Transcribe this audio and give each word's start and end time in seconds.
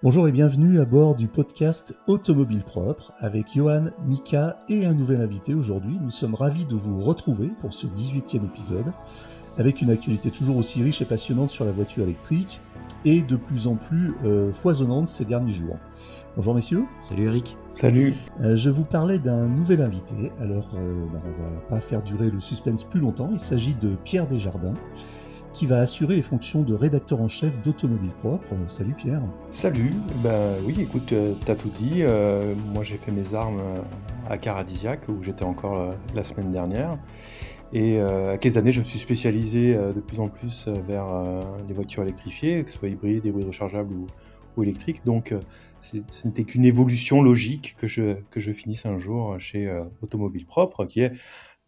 Bonjour 0.00 0.28
et 0.28 0.32
bienvenue 0.32 0.78
à 0.78 0.84
bord 0.84 1.16
du 1.16 1.26
podcast 1.26 1.92
Automobile 2.06 2.62
Propre 2.62 3.12
avec 3.18 3.54
Johan, 3.56 3.86
Mika 4.06 4.62
et 4.68 4.86
un 4.86 4.94
nouvel 4.94 5.20
invité 5.20 5.54
aujourd'hui. 5.54 5.98
Nous 6.00 6.12
sommes 6.12 6.36
ravis 6.36 6.66
de 6.66 6.76
vous 6.76 7.00
retrouver 7.00 7.50
pour 7.58 7.72
ce 7.72 7.88
18e 7.88 8.44
épisode 8.44 8.92
avec 9.56 9.82
une 9.82 9.90
actualité 9.90 10.30
toujours 10.30 10.56
aussi 10.56 10.84
riche 10.84 11.02
et 11.02 11.04
passionnante 11.04 11.50
sur 11.50 11.64
la 11.64 11.72
voiture 11.72 12.04
électrique 12.04 12.60
et 13.04 13.22
de 13.22 13.34
plus 13.34 13.66
en 13.66 13.74
plus 13.74 14.14
euh, 14.24 14.52
foisonnante 14.52 15.08
ces 15.08 15.24
derniers 15.24 15.52
jours. 15.52 15.76
Bonjour 16.36 16.54
messieurs. 16.54 16.84
Salut 17.02 17.26
Eric. 17.26 17.56
Salut. 17.74 18.14
Euh, 18.40 18.54
je 18.54 18.70
vous 18.70 18.84
parlais 18.84 19.18
d'un 19.18 19.48
nouvel 19.48 19.80
invité, 19.80 20.30
alors 20.40 20.76
euh, 20.76 21.06
bah, 21.12 21.20
on 21.26 21.42
va 21.42 21.60
pas 21.62 21.80
faire 21.80 22.04
durer 22.04 22.30
le 22.30 22.38
suspense 22.38 22.84
plus 22.84 23.00
longtemps. 23.00 23.30
Il 23.32 23.40
s'agit 23.40 23.74
de 23.74 23.96
Pierre 24.04 24.28
Desjardins 24.28 24.74
qui 25.58 25.66
va 25.66 25.80
assurer 25.80 26.14
les 26.14 26.22
fonctions 26.22 26.62
de 26.62 26.72
rédacteur 26.72 27.20
en 27.20 27.26
chef 27.26 27.60
d'Automobile 27.62 28.12
Propre. 28.20 28.54
Salut 28.68 28.94
Pierre. 28.94 29.22
Salut, 29.50 29.90
ben 30.22 30.54
oui, 30.64 30.76
écoute, 30.78 31.12
euh, 31.12 31.34
t'as 31.46 31.56
tout 31.56 31.70
dit. 31.70 32.02
Euh, 32.02 32.54
moi 32.72 32.84
j'ai 32.84 32.96
fait 32.96 33.10
mes 33.10 33.34
armes 33.34 33.58
euh, 33.58 33.80
à 34.30 34.38
Caradisiac 34.38 35.08
où 35.08 35.20
j'étais 35.20 35.42
encore 35.42 35.96
la 36.14 36.22
semaine 36.22 36.52
dernière. 36.52 36.96
Et 37.72 38.00
à 38.00 38.38
quelques 38.38 38.56
années, 38.56 38.72
je 38.72 38.80
me 38.80 38.84
suis 38.84 38.98
spécialisé 38.98 39.74
de 39.74 40.00
plus 40.00 40.20
en 40.20 40.28
plus 40.28 40.68
vers 40.68 41.06
les 41.66 41.74
voitures 41.74 42.02
électrifiées, 42.02 42.64
que 42.64 42.70
ce 42.70 42.78
soit 42.78 42.88
hybrides, 42.88 43.24
hybrides 43.26 43.46
rechargeables 43.46 43.92
ou, 43.92 44.06
ou 44.56 44.62
électriques. 44.62 45.02
Donc 45.04 45.34
ce 45.80 46.26
n'était 46.26 46.44
qu'une 46.44 46.64
évolution 46.64 47.20
logique 47.20 47.76
que 47.78 47.86
je, 47.86 48.14
que 48.30 48.40
je 48.40 48.52
finisse 48.52 48.86
un 48.86 48.98
jour 48.98 49.38
chez 49.38 49.70
Automobile 50.02 50.46
Propre, 50.46 50.86
qui 50.86 51.00
est 51.00 51.12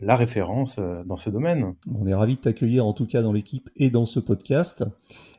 la 0.01 0.17
référence 0.17 0.77
euh, 0.79 1.05
dans 1.05 1.17
ce 1.17 1.31
domaine. 1.31 1.75
On 1.95 2.07
est 2.07 2.15
ravi 2.15 2.37
de 2.37 2.41
t'accueillir 2.41 2.87
en 2.87 2.93
tout 2.93 3.07
cas 3.07 3.23
dans 3.23 3.33
l'équipe 3.33 3.69
et 3.77 3.91
dans 3.91 4.07
ce 4.07 4.19
podcast. 4.19 4.85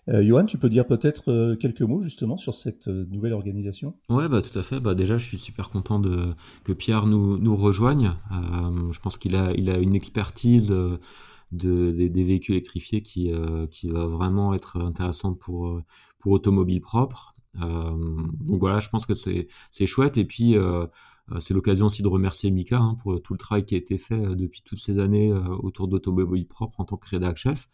Euh, 0.07 0.23
Johan, 0.23 0.45
tu 0.45 0.57
peux 0.57 0.69
dire 0.69 0.85
peut-être 0.85 1.31
euh, 1.31 1.55
quelques 1.55 1.81
mots 1.81 2.01
justement 2.01 2.37
sur 2.37 2.53
cette 2.53 2.87
nouvelle 2.87 3.33
organisation? 3.33 3.95
Ouais, 4.09 4.29
bah, 4.29 4.41
tout 4.41 4.57
à 4.57 4.63
fait. 4.63 4.79
Bah, 4.79 4.95
déjà, 4.95 5.17
je 5.17 5.25
suis 5.25 5.39
super 5.39 5.69
content 5.69 5.99
de, 5.99 6.33
que 6.63 6.73
Pierre 6.73 7.07
nous, 7.07 7.37
nous 7.37 7.55
rejoigne. 7.55 8.11
je 8.31 8.99
pense 8.99 9.17
qu'il 9.17 9.35
a, 9.35 9.51
il 9.55 9.69
a 9.69 9.77
une 9.77 9.95
expertise 9.95 10.69
de, 10.69 11.91
des, 11.91 12.23
véhicules 12.23 12.55
électrifiés 12.55 13.01
qui, 13.01 13.31
qui 13.71 13.89
va 13.89 14.05
vraiment 14.05 14.53
être 14.53 14.79
intéressante 14.81 15.39
pour, 15.39 15.81
pour 16.19 16.31
Automobile 16.31 16.81
Propre. 16.81 17.35
donc 17.55 18.59
voilà, 18.59 18.79
je 18.79 18.89
pense 18.89 19.05
que 19.05 19.13
c'est 19.13 19.85
chouette. 19.85 20.17
Et 20.17 20.25
puis, 20.25 20.55
euh, 20.55 20.85
c'est 21.39 21.53
l'occasion 21.53 21.85
aussi 21.85 22.01
de 22.01 22.07
remercier 22.07 22.51
Mika 22.51 22.79
hein, 22.79 22.95
pour 23.01 23.21
tout 23.21 23.33
le 23.33 23.37
travail 23.37 23.65
qui 23.65 23.75
a 23.75 23.77
été 23.77 23.97
fait 23.97 24.19
euh, 24.19 24.35
depuis 24.35 24.61
toutes 24.63 24.79
ces 24.79 24.99
années 24.99 25.31
euh, 25.31 25.41
autour 25.57 25.87
d'Automobile 25.87 26.47
Propre 26.47 26.79
en 26.79 26.85
tant 26.85 26.97
que 26.97 27.07
rédac 27.07 27.37
chef. 27.37 27.69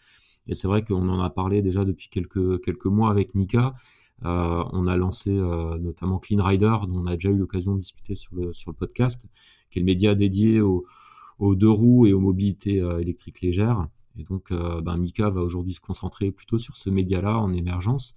Et 0.47 0.55
c'est 0.55 0.67
vrai 0.67 0.83
qu'on 0.83 1.09
en 1.09 1.19
a 1.19 1.29
parlé 1.29 1.61
déjà 1.61 1.83
depuis 1.83 2.09
quelques, 2.09 2.61
quelques 2.63 2.85
mois 2.85 3.09
avec 3.09 3.35
Mika. 3.35 3.73
on 4.23 4.87
a 4.87 4.95
lancé 4.95 5.29
notamment 5.31 6.19
Clean 6.19 6.41
Rider, 6.41 6.73
dont 6.87 7.01
on 7.01 7.05
a 7.05 7.15
déjà 7.15 7.29
eu 7.29 7.37
l'occasion 7.37 7.75
de 7.75 7.81
discuter 7.81 8.15
sur 8.15 8.33
le, 8.33 8.53
sur 8.53 8.71
le 8.71 8.75
podcast, 8.77 9.25
qui 9.69 9.79
est 9.79 9.81
le 9.81 9.85
média 9.85 10.15
dédié 10.15 10.61
aux, 10.61 10.85
deux 11.41 11.69
roues 11.69 12.05
et 12.05 12.13
aux 12.13 12.21
mobilités 12.21 12.77
électriques 12.77 13.41
légères. 13.41 13.87
Et 14.17 14.23
donc, 14.23 14.53
ben, 14.53 14.95
Mika 14.95 15.29
va 15.29 15.41
aujourd'hui 15.41 15.73
se 15.73 15.81
concentrer 15.81 16.31
plutôt 16.31 16.59
sur 16.59 16.77
ce 16.77 16.89
média-là 16.89 17.37
en 17.37 17.51
émergence, 17.51 18.15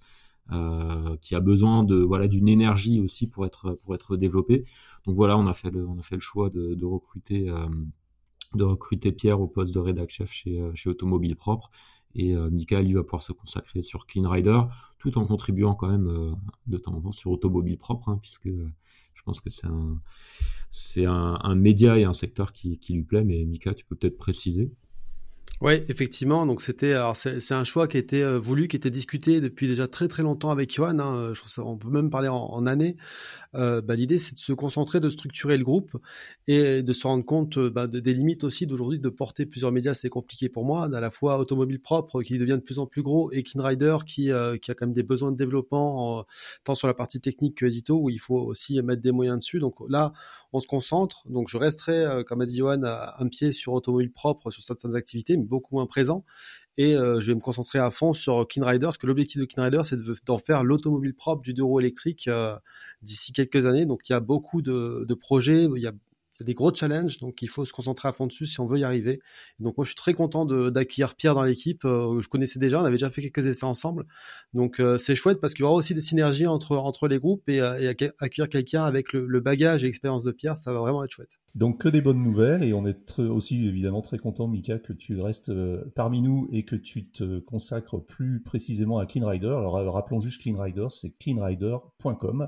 qui 1.19 1.35
a 1.35 1.39
besoin 1.41 1.83
de 1.83 1.97
voilà 1.97 2.29
d'une 2.29 2.47
énergie 2.47 3.01
aussi 3.01 3.29
pour 3.29 3.45
être 3.45 3.77
pour 3.83 3.93
être 3.93 4.15
développé. 4.15 4.63
Donc 5.05 5.15
voilà, 5.15 5.37
on 5.37 5.47
a 5.47 5.53
fait 5.53 5.71
le, 5.71 5.87
choix 6.19 6.49
de, 6.49 6.85
recruter, 6.85 7.49
euh, 7.49 7.67
de 8.53 8.63
recruter 8.63 9.11
Pierre 9.11 9.41
au 9.41 9.47
poste 9.47 9.73
de 9.73 9.79
rédac 9.79 10.09
chef 10.09 10.31
chez, 10.31 10.59
euh, 10.59 10.73
Automobile 10.85 11.35
Propre. 11.35 11.71
Et 12.13 12.35
euh, 12.35 12.49
Mika, 12.49 12.81
lui, 12.81 12.93
va 12.93 13.03
pouvoir 13.03 13.21
se 13.21 13.31
consacrer 13.31 13.81
sur 13.81 14.05
Clean 14.05 14.29
Rider, 14.29 14.61
tout 14.99 15.17
en 15.17 15.25
contribuant 15.25 15.75
quand 15.75 15.87
même 15.87 16.35
de 16.67 16.77
temps 16.77 16.93
en 16.93 17.01
temps 17.01 17.11
sur 17.11 17.31
Automobile 17.31 17.77
Propre, 17.77 18.09
hein, 18.09 18.19
puisque 18.21 18.49
je 18.49 19.23
pense 19.23 19.39
que 19.39 19.49
c'est 19.49 19.67
un, 19.67 20.01
c'est 20.71 21.05
un, 21.05 21.39
un, 21.41 21.55
média 21.55 21.97
et 21.97 22.03
un 22.03 22.13
secteur 22.13 22.51
qui, 22.51 22.77
qui 22.79 22.93
lui 22.93 23.03
plaît. 23.03 23.23
Mais 23.23 23.45
Mika, 23.45 23.73
tu 23.73 23.85
peux 23.85 23.95
peut-être 23.95 24.17
préciser 24.17 24.71
oui, 25.61 25.73
effectivement. 25.89 26.45
Donc 26.45 26.61
c'était, 26.61 26.93
alors 26.93 27.15
c'est 27.15 27.53
un 27.53 27.63
choix 27.63 27.87
qui 27.87 27.97
été 27.97 28.23
euh, 28.23 28.39
voulu, 28.39 28.67
qui 28.67 28.75
était 28.75 28.89
discuté 28.89 29.41
depuis 29.41 29.67
déjà 29.67 29.87
très 29.87 30.07
très 30.07 30.23
longtemps 30.23 30.49
avec 30.49 30.73
Johan. 30.73 30.99
Hein, 30.99 31.33
je 31.33 31.61
on 31.61 31.77
peut 31.77 31.89
même 31.89 32.09
parler 32.09 32.27
en, 32.27 32.35
en 32.35 32.65
années. 32.65 32.97
Euh, 33.53 33.81
bah, 33.81 33.95
L'idée, 33.95 34.17
c'est 34.17 34.33
de 34.33 34.39
se 34.39 34.53
concentrer, 34.53 34.99
de 34.99 35.09
structurer 35.09 35.57
le 35.57 35.63
groupe 35.63 35.97
et 36.47 36.81
de 36.81 36.93
se 36.93 37.05
rendre 37.05 37.25
compte 37.25 37.57
euh, 37.57 37.69
bah, 37.69 37.87
de, 37.87 37.99
des 37.99 38.13
limites 38.13 38.43
aussi 38.43 38.65
d'aujourd'hui 38.65 38.99
de 38.99 39.09
porter 39.09 39.45
plusieurs 39.45 39.71
médias. 39.71 39.93
C'est 39.93 40.09
compliqué 40.09 40.49
pour 40.49 40.65
moi. 40.65 40.85
À 40.85 40.99
la 41.01 41.11
fois 41.11 41.37
automobile 41.37 41.79
propre 41.81 42.21
qui 42.23 42.37
devient 42.37 42.53
de 42.53 42.63
plus 42.63 42.79
en 42.79 42.87
plus 42.87 43.03
gros 43.03 43.31
et 43.31 43.43
Kinrider 43.43 43.97
qui 44.05 44.31
euh, 44.31 44.57
qui 44.57 44.71
a 44.71 44.73
quand 44.73 44.85
même 44.85 44.93
des 44.93 45.03
besoins 45.03 45.31
de 45.31 45.37
développement 45.37 46.25
tant 46.63 46.75
sur 46.75 46.87
la 46.87 46.93
partie 46.93 47.19
technique 47.19 47.57
que 47.57 47.65
édito 47.65 47.99
où 47.99 48.09
il 48.09 48.19
faut 48.19 48.39
aussi 48.39 48.81
mettre 48.81 49.01
des 49.01 49.11
moyens 49.11 49.39
dessus. 49.39 49.59
Donc 49.59 49.75
là, 49.89 50.13
on 50.53 50.59
se 50.59 50.67
concentre. 50.67 51.23
Donc 51.29 51.49
je 51.49 51.57
resterai, 51.57 52.23
comme 52.25 52.41
a 52.41 52.45
dit 52.45 52.57
Johan, 52.57 52.83
un 52.83 53.27
pied 53.27 53.51
sur 53.51 53.73
automobile 53.73 54.11
propre 54.11 54.51
sur 54.51 54.63
certaines 54.63 54.95
activités 54.95 55.37
beaucoup 55.51 55.75
moins 55.75 55.85
présent. 55.85 56.25
Et 56.77 56.95
euh, 56.95 57.21
je 57.21 57.27
vais 57.27 57.35
me 57.35 57.41
concentrer 57.41 57.77
à 57.77 57.91
fond 57.91 58.13
sur 58.13 58.47
Clean 58.47 58.65
Rider, 58.65 58.85
parce 58.85 58.97
que 58.97 59.05
l'objectif 59.05 59.39
de 59.39 59.45
Clean 59.45 59.63
Rider, 59.63 59.81
c'est 59.83 59.97
d'en 60.25 60.37
faire 60.37 60.63
l'automobile 60.63 61.13
propre 61.13 61.43
du 61.43 61.53
deux 61.53 61.63
roues 61.63 61.81
d'ici 63.01 63.33
quelques 63.33 63.65
années. 63.65 63.85
Donc 63.85 64.09
il 64.09 64.13
y 64.13 64.15
a 64.15 64.21
beaucoup 64.21 64.61
de, 64.61 65.05
de 65.07 65.13
projets, 65.13 65.65
il 65.65 65.81
y 65.81 65.87
a 65.87 65.93
c'est 66.41 66.45
des 66.45 66.55
gros 66.55 66.73
challenges, 66.73 67.19
donc 67.19 67.43
il 67.43 67.49
faut 67.49 67.65
se 67.65 67.71
concentrer 67.71 68.09
à 68.09 68.11
fond 68.11 68.25
dessus 68.25 68.47
si 68.47 68.59
on 68.59 68.65
veut 68.65 68.79
y 68.79 68.83
arriver. 68.83 69.21
Donc 69.59 69.77
moi 69.77 69.83
je 69.83 69.89
suis 69.89 69.95
très 69.95 70.15
content 70.15 70.43
d'accueillir 70.45 71.13
Pierre 71.13 71.35
dans 71.35 71.43
l'équipe. 71.43 71.85
Euh, 71.85 72.19
je 72.19 72.27
connaissais 72.29 72.57
déjà, 72.57 72.81
on 72.81 72.83
avait 72.83 72.95
déjà 72.95 73.11
fait 73.11 73.21
quelques 73.21 73.45
essais 73.45 73.65
ensemble. 73.65 74.05
Donc 74.55 74.79
euh, 74.79 74.97
c'est 74.97 75.13
chouette 75.13 75.39
parce 75.39 75.53
qu'il 75.53 75.61
y 75.61 75.65
aura 75.67 75.75
aussi 75.75 75.93
des 75.93 76.01
synergies 76.01 76.47
entre, 76.47 76.77
entre 76.77 77.07
les 77.07 77.19
groupes 77.19 77.47
et, 77.47 77.61
euh, 77.61 77.93
accueillir 78.19 78.49
quelqu'un 78.49 78.83
avec 78.83 79.13
le, 79.13 79.39
bagage 79.39 79.83
et 79.83 79.87
l'expérience 79.87 80.23
de 80.23 80.31
Pierre, 80.31 80.55
ça 80.55 80.73
va 80.73 80.79
vraiment 80.79 81.03
être 81.03 81.11
chouette. 81.11 81.39
Donc 81.53 81.81
que 81.81 81.89
des 81.89 82.01
bonnes 82.01 82.23
nouvelles 82.23 82.63
et 82.63 82.73
on 82.73 82.85
est 82.87 83.19
aussi 83.19 83.67
évidemment 83.67 84.01
très 84.01 84.17
content 84.17 84.47
Mika 84.47 84.79
que 84.79 84.93
tu 84.93 85.19
restes 85.21 85.51
parmi 85.93 86.23
nous 86.23 86.47
et 86.51 86.63
que 86.63 86.75
tu 86.75 87.07
te 87.07 87.37
consacres 87.39 88.03
plus 88.03 88.41
précisément 88.41 88.97
à 88.97 89.05
Clean 89.05 89.27
Rider. 89.27 89.47
Alors 89.47 89.93
rappelons 89.93 90.21
juste 90.21 90.41
Clean 90.41 90.59
Rider, 90.59 90.87
c'est 90.89 91.11
cleanrider.com. 91.19 92.47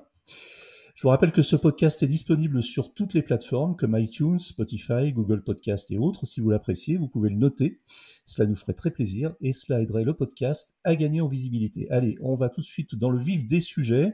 Je 0.96 1.02
vous 1.02 1.10
rappelle 1.10 1.32
que 1.32 1.42
ce 1.42 1.56
podcast 1.56 2.04
est 2.04 2.08
disponible 2.08 2.62
sur 2.62 2.94
toutes 2.94 3.16
les 3.16 3.24
plateformes 3.24 3.76
comme 3.76 3.98
iTunes, 3.98 4.38
Spotify, 4.38 5.12
Google 5.12 5.44
Podcast 5.44 5.90
et 5.90 5.98
autres. 5.98 6.28
Si 6.28 6.40
vous 6.40 6.52
l'appréciez, 6.52 6.98
vous 6.98 7.08
pouvez 7.08 7.32
le 7.32 7.36
noter. 7.36 7.82
Cela 8.28 8.48
nous 8.48 8.56
ferait 8.56 8.74
très 8.74 8.92
plaisir 8.92 9.34
et 9.42 9.54
cela 9.54 9.82
aiderait 9.82 10.04
le 10.04 10.14
podcast 10.14 10.76
à 10.84 10.96
gagner 10.96 11.20
en 11.20 11.28
visibilité. 11.28 11.90
Allez, 11.90 12.16
on 12.22 12.36
va 12.36 12.50
tout 12.50 12.62
de 12.62 12.66
suite 12.66 12.94
dans 12.94 13.10
le 13.10 13.18
vif 13.18 13.48
des 13.48 13.60
sujets. 13.60 14.14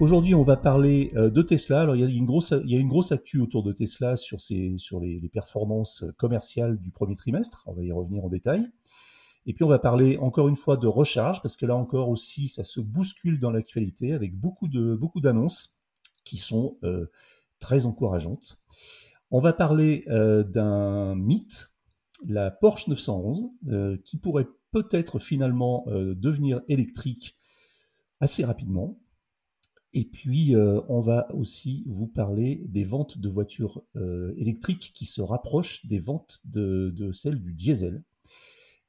Aujourd'hui, 0.00 0.36
on 0.36 0.44
va 0.44 0.56
parler 0.56 1.10
euh, 1.16 1.28
de 1.28 1.42
Tesla. 1.42 1.80
Alors, 1.80 1.96
il 1.96 2.00
y 2.00 2.04
a 2.04 2.06
une 2.06 2.24
grosse, 2.24 2.54
il 2.64 2.88
actu 3.10 3.40
autour 3.40 3.64
de 3.64 3.72
Tesla 3.72 4.14
sur, 4.14 4.38
les, 5.00 5.28
performances 5.32 6.04
commerciales 6.18 6.78
du 6.78 6.92
premier 6.92 7.16
trimestre. 7.16 7.64
On 7.66 7.72
va 7.72 7.82
y 7.82 7.90
revenir 7.90 8.24
en 8.24 8.28
détail. 8.28 8.64
Et 9.46 9.54
puis, 9.54 9.64
on 9.64 9.68
va 9.68 9.80
parler 9.80 10.16
encore 10.18 10.46
une 10.46 10.54
fois 10.54 10.76
de 10.76 10.86
recharge, 10.86 11.42
parce 11.42 11.56
que 11.56 11.66
là 11.66 11.74
encore 11.74 12.10
aussi, 12.10 12.46
ça 12.46 12.62
se 12.62 12.80
bouscule 12.80 13.40
dans 13.40 13.50
l'actualité 13.50 14.12
avec 14.12 14.38
beaucoup 14.38 14.68
d'annonces 14.68 15.76
qui 16.22 16.38
sont 16.38 16.78
euh, 16.84 17.06
très 17.58 17.84
encourageantes. 17.84 18.60
On 19.32 19.40
va 19.40 19.52
parler 19.52 20.04
euh, 20.06 20.44
d'un 20.44 21.16
mythe, 21.16 21.70
la 22.24 22.52
Porsche 22.52 22.86
911, 22.86 23.48
qui 24.04 24.16
pourrait 24.16 24.46
peut-être 24.70 25.18
finalement 25.18 25.84
devenir 25.88 26.60
électrique 26.68 27.36
assez 28.20 28.44
rapidement. 28.44 28.96
Et 29.94 30.04
puis, 30.04 30.54
euh, 30.54 30.80
on 30.88 31.00
va 31.00 31.34
aussi 31.34 31.84
vous 31.86 32.06
parler 32.06 32.62
des 32.66 32.84
ventes 32.84 33.18
de 33.18 33.28
voitures 33.28 33.82
euh, 33.96 34.34
électriques 34.36 34.92
qui 34.94 35.06
se 35.06 35.22
rapprochent 35.22 35.86
des 35.86 35.98
ventes 35.98 36.40
de, 36.44 37.10
celles 37.12 37.40
du 37.40 37.54
diesel. 37.54 38.02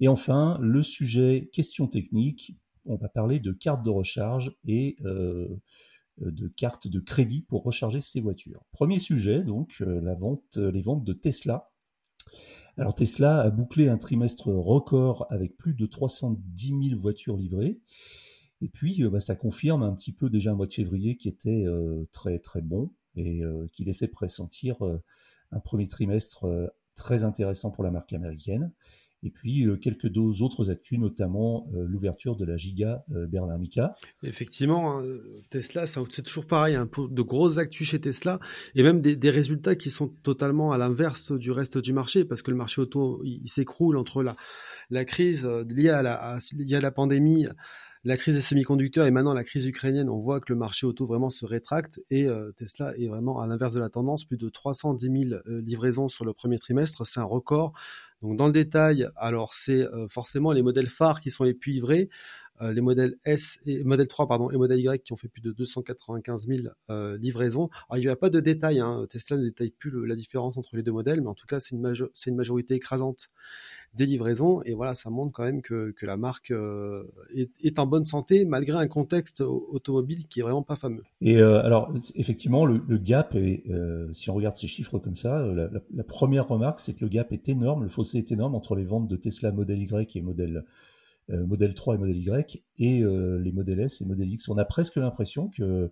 Et 0.01 0.07
enfin, 0.07 0.57
le 0.61 0.83
sujet 0.83 1.49
question 1.53 1.87
technique, 1.87 2.57
on 2.85 2.95
va 2.95 3.07
parler 3.07 3.39
de 3.39 3.51
cartes 3.51 3.83
de 3.83 3.89
recharge 3.89 4.55
et 4.65 4.97
euh, 5.05 5.47
de 6.19 6.47
cartes 6.49 6.87
de 6.87 6.99
crédit 6.99 7.41
pour 7.41 7.63
recharger 7.63 8.01
ces 8.01 8.19
voitures. 8.19 8.65
Premier 8.71 8.99
sujet, 8.99 9.41
donc, 9.41 9.79
la 9.79 10.15
vente, 10.15 10.57
les 10.57 10.81
ventes 10.81 11.05
de 11.05 11.13
Tesla. 11.13 11.69
Alors 12.77 12.93
Tesla 12.93 13.39
a 13.39 13.49
bouclé 13.49 13.87
un 13.87 13.97
trimestre 13.97 14.49
record 14.49 15.27
avec 15.29 15.57
plus 15.57 15.73
de 15.73 15.85
310 15.85 16.89
000 16.89 16.99
voitures 16.99 17.37
livrées. 17.37 17.79
Et 18.61 18.69
puis, 18.69 19.01
bah, 19.09 19.19
ça 19.19 19.35
confirme 19.35 19.83
un 19.83 19.93
petit 19.93 20.11
peu 20.11 20.29
déjà 20.29 20.51
un 20.51 20.55
mois 20.55 20.67
de 20.67 20.73
février 20.73 21.15
qui 21.15 21.29
était 21.29 21.65
très 22.11 22.39
très 22.39 22.61
bon 22.61 22.91
et 23.15 23.41
qui 23.71 23.85
laissait 23.85 24.07
pressentir 24.07 24.75
un 25.51 25.59
premier 25.59 25.87
trimestre 25.87 26.45
très 26.95 27.23
intéressant 27.23 27.71
pour 27.71 27.83
la 27.83 27.91
marque 27.91 28.13
américaine. 28.13 28.71
Et 29.21 29.31
puis 29.31 29.67
euh, 29.67 29.75
quelques 29.75 30.07
deux 30.07 30.41
autres 30.41 30.71
actus, 30.71 30.97
notamment 30.97 31.69
euh, 31.73 31.85
l'ouverture 31.85 32.35
de 32.37 32.45
la 32.45 32.55
Giga 32.55 33.03
euh, 33.11 33.27
Berlin 33.27 33.57
Mica. 33.57 33.95
Effectivement, 34.23 34.99
hein, 34.99 35.03
Tesla, 35.49 35.87
c'est 35.87 36.21
toujours 36.21 36.45
pareil, 36.45 36.75
hein, 36.75 36.89
de 36.97 37.21
grosses 37.21 37.57
actus 37.57 37.89
chez 37.89 37.99
Tesla, 37.99 38.39
et 38.75 38.83
même 38.83 39.01
des, 39.01 39.29
résultats 39.29 39.75
qui 39.75 39.89
sont 39.89 40.07
totalement 40.07 40.71
à 40.71 40.77
l'inverse 40.77 41.33
du 41.33 41.51
reste 41.51 41.77
du 41.77 41.91
marché, 41.91 42.23
parce 42.23 42.41
que 42.41 42.51
le 42.51 42.57
marché 42.57 42.81
auto, 42.81 43.21
il, 43.23 43.47
s'écroule 43.47 43.97
entre 43.97 44.23
la, 44.23 44.35
la 44.89 45.03
crise 45.03 45.45
liée 45.45 45.89
à 45.89 46.01
la, 46.01 46.39
liée 46.55 46.75
à 46.75 46.81
la 46.81 46.91
pandémie 46.91 47.47
la 48.05 48.15
crise 48.15 48.35
des 48.35 48.41
semi-conducteurs 48.41 49.05
et 49.05 49.11
maintenant 49.11 49.33
la 49.33 49.43
crise 49.43 49.65
ukrainienne, 49.65 50.09
on 50.09 50.17
voit 50.17 50.39
que 50.39 50.53
le 50.53 50.57
marché 50.57 50.87
auto 50.87 51.05
vraiment 51.05 51.29
se 51.29 51.45
rétracte 51.45 51.99
et 52.09 52.27
euh, 52.27 52.51
Tesla 52.53 52.95
est 52.97 53.07
vraiment 53.07 53.41
à 53.41 53.47
l'inverse 53.47 53.73
de 53.73 53.79
la 53.79 53.89
tendance, 53.89 54.23
plus 54.23 54.37
de 54.37 54.47
310 54.47 55.29
000 55.29 55.33
euh, 55.33 55.61
livraisons 55.61 56.07
sur 56.07 56.23
le 56.23 56.33
premier 56.33 56.57
trimestre, 56.57 57.05
c'est 57.05 57.19
un 57.19 57.25
record. 57.25 57.73
Donc 58.21 58.37
dans 58.37 58.47
le 58.47 58.53
détail, 58.53 59.07
alors 59.17 59.53
c'est 59.53 59.81
euh, 59.81 60.07
forcément 60.07 60.53
les 60.53 60.61
modèles 60.61 60.87
phares 60.87 61.19
qui 61.19 61.29
sont 61.29 61.43
les 61.43 61.53
plus 61.53 61.73
livrés, 61.73 62.09
les 62.61 62.81
modèles 62.81 63.15
S 63.25 63.59
et 63.65 63.83
modèle 63.83 64.07
3 64.07 64.27
pardon 64.27 64.49
et 64.49 64.57
modèle 64.57 64.79
Y 64.79 65.03
qui 65.03 65.13
ont 65.13 65.15
fait 65.15 65.27
plus 65.27 65.41
de 65.41 65.51
295 65.51 66.47
000 66.47 66.67
livraisons. 67.17 67.69
Alors 67.89 67.97
il 67.97 68.01
n'y 68.01 68.07
a 68.07 68.15
pas 68.15 68.29
de 68.29 68.39
détail, 68.39 68.79
hein. 68.79 69.05
Tesla 69.09 69.37
ne 69.37 69.43
détaille 69.43 69.71
plus 69.71 70.05
la 70.05 70.15
différence 70.15 70.57
entre 70.57 70.75
les 70.75 70.83
deux 70.83 70.91
modèles, 70.91 71.21
mais 71.21 71.29
en 71.29 71.35
tout 71.35 71.47
cas 71.47 71.59
c'est 71.59 71.75
une, 71.75 72.35
majorité 72.35 72.75
écrasante 72.75 73.29
des 73.93 74.05
livraisons. 74.05 74.61
Et 74.63 74.73
voilà, 74.73 74.93
ça 74.93 75.09
montre 75.09 75.31
quand 75.31 75.43
même 75.43 75.61
que, 75.61 75.93
la 76.01 76.17
marque 76.17 76.51
euh, 76.51 77.03
est, 77.33 77.79
en 77.79 77.85
bonne 77.85 78.05
santé 78.05 78.45
malgré 78.45 78.77
un 78.77 78.87
contexte 78.87 79.41
automobile 79.41 80.27
qui 80.27 80.39
est 80.39 80.43
vraiment 80.43 80.63
pas 80.63 80.75
fameux. 80.75 81.03
Et 81.21 81.37
euh, 81.37 81.63
alors, 81.63 81.93
effectivement, 82.15 82.65
le, 82.65 82.97
gap, 82.97 83.35
est, 83.35 83.63
euh, 83.69 84.11
si 84.11 84.29
on 84.29 84.33
regarde 84.33 84.55
ces 84.55 84.67
chiffres 84.67 84.97
comme 84.99 85.15
ça, 85.15 85.41
la, 85.41 86.03
première 86.03 86.47
remarque, 86.47 86.79
c'est 86.79 86.93
que 86.93 87.05
le 87.05 87.09
gap 87.09 87.31
est 87.31 87.49
énorme, 87.49 87.83
le 87.83 87.89
fossé 87.89 88.17
est 88.17 88.31
énorme 88.31 88.55
entre 88.55 88.75
les 88.75 88.83
ventes 88.83 89.07
de 89.07 89.15
Tesla 89.15 89.51
Model 89.51 89.81
Y 89.81 90.15
et 90.15 90.21
Model, 90.21 90.65
Model 91.29 91.73
3 91.73 91.95
et 91.95 91.97
Model 91.97 92.17
Y 92.17 92.63
et 92.79 93.03
les 93.03 93.51
Model 93.51 93.79
S 93.81 94.01
et 94.01 94.05
Model 94.05 94.31
X. 94.31 94.49
On 94.49 94.57
a 94.57 94.65
presque 94.65 94.95
l'impression 94.95 95.49
que 95.49 95.89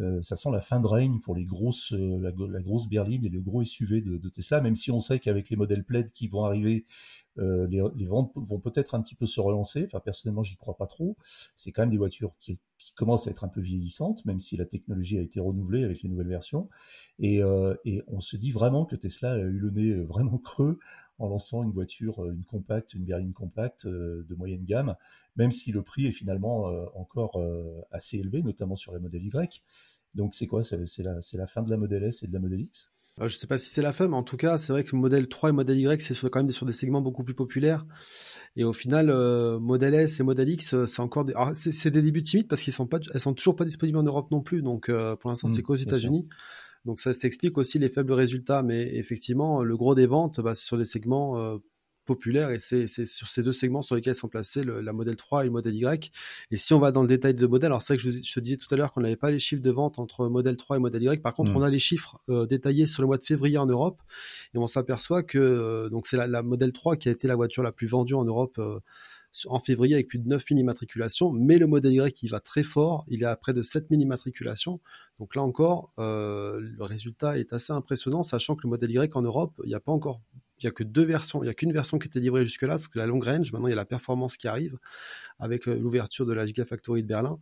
euh, 0.00 0.22
ça 0.22 0.36
sent 0.36 0.50
la 0.50 0.60
fin 0.60 0.80
de 0.80 0.86
règne 0.86 1.20
pour 1.20 1.34
les 1.34 1.44
grosses, 1.44 1.92
euh, 1.92 2.18
la, 2.20 2.60
grosse 2.62 2.88
berline 2.88 3.24
et 3.24 3.28
le 3.28 3.40
gros 3.40 3.62
SUV 3.64 4.00
de, 4.00 4.28
Tesla, 4.28 4.60
même 4.60 4.76
si 4.76 4.90
on 4.90 5.00
sait 5.00 5.18
qu'avec 5.18 5.50
les 5.50 5.56
modèles 5.56 5.84
Plaid 5.84 6.10
qui 6.12 6.28
vont 6.28 6.44
arriver, 6.44 6.84
euh, 7.38 7.66
les, 7.68 8.06
ventes 8.06 8.32
vont 8.34 8.60
peut-être 8.60 8.94
un 8.94 9.02
petit 9.02 9.14
peu 9.14 9.26
se 9.26 9.40
relancer. 9.40 9.84
Enfin, 9.84 10.00
personnellement, 10.00 10.42
j'y 10.42 10.56
crois 10.56 10.76
pas 10.76 10.86
trop. 10.86 11.16
C'est 11.56 11.72
quand 11.72 11.82
même 11.82 11.90
des 11.90 11.98
voitures 11.98 12.36
qui, 12.38 12.58
commencent 12.96 13.28
à 13.28 13.30
être 13.30 13.44
un 13.44 13.48
peu 13.48 13.60
vieillissantes, 13.60 14.24
même 14.24 14.40
si 14.40 14.56
la 14.56 14.66
technologie 14.66 15.16
a 15.16 15.20
été 15.20 15.38
renouvelée 15.38 15.84
avec 15.84 16.02
les 16.02 16.08
nouvelles 16.08 16.26
versions. 16.26 16.68
Et 17.20 17.40
on 17.44 18.18
se 18.18 18.36
dit 18.36 18.50
vraiment 18.50 18.86
que 18.86 18.96
Tesla 18.96 19.34
a 19.34 19.38
eu 19.38 19.58
le 19.60 19.70
nez 19.70 19.94
vraiment 20.02 20.36
creux 20.38 20.80
en 21.22 21.28
lançant 21.28 21.62
une 21.62 21.70
voiture, 21.70 22.24
une 22.30 22.44
compacte, 22.44 22.94
une 22.94 23.04
berline 23.04 23.32
compacte 23.32 23.86
de 23.86 24.34
moyenne 24.34 24.64
gamme, 24.64 24.96
même 25.36 25.52
si 25.52 25.72
le 25.72 25.82
prix 25.82 26.06
est 26.06 26.12
finalement 26.12 26.64
encore 26.94 27.42
assez 27.90 28.18
élevé, 28.18 28.42
notamment 28.42 28.76
sur 28.76 28.92
les 28.92 28.98
modèles 28.98 29.24
Y. 29.24 29.62
Donc 30.14 30.34
c'est 30.34 30.46
quoi? 30.46 30.62
C'est 30.62 31.02
la, 31.02 31.18
la, 31.34 31.46
fin 31.46 31.62
de 31.62 31.70
la 31.70 31.76
Model 31.76 32.04
S 32.04 32.22
et 32.22 32.26
de 32.26 32.32
la 32.32 32.38
Model 32.38 32.60
X? 32.60 32.92
Je 33.18 33.24
ne 33.24 33.28
sais 33.28 33.46
pas 33.46 33.58
si 33.58 33.68
c'est 33.68 33.82
la 33.82 33.92
fin, 33.92 34.08
mais 34.08 34.16
en 34.16 34.22
tout 34.22 34.38
cas, 34.38 34.56
c'est 34.56 34.72
vrai 34.72 34.84
que 34.84 34.96
Model 34.96 35.28
3 35.28 35.50
et 35.50 35.52
Model 35.52 35.78
Y, 35.78 36.00
c'est 36.00 36.30
quand 36.30 36.40
même 36.40 36.50
sur 36.50 36.64
des 36.64 36.72
segments 36.72 37.02
beaucoup 37.02 37.24
plus 37.24 37.34
populaires. 37.34 37.84
Et 38.56 38.64
au 38.64 38.72
final, 38.72 39.10
euh, 39.10 39.58
Model 39.58 39.94
S 39.94 40.18
et 40.20 40.22
Model 40.22 40.48
X, 40.48 40.86
c'est 40.86 41.00
encore 41.00 41.26
des... 41.26 41.34
c'est 41.54 41.90
des 41.90 42.00
débuts 42.00 42.22
timides 42.22 42.48
parce 42.48 42.62
qu'ils 42.62 42.72
sont 42.72 42.86
pas, 42.86 42.98
elles 43.12 43.20
sont 43.20 43.34
toujours 43.34 43.54
pas 43.54 43.64
disponibles 43.64 43.98
en 43.98 44.02
Europe 44.02 44.30
non 44.30 44.40
plus. 44.40 44.62
Donc 44.62 44.88
euh, 44.88 45.14
pour 45.16 45.28
l'instant, 45.30 45.48
c'est 45.48 45.60
mmh, 45.60 45.62
qu'aux 45.62 45.76
États-Unis. 45.76 46.26
Donc 46.84 47.00
ça 47.00 47.12
s'explique 47.12 47.58
aussi 47.58 47.78
les 47.78 47.88
faibles 47.88 48.12
résultats, 48.12 48.62
mais 48.62 48.94
effectivement, 48.96 49.62
le 49.62 49.76
gros 49.76 49.94
des 49.94 50.06
ventes, 50.06 50.40
bah, 50.40 50.54
c'est 50.54 50.64
sur 50.64 50.78
des 50.78 50.84
segments 50.84 51.38
euh, 51.38 51.58
populaire 52.04 52.50
et 52.50 52.58
c'est 52.58 52.86
sur 53.06 53.28
ces 53.28 53.42
deux 53.42 53.52
segments 53.52 53.82
sur 53.82 53.94
lesquels 53.94 54.14
sont 54.14 54.28
placés 54.28 54.64
la 54.64 54.92
modèle 54.92 55.16
3 55.16 55.42
et 55.42 55.46
le 55.46 55.52
modèle 55.52 55.74
Y. 55.76 56.10
Et 56.50 56.56
si 56.56 56.74
on 56.74 56.80
va 56.80 56.90
dans 56.90 57.02
le 57.02 57.08
détail 57.08 57.34
de 57.34 57.46
modèle, 57.46 57.68
alors 57.68 57.82
c'est 57.82 57.94
vrai 57.94 58.02
que 58.02 58.10
je, 58.10 58.34
te 58.34 58.40
disais 58.40 58.56
tout 58.56 58.72
à 58.74 58.76
l'heure 58.76 58.92
qu'on 58.92 59.02
n'avait 59.02 59.16
pas 59.16 59.30
les 59.30 59.38
chiffres 59.38 59.62
de 59.62 59.70
vente 59.70 59.98
entre 59.98 60.26
modèle 60.26 60.56
3 60.56 60.76
et 60.76 60.80
modèle 60.80 61.02
Y. 61.02 61.22
Par 61.22 61.34
contre, 61.34 61.52
mm. 61.52 61.56
on 61.56 61.62
a 61.62 61.70
les 61.70 61.78
chiffres 61.78 62.20
euh, 62.28 62.46
détaillés 62.46 62.86
sur 62.86 63.02
le 63.02 63.06
mois 63.06 63.18
de 63.18 63.24
février 63.24 63.58
en 63.58 63.66
Europe 63.66 64.02
et 64.54 64.58
on 64.58 64.66
s'aperçoit 64.66 65.22
que 65.22 65.38
euh, 65.38 65.88
donc 65.90 66.06
c'est 66.06 66.16
la, 66.16 66.26
la, 66.26 66.42
modèle 66.42 66.72
3 66.72 66.96
qui 66.96 67.08
a 67.08 67.12
été 67.12 67.28
la 67.28 67.36
voiture 67.36 67.62
la 67.62 67.72
plus 67.72 67.86
vendue 67.86 68.14
en 68.14 68.24
Europe. 68.24 68.60
Euh, 69.46 69.48
en 69.48 69.58
février 69.58 69.94
avec 69.94 70.08
plus 70.08 70.18
de 70.18 70.28
9000 70.28 70.58
immatriculations, 70.58 71.32
mais 71.32 71.58
le 71.58 71.66
modèle 71.66 71.92
Y 71.92 72.12
qui 72.12 72.28
va 72.28 72.40
très 72.40 72.62
fort, 72.62 73.04
il 73.08 73.22
est 73.22 73.26
à 73.26 73.36
près 73.36 73.52
de 73.52 73.62
7000 73.62 74.00
immatriculations. 74.00 74.80
Donc 75.18 75.34
là 75.34 75.42
encore, 75.42 75.92
le 75.98 76.82
résultat 76.84 77.38
est 77.38 77.52
assez 77.52 77.72
impressionnant, 77.72 78.22
sachant 78.22 78.56
que 78.56 78.62
le 78.64 78.70
modèle 78.70 78.90
Y 78.90 79.16
en 79.16 79.22
Europe, 79.22 79.52
il 79.64 79.68
n'y 79.68 79.74
a 79.74 79.80
pas 79.80 79.92
encore 79.92 80.20
il 80.62 80.66
n'y 80.66 80.68
a 80.68 80.72
que 80.72 80.84
deux 80.84 81.04
versions, 81.04 81.42
il 81.42 81.46
n'y 81.46 81.50
a 81.50 81.54
qu'une 81.54 81.72
version 81.72 81.98
qui 81.98 82.06
était 82.06 82.20
livrée 82.20 82.44
jusque-là, 82.44 82.78
c'est 82.78 82.94
la 82.94 83.06
long 83.06 83.18
range. 83.18 83.52
Maintenant, 83.52 83.68
il 83.68 83.70
y 83.70 83.74
a 83.74 83.76
la 83.76 83.84
performance 83.84 84.36
qui 84.36 84.48
arrive 84.48 84.78
avec 85.38 85.66
euh, 85.68 85.76
l'ouverture 85.76 86.26
de 86.26 86.32
la 86.32 86.46
Gigafactory 86.46 87.02
de 87.02 87.08
Berlin. 87.08 87.38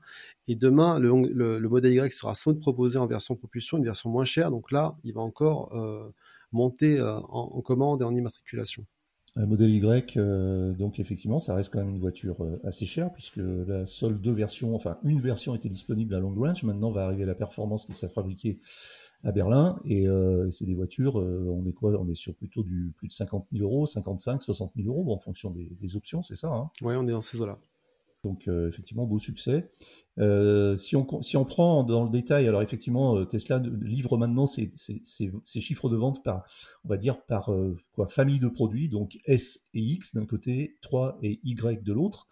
Et 0.46 0.54
demain, 0.54 0.98
le, 0.98 1.10
le, 1.58 1.68
modèle 1.68 1.92
Y 1.92 2.12
sera 2.12 2.34
sans 2.34 2.52
doute 2.52 2.60
proposé 2.60 2.98
en 2.98 3.06
version 3.06 3.36
propulsion, 3.36 3.78
une 3.78 3.84
version 3.84 4.10
moins 4.10 4.24
chère. 4.24 4.50
Donc 4.50 4.70
là, 4.70 4.96
il 5.04 5.12
va 5.14 5.20
encore 5.20 5.74
euh, 5.76 6.10
monter 6.52 6.98
euh, 6.98 7.18
en, 7.28 7.60
commande 7.60 8.02
et 8.02 8.04
en 8.04 8.14
immatriculation. 8.14 8.86
Le 9.36 9.46
modèle 9.46 9.70
Y, 9.70 10.18
donc 10.76 10.98
effectivement, 10.98 11.38
ça 11.38 11.54
reste 11.54 11.72
quand 11.72 11.78
même 11.78 11.90
une 11.90 12.00
voiture 12.00 12.44
assez 12.64 12.84
chère 12.84 13.12
puisque 13.12 13.36
la 13.36 13.86
seule 13.86 14.20
deux 14.20 14.32
versions, 14.32 14.74
enfin 14.74 14.98
une 15.04 15.20
version 15.20 15.54
était 15.54 15.68
disponible 15.68 16.14
à 16.14 16.18
long 16.18 16.34
range. 16.34 16.64
Maintenant 16.64 16.90
va 16.90 17.04
arriver 17.04 17.24
la 17.24 17.36
performance 17.36 17.86
qui 17.86 17.92
s'est 17.92 18.08
fabriquée 18.08 18.58
à 19.24 19.32
Berlin. 19.32 19.78
Et 19.84 20.08
euh, 20.08 20.50
c'est 20.50 20.64
des 20.64 20.74
voitures, 20.74 21.18
euh, 21.20 21.46
on 21.48 21.66
est 21.66 21.72
quoi? 21.72 21.92
On 22.00 22.08
est 22.08 22.14
sur 22.14 22.34
plutôt 22.34 22.62
du 22.62 22.92
plus 22.96 23.08
de 23.08 23.12
50 23.12 23.46
000 23.52 23.64
euros, 23.64 23.86
55, 23.86 24.42
60 24.42 24.72
000 24.76 24.88
euros 24.88 25.12
en 25.12 25.18
fonction 25.18 25.50
des, 25.50 25.96
options, 25.96 26.22
c'est 26.22 26.36
ça 26.36 26.48
hein? 26.48 26.70
Oui, 26.82 26.94
on 26.96 27.06
est 27.08 27.12
dans 27.12 27.20
ces 27.20 27.40
eaux-là. 27.40 27.58
Donc 28.24 28.48
euh, 28.48 28.68
effectivement, 28.68 29.06
beau 29.06 29.18
succès. 29.18 29.70
si, 30.76 30.96
on, 30.96 31.22
si 31.22 31.36
on 31.36 31.44
prend 31.44 31.82
dans 31.84 32.04
le 32.04 32.10
détail, 32.10 32.46
alors 32.46 32.62
effectivement, 32.62 33.24
Tesla 33.24 33.58
livre 33.58 34.18
maintenant 34.18 34.46
ses, 34.46 34.70
chiffres 35.44 35.88
de 35.88 35.96
vente 35.96 36.22
par, 36.22 36.44
on 36.84 36.88
va 36.88 36.96
dire, 36.96 37.24
par 37.24 37.50
quoi, 37.92 38.08
famille 38.08 38.38
de 38.38 38.48
produits, 38.48 38.88
donc 38.88 39.18
S 39.24 39.64
et 39.74 39.80
X 39.80 40.14
d'un 40.14 40.26
côté, 40.26 40.76
3 40.82 41.18
et 41.22 41.40
Y 41.44 41.82
de 41.82 41.92
l'autre. 41.92 42.28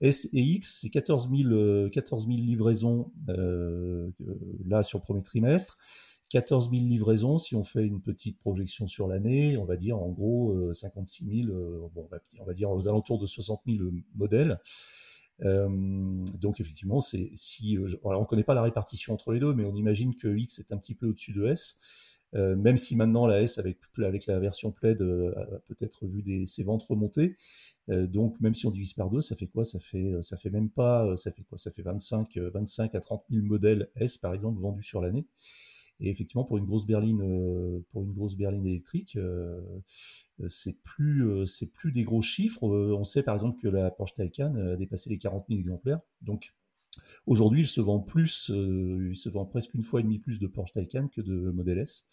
S 0.00 0.28
et 0.32 0.42
X, 0.42 0.80
c'est 0.80 0.90
14 0.90 1.30
000, 1.30 1.88
14 1.90 2.26
000 2.26 2.38
livraisons 2.38 3.12
là 3.26 4.82
sur 4.82 4.98
le 4.98 5.02
premier 5.02 5.22
trimestre. 5.22 5.78
14 6.32 6.70
000 6.70 6.82
livraisons, 6.86 7.36
si 7.36 7.54
on 7.54 7.62
fait 7.62 7.84
une 7.84 8.00
petite 8.00 8.38
projection 8.38 8.86
sur 8.86 9.06
l'année, 9.06 9.58
on 9.58 9.66
va 9.66 9.76
dire 9.76 9.98
en 9.98 10.08
gros 10.08 10.72
56 10.72 11.24
euh, 11.24 11.44
000, 11.44 11.50
euh, 11.50 11.88
bon, 11.94 12.08
on 12.40 12.44
va 12.44 12.54
dire 12.54 12.70
aux 12.70 12.88
alentours 12.88 13.18
de 13.18 13.26
60 13.26 13.60
000 13.66 13.90
modèles. 14.14 14.58
Euh, 15.44 15.68
donc 16.38 16.60
effectivement, 16.60 17.00
c'est 17.00 17.30
si 17.34 17.76
alors 18.04 18.20
on 18.20 18.22
ne 18.22 18.26
connaît 18.26 18.44
pas 18.44 18.54
la 18.54 18.62
répartition 18.62 19.14
entre 19.14 19.32
les 19.32 19.40
deux, 19.40 19.54
mais 19.54 19.64
on 19.64 19.74
imagine 19.74 20.14
que 20.14 20.28
X 20.28 20.58
est 20.58 20.72
un 20.72 20.76
petit 20.78 20.94
peu 20.94 21.06
au-dessus 21.06 21.32
de 21.32 21.46
S. 21.46 21.78
même 22.34 22.76
si 22.76 22.96
maintenant 22.96 23.26
la 23.26 23.42
S 23.42 23.58
avec, 23.58 23.78
la 23.96 24.38
version 24.38 24.70
Plaid 24.72 25.02
a 25.02 25.58
peut-être 25.68 26.06
vu 26.06 26.46
ses 26.46 26.64
ventes 26.64 26.82
remonter. 26.84 27.36
donc 27.88 28.40
même 28.40 28.54
si 28.54 28.66
on 28.66 28.70
divise 28.70 28.92
par 28.92 29.10
deux, 29.10 29.20
ça 29.20 29.36
fait 29.36 29.48
quoi? 29.48 29.64
Ça 29.64 29.78
fait 29.80 30.50
même 30.50 30.70
pas 30.70 31.16
ça 31.16 31.32
fait 31.32 31.42
quoi? 31.42 31.58
Ça 31.58 31.70
fait 31.70 31.82
25 31.82 32.38
25 32.38 32.94
à 32.94 33.00
30 33.00 33.24
000 33.30 33.44
modèles 33.44 33.90
S 33.96 34.18
par 34.18 34.34
exemple 34.34 34.60
vendus 34.60 34.84
sur 34.84 35.00
l'année. 35.00 35.26
Et 36.00 36.10
effectivement, 36.10 36.44
pour 36.44 36.58
une 36.58 36.64
grosse 36.64 36.84
berline, 36.84 37.22
euh, 37.22 37.80
pour 37.90 38.02
une 38.02 38.12
grosse 38.12 38.36
berline 38.36 38.66
électrique, 38.66 39.16
euh, 39.16 39.60
c'est 40.48 40.80
plus, 40.82 41.26
euh, 41.26 41.46
c'est 41.46 41.72
plus 41.72 41.92
des 41.92 42.02
gros 42.02 42.22
chiffres. 42.22 42.62
On 42.62 43.04
sait 43.04 43.22
par 43.22 43.34
exemple 43.34 43.60
que 43.60 43.68
la 43.68 43.90
Porsche 43.90 44.14
Taycan 44.14 44.54
a 44.56 44.76
dépassé 44.76 45.10
les 45.10 45.18
40 45.18 45.46
000 45.48 45.60
exemplaires. 45.60 46.00
Donc 46.20 46.54
Aujourd'hui, 47.26 47.60
il 47.62 47.66
se 47.66 47.80
vend 47.80 48.00
plus, 48.00 48.50
il 48.50 49.16
se 49.16 49.30
vend 49.30 49.46
presque 49.46 49.72
une 49.72 49.82
fois 49.82 50.00
et 50.00 50.02
demie 50.02 50.18
plus 50.18 50.38
de 50.38 50.46
Porsche 50.46 50.72
Taycan 50.72 51.08
que 51.08 51.22
de 51.22 51.50
Model 51.50 51.78
S. 51.78 52.04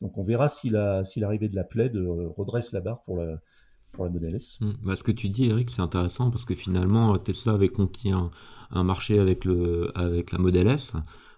Donc 0.00 0.16
on 0.16 0.22
verra 0.22 0.48
si 0.48 0.68
l'arrivée 0.68 1.48
de 1.48 1.56
la 1.56 1.64
Plaid 1.64 1.96
redresse 1.96 2.70
la 2.70 2.80
barre 2.80 3.02
pour 3.02 3.16
la, 3.16 3.40
pour 3.92 4.04
la 4.04 4.10
Model 4.10 4.36
S. 4.36 4.60
Mmh. 4.60 4.72
Bah, 4.84 4.94
ce 4.94 5.02
que 5.02 5.10
tu 5.10 5.28
dis, 5.28 5.46
Eric, 5.46 5.70
c'est 5.70 5.82
intéressant 5.82 6.30
parce 6.30 6.44
que 6.44 6.54
finalement, 6.54 7.18
Tesla 7.18 7.54
avait 7.54 7.68
conquis 7.68 8.10
un, 8.10 8.30
un, 8.70 8.84
marché 8.84 9.18
avec, 9.18 9.44
le, 9.44 9.90
avec 9.98 10.30
la 10.30 10.38
Model 10.38 10.68
S. 10.68 10.92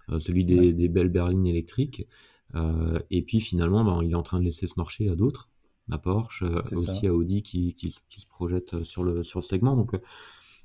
Euh, 0.08 0.18
celui 0.18 0.44
des, 0.44 0.88
belles 0.88 1.08
berlines 1.08 1.46
électriques. 1.46 2.06
Euh, 2.54 2.98
et 3.10 3.22
puis 3.22 3.40
finalement, 3.40 3.84
ben, 3.84 4.00
il 4.02 4.12
est 4.12 4.16
en 4.16 4.22
train 4.22 4.40
de 4.40 4.44
laisser 4.44 4.66
ce 4.66 4.74
marché 4.76 5.08
à 5.08 5.14
d'autres, 5.14 5.48
à 5.90 5.98
Porsche, 5.98 6.42
euh, 6.42 6.62
aussi 6.72 7.06
à 7.06 7.14
Audi 7.14 7.42
qui, 7.42 7.74
qui, 7.74 7.90
se 7.90 8.26
projette 8.26 8.82
sur 8.82 9.04
le, 9.04 9.22
sur 9.22 9.38
le 9.38 9.44
segment. 9.44 9.76
Donc 9.76 9.92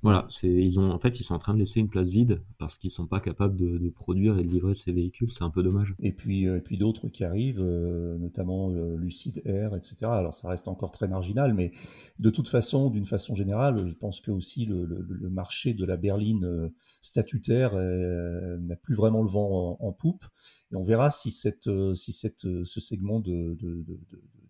Voilà, 0.02 0.28
ils 0.44 0.80
ont 0.80 0.92
en 0.92 1.00
fait 1.00 1.20
ils 1.20 1.24
sont 1.24 1.34
en 1.34 1.40
train 1.40 1.54
de 1.54 1.60
laisser 1.60 1.80
une 1.80 1.88
place 1.88 2.10
vide 2.10 2.44
parce 2.60 2.78
qu'ils 2.78 2.92
sont 2.92 3.08
pas 3.08 3.20
capables 3.20 3.56
de, 3.56 3.90
produire 3.90 4.38
et 4.38 4.44
de 4.44 4.48
livrer 4.48 4.75
ces 4.75 4.92
véhicules. 4.92 5.32
C'est 5.32 5.44
un 5.44 5.50
peu 5.50 5.64
dommage. 5.64 5.96
Et 6.00 6.12
puis 6.12 6.48
euh, 6.48 6.58
et 6.58 6.62
puis 6.62 6.78
d'autres 6.78 7.08
qui 7.08 7.24
arrivent, 7.24 7.62
euh, 7.62 8.18
notamment 8.18 8.72
euh, 8.72 8.96
Lucid 8.98 9.42
Air, 9.46 9.75
etc. 9.75 9.96
Alors 10.04 10.34
ça 10.34 10.48
reste 10.48 10.68
encore 10.68 10.92
très 10.92 11.08
marginal, 11.08 11.54
mais 11.54 11.72
de 12.20 12.30
toute 12.30 12.48
façon, 12.48 12.90
d'une 12.90 13.06
façon 13.06 13.36
générale, 13.36 13.88
je 13.88 13.96
pense 13.96 14.20
que 14.22 14.32
aussi 14.32 14.66
le, 14.66 14.86
le, 14.86 15.30
marché 15.30 15.74
de 15.74 15.86
la 15.86 15.98
berline 15.98 16.72
statutaire 17.02 17.75
n'a 17.75 18.75
plus 18.75 18.96
vraiment 18.96 19.22
le 19.22 19.30
vent 19.30 19.78
en, 19.80 19.92
poupe. 19.92 20.25
Et 20.72 20.75
on 20.75 20.84
verra 20.84 21.12
si 21.12 21.32
cette 21.32 21.70
si 21.96 22.14
cette 22.14 22.48
ce 22.64 22.80
segment 22.80 23.20
de, 23.20 23.58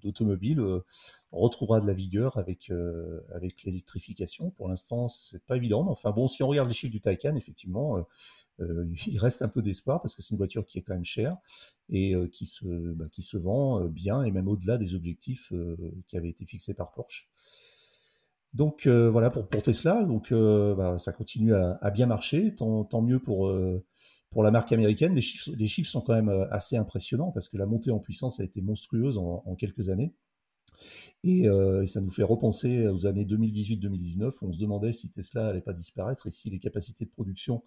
d'automobile 0.06 0.62
retrouvera 1.36 1.82
de 1.82 1.88
la 1.88 1.94
vigueur 1.94 2.38
avec, 2.38 2.70
euh, 2.70 3.22
avec 3.34 3.64
l'électrification. 3.64 4.52
Pour 4.52 4.68
l'instant, 4.70 5.08
c'est 5.08 5.44
pas 5.46 5.58
évident. 5.58 5.84
Mais 5.84 5.92
enfin 5.92 6.12
bon, 6.12 6.28
si 6.28 6.44
on 6.44 6.48
regarde 6.48 6.68
les 6.68 6.74
chiffres 6.74 6.92
du 6.92 7.02
Taycan, 7.02 7.36
effectivement, 7.36 7.98
euh, 7.98 8.02
euh, 8.62 8.86
il 9.08 9.18
reste 9.18 9.42
un 9.42 9.50
peu 9.50 9.62
d'espoir 9.62 10.02
parce 10.02 10.16
que 10.16 10.22
c'est 10.22 10.32
une 10.32 10.38
voiture 10.38 10.66
qui 10.66 10.80
est 10.80 10.82
quand 10.82 10.94
même 10.94 11.06
chère 11.06 11.38
et 11.90 12.16
qui, 12.32 12.46
se, 12.46 12.66
bah, 12.94 13.06
qui 13.12 13.22
se 13.22 13.38
vend 13.38 13.86
bien 13.86 14.24
et 14.24 14.32
même 14.32 14.48
au-delà 14.48 14.78
des 14.78 14.96
objectifs 14.96 15.54
qui 16.08 16.18
avaient 16.18 16.30
été 16.30 16.46
fixés 16.46 16.74
par 16.74 16.92
Porsche. 16.94 17.30
Donc 18.54 18.88
voilà 18.88 19.30
pour, 19.30 19.48
pour 19.48 19.62
Tesla, 19.62 20.04
donc 20.04 20.34
bah, 20.34 20.98
ça 20.98 21.12
continue 21.12 21.54
à, 21.54 21.92
bien 21.92 22.08
marcher, 22.08 22.56
tant 22.56 23.02
mieux 23.04 23.20
pour, 23.20 23.54
pour 24.36 24.44
la 24.44 24.52
marque 24.52 24.74
américaine. 24.74 25.16
Les 25.16 25.22
chiffres, 25.22 25.90
sont 25.90 26.02
quand 26.02 26.14
même 26.14 26.28
assez 26.52 26.76
impressionnants 26.76 27.32
parce 27.32 27.48
que 27.48 27.56
la 27.56 27.66
montée 27.66 27.90
en 27.90 28.00
puissance 28.00 28.42
a 28.42 28.44
été 28.44 28.62
monstrueuse 28.62 29.18
en, 29.18 29.42
en 29.46 29.56
quelques 29.56 29.88
années. 29.88 30.14
Euh, 31.26 31.84
et, 31.84 31.88
ça 31.88 32.02
nous 32.02 32.10
fait 32.10 32.22
repenser 32.22 32.86
aux 32.90 33.06
années 33.06 33.24
2018-2019 33.24 34.34
où 34.42 34.48
on 34.50 34.52
se 34.52 34.60
demandait 34.60 34.92
si 34.92 35.10
Tesla 35.10 35.48
allait 35.48 35.62
pas 35.62 35.72
disparaître 35.72 36.28
et 36.28 36.32
si 36.32 36.50
les 36.50 36.60
capacités 36.60 37.06
de 37.06 37.12
production 37.12 37.64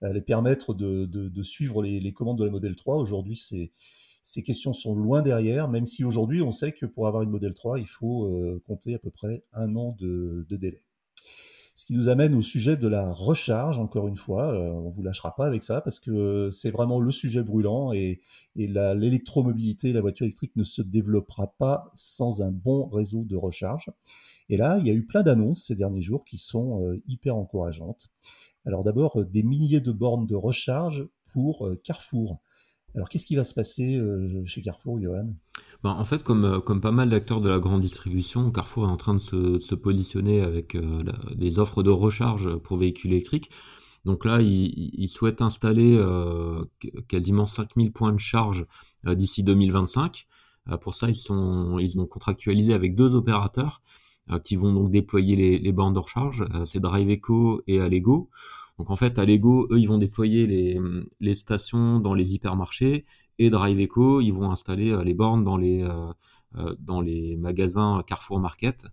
allaient 0.00 0.20
permettre 0.20 0.74
de, 0.74 1.42
suivre 1.42 1.82
les, 1.82 2.12
commandes 2.12 2.38
de 2.38 2.44
la 2.44 2.52
Model 2.52 2.76
3. 2.76 2.98
Aujourd'hui, 2.98 3.34
ces, 3.34 4.42
questions 4.44 4.72
sont 4.72 4.94
loin 4.94 5.22
derrière, 5.22 5.68
même 5.68 5.86
si 5.86 6.04
aujourd'hui, 6.04 6.40
on 6.40 6.52
sait 6.52 6.70
que 6.70 6.86
pour 6.86 7.08
avoir 7.08 7.24
une 7.24 7.30
Model 7.30 7.52
3, 7.52 7.80
il 7.80 7.88
faut 7.88 8.26
euh, 8.26 8.62
compter 8.64 8.94
à 8.94 9.00
peu 9.00 9.10
près 9.10 9.42
un 9.52 9.74
an 9.74 9.96
de 9.98 10.46
délai. 10.50 10.84
Ce 11.74 11.86
qui 11.86 11.94
nous 11.94 12.08
amène 12.08 12.34
au 12.34 12.42
sujet 12.42 12.76
de 12.76 12.86
la 12.86 13.12
recharge, 13.12 13.78
encore 13.78 14.06
une 14.06 14.16
fois. 14.16 14.52
Euh, 14.52 14.70
on 14.72 14.90
vous 14.90 15.02
lâchera 15.02 15.34
pas 15.34 15.46
avec 15.46 15.62
ça 15.62 15.80
parce 15.80 15.98
que 15.98 16.50
c'est 16.50 16.70
vraiment 16.70 17.00
le 17.00 17.10
sujet 17.10 17.42
brûlant 17.42 17.92
et, 17.92 18.20
l'électromobilité, 18.54 19.92
la 19.92 20.02
voiture 20.02 20.24
électrique 20.24 20.54
ne 20.56 20.64
se 20.64 20.82
développera 20.82 21.54
pas 21.58 21.90
sans 21.94 22.42
un 22.42 22.50
bon 22.50 22.86
réseau 22.88 23.24
de 23.24 23.36
recharge. 23.36 23.90
Et 24.50 24.58
là, 24.58 24.78
il 24.78 24.86
y 24.86 24.90
a 24.90 24.94
eu 24.94 25.06
plein 25.06 25.22
d'annonces 25.22 25.64
ces 25.64 25.74
derniers 25.74 26.02
jours 26.02 26.24
qui 26.24 26.36
sont 26.36 26.84
euh, 26.84 27.02
hyper 27.06 27.36
encourageantes. 27.36 28.10
Alors 28.66 28.84
d'abord, 28.84 29.20
euh, 29.20 29.24
des 29.24 29.42
milliers 29.42 29.80
de 29.80 29.92
bornes 29.92 30.26
de 30.26 30.36
recharge 30.36 31.08
pour 31.32 31.66
Carrefour. 31.82 32.42
Alors, 32.94 33.08
qu'est-ce 33.08 33.24
qui 33.24 33.36
va 33.36 33.44
se 33.44 33.54
passer 33.54 33.96
euh, 33.96 34.44
chez 34.44 34.60
Carrefour, 34.60 35.00
Johan? 35.00 35.34
Ben, 35.82 35.90
En 35.90 36.04
fait, 36.04 36.22
comme, 36.22 36.44
euh, 36.44 36.60
comme 36.60 36.80
pas 36.80 36.90
mal 36.90 37.08
d'acteurs 37.08 37.40
de 37.40 37.48
la 37.48 37.58
grande 37.58 37.80
distribution, 37.80 38.50
Carrefour 38.50 38.84
est 38.84 38.90
en 38.90 38.96
train 38.96 39.14
de 39.14 39.18
se, 39.18 39.74
positionner 39.74 40.42
avec 40.42 40.74
euh, 40.74 41.02
des 41.34 41.58
offres 41.58 41.82
de 41.82 41.90
recharge 41.90 42.54
pour 42.56 42.76
véhicules 42.76 43.12
électriques. 43.12 43.50
Donc 44.04 44.24
là, 44.24 44.40
ils, 44.42 45.08
souhaitent 45.08 45.42
installer 45.42 45.96
quasiment 47.06 47.46
5000 47.46 47.92
points 47.92 48.12
de 48.12 48.18
charge 48.18 48.66
d'ici 49.06 49.44
2025. 49.44 50.26
pour 50.80 50.92
ça, 50.92 51.08
ils, 51.08 51.14
sont, 51.14 51.78
ils 51.78 52.00
ont 52.00 52.06
contractualisé 52.06 52.74
avec 52.74 52.96
deux 52.96 53.14
opérateurs 53.14 53.80
qui 54.42 54.56
vont 54.56 54.72
donc 54.72 54.90
déployer 54.90 55.36
les, 55.36 55.58
les 55.60 55.72
bandes 55.72 55.94
de 55.94 56.00
recharge. 56.00 56.44
c'est 56.64 56.80
DriveEco 56.80 57.62
et 57.68 57.80
Allego. 57.80 58.28
Donc 58.78 58.90
en 58.90 58.96
fait, 58.96 59.18
à 59.18 59.24
Lego, 59.24 59.68
eux, 59.70 59.78
ils 59.78 59.86
vont 59.86 59.98
déployer 59.98 60.46
les, 61.20 61.34
stations 61.34 62.00
dans 62.00 62.14
les 62.14 62.34
hypermarchés 62.34 63.04
et 63.38 63.50
Drive 63.50 63.80
Eco, 63.80 64.20
ils 64.20 64.32
vont 64.32 64.50
installer 64.50 64.92
euh, 64.92 65.02
les 65.04 65.14
bornes 65.14 65.44
dans 65.44 65.56
les, 65.56 65.82
euh, 65.82 66.12
euh, 66.56 66.74
dans 66.78 67.00
les 67.00 67.36
magasins 67.36 68.02
Carrefour 68.06 68.38
Market. 68.38 68.86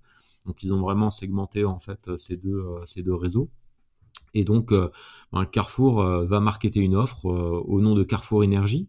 Donc 0.46 0.64
ils 0.64 0.74
ont 0.74 0.80
vraiment 0.80 1.10
segmenté 1.10 1.66
en 1.66 1.80
fait 1.80 2.16
ces 2.18 2.38
deux, 2.38 2.64
ces 2.86 3.04
deux 3.04 3.14
réseaux. 3.14 3.50
Et 4.34 4.44
donc 4.44 4.74
ben, 5.32 5.46
Carrefour 5.46 6.04
va 6.04 6.40
marketer 6.40 6.80
une 6.80 6.96
offre 6.96 7.26
au 7.26 7.82
nom 7.82 7.94
de 7.94 8.04
Carrefour 8.04 8.44
Énergie. 8.44 8.88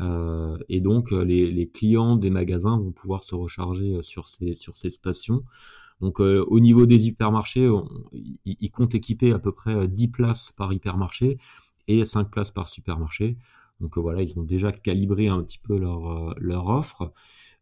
et 0.00 0.80
donc 0.80 1.10
les, 1.12 1.50
les, 1.50 1.68
clients 1.68 2.16
des 2.16 2.30
magasins 2.30 2.76
vont 2.76 2.92
pouvoir 2.92 3.22
se 3.22 3.34
recharger 3.34 4.02
sur 4.02 4.28
ces, 4.28 4.54
sur 4.54 4.76
ces 4.76 4.90
stations 4.90 5.44
donc 6.00 6.20
euh, 6.20 6.44
au 6.48 6.60
niveau 6.60 6.86
des 6.86 7.06
hypermarchés, 7.06 7.68
ils 8.44 8.70
comptent 8.70 8.94
équiper 8.94 9.32
à 9.32 9.38
peu 9.38 9.52
près 9.52 9.88
10 9.88 10.04
euh, 10.04 10.10
places 10.10 10.52
par 10.52 10.72
hypermarché 10.72 11.38
et 11.88 12.04
5 12.04 12.30
places 12.30 12.50
par 12.50 12.68
supermarché. 12.68 13.36
Donc 13.80 13.96
euh, 13.96 14.00
voilà, 14.00 14.22
ils 14.22 14.38
ont 14.38 14.42
déjà 14.42 14.72
calibré 14.72 15.28
un 15.28 15.42
petit 15.42 15.58
peu 15.58 15.78
leur, 15.78 16.68
offre. 16.68 17.12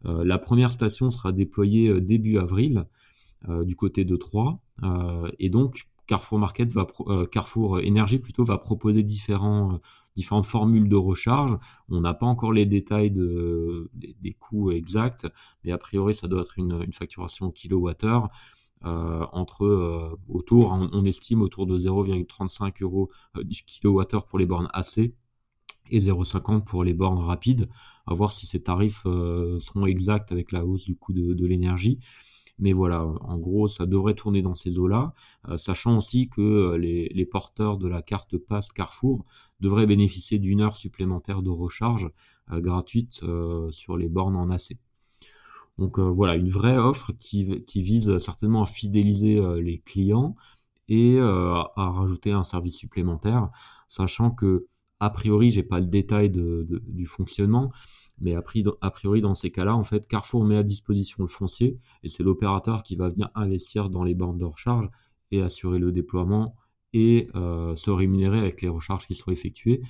la 0.04 0.38
première 0.38 0.70
station 0.70 1.10
sera 1.10 1.32
déployée 1.32 2.00
début 2.00 2.38
avril 2.38 2.84
du 3.48 3.74
côté 3.74 4.04
de 4.04 4.16
Troyes. 4.16 4.60
et 5.38 5.50
donc 5.50 5.88
Carrefour 6.06 6.38
Market 6.38 6.72
Carrefour 7.30 7.80
Énergie 7.80 8.18
plutôt 8.18 8.44
va 8.44 8.58
proposer 8.58 9.02
différents 9.02 9.80
différentes 10.16 10.47
formules 10.47 10.88
de 10.88 10.97
recharge. 10.97 11.57
On 11.88 12.00
n'a 12.00 12.14
pas 12.14 12.26
encore 12.26 12.52
les 12.52 12.66
détails 12.66 13.11
de, 13.11 13.90
des, 13.95 14.33
coûts 14.33 14.71
exacts, 14.71 15.26
mais 15.64 15.73
a 15.73 15.78
priori, 15.78 16.14
ça 16.14 16.28
doit 16.28 16.42
être 16.42 16.59
une, 16.59 16.92
facturation 16.92 17.50
kilowattheure. 17.50 18.28
Euh, 18.85 19.25
entre 19.33 19.64
euh, 19.64 20.19
autour, 20.28 20.73
on, 20.73 21.04
estime 21.04 21.40
autour 21.40 21.66
de 21.66 21.78
0,35 21.78 22.83
euros 22.83 23.09
euh, 23.37 23.45
du 23.45 23.62
kilowattheure 23.62 24.26
pour 24.26 24.40
les 24.40 24.47
bornes 24.47 24.69
AC 24.73 24.99
et 25.90 26.00
0,50 26.00 26.64
pour 26.64 26.83
les 26.83 26.92
bornes 26.92 27.21
rapides. 27.21 27.69
À 28.07 28.14
voir 28.14 28.33
si 28.33 28.47
ces 28.47 28.61
tarifs 28.61 29.04
seront 29.04 29.87
exacts 29.87 30.33
avec 30.33 30.50
la 30.50 30.64
hausse 30.64 30.85
du 30.85 30.97
coût 30.97 31.12
de 31.12 31.47
l'énergie. 31.47 32.00
Mais 32.59 32.73
voilà, 32.73 33.04
en 33.04 33.38
gros, 33.38 33.66
ça 33.66 33.87
devrait 33.87 34.14
tourner 34.14 34.42
dans 34.42 34.54
ces 34.54 34.78
eaux-là, 34.78 35.14
euh, 35.49 35.56
sachant 35.56 35.97
aussi 35.97 36.28
que 36.28 36.40
euh, 36.40 36.78
les, 36.78 37.26
porteurs 37.26 37.78
de 37.78 37.88
la 37.88 38.02
carte 38.02 38.37
passe 38.37 38.71
Carrefour 38.73 39.25
devraient 39.61 39.87
bénéficier 39.87 40.38
d'une 40.38 40.61
heure 40.61 40.76
supplémentaire 40.76 41.42
de 41.42 41.50
recharge 41.50 42.11
euh, 42.50 42.61
gratuite 42.61 43.21
sur 43.71 43.97
les 43.97 44.09
bornes 44.09 44.37
en 44.37 44.50
AC. 44.50 44.76
Donc 45.78 45.99
voilà, 45.99 46.37
une 46.37 46.50
vraie 46.50 46.76
offre 46.76 47.12
qui, 47.18 47.62
vise 47.76 48.18
certainement 48.18 48.62
à 48.62 48.66
fidéliser 48.66 49.40
les 49.61 49.78
clients 49.78 50.37
et 50.88 51.18
à 51.18 51.71
rajouter 51.76 52.30
un 52.30 52.44
service 52.44 52.76
supplémentaire, 52.76 53.49
sachant 53.88 54.30
que 54.30 54.66
a 55.00 55.11
priori, 55.11 55.50
j'ai 55.50 55.64
pas 55.64 55.80
le 55.80 55.87
détail 55.87 56.30
du 56.30 57.06
fonctionnement, 57.06 57.73
mais 58.23 58.37
a 58.37 58.43
priori, 58.91 59.21
dans 59.21 59.35
ces 59.35 59.50
cas-là, 59.50 59.76
en 59.76 59.83
fait, 59.83 60.07
Carrefour 60.07 60.45
met 60.45 60.57
à 60.57 60.62
disposition 60.62 61.17
le 61.25 61.29
foncier 61.29 61.79
et 62.05 62.09
c'est 62.09 62.23
l'opérateur 62.23 62.85
qui 62.85 62.95
va 62.95 63.09
venir 63.09 63.31
investir 63.35 63.91
dans 63.91 64.05
les 64.05 64.14
bornes 64.14 64.38
de 64.38 64.45
recharge 64.45 64.88
et 65.33 65.43
assurer 65.43 65.81
le 65.81 65.91
déploiement 65.91 66.55
et 66.93 67.26
euh, 67.35 67.75
se 67.75 67.91
rémunérer 67.91 68.38
avec 68.38 68.62
les 68.62 68.69
recharges 68.69 69.09
qui 69.09 69.17
seront 69.17 69.33
effectuées. 69.33 69.81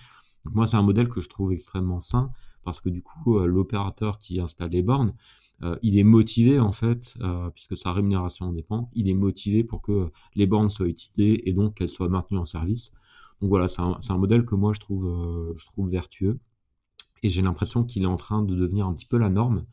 Donc 0.47 0.55
moi, 0.55 0.67
c'est 0.67 0.79
un 0.79 0.83
modèle 0.83 1.09
que 1.09 1.21
je 1.21 1.29
trouve 1.29 1.53
extrêmement 1.53 2.01
sain 2.01 2.31
parce 2.65 2.81
que 2.81 2.89
du 2.89 3.03
coup, 3.03 3.37
euh, 3.37 3.47
l'opérateur 3.47 4.19
qui 4.19 4.41
installe 4.41 4.71
les 4.71 4.83
bornes, 4.83 5.15
euh, 5.63 5.77
il 5.83 5.99
est 5.99 6.05
motivé 6.05 6.59
en 6.59 6.73
fait, 6.73 7.15
puisque 7.55 7.77
sa 7.77 7.93
rémunération 7.93 8.47
en 8.47 8.53
dépend, 8.53 8.91
il 8.95 9.11
est 9.11 9.15
motivé 9.15 9.63
pour 9.63 9.83
que 9.83 10.11
les 10.35 10.47
bornes 10.47 10.71
soient 10.71 10.89
utilisées 10.89 11.49
et 11.49 11.53
donc 11.53 11.75
qu'elles 11.75 11.89
soient 11.89 12.09
maintenues 12.09 12.39
en 12.39 12.47
service. 12.47 12.93
Donc 13.43 13.51
voilà, 13.51 13.69
c'est 13.69 13.83
un, 13.83 13.99
un, 14.09 14.19
modèle 14.19 14.47
que 14.47 14.55
moi 14.55 14.73
je 14.73 14.81
trouve, 14.81 15.55
je 15.57 15.67
trouve 15.67 15.91
vertueux. 15.91 16.41
Et 17.23 17.29
j'ai 17.29 17.43
l'impression 17.43 17.85
qu'il 17.85 18.03
est 18.03 18.07
en 18.07 18.17
train 18.17 18.43
de 18.43 18.55
devenir 18.55 18.87
un 18.87 18.95
petit 18.95 19.07
peu 19.07 19.19
la 19.19 19.31
norme 19.31 19.65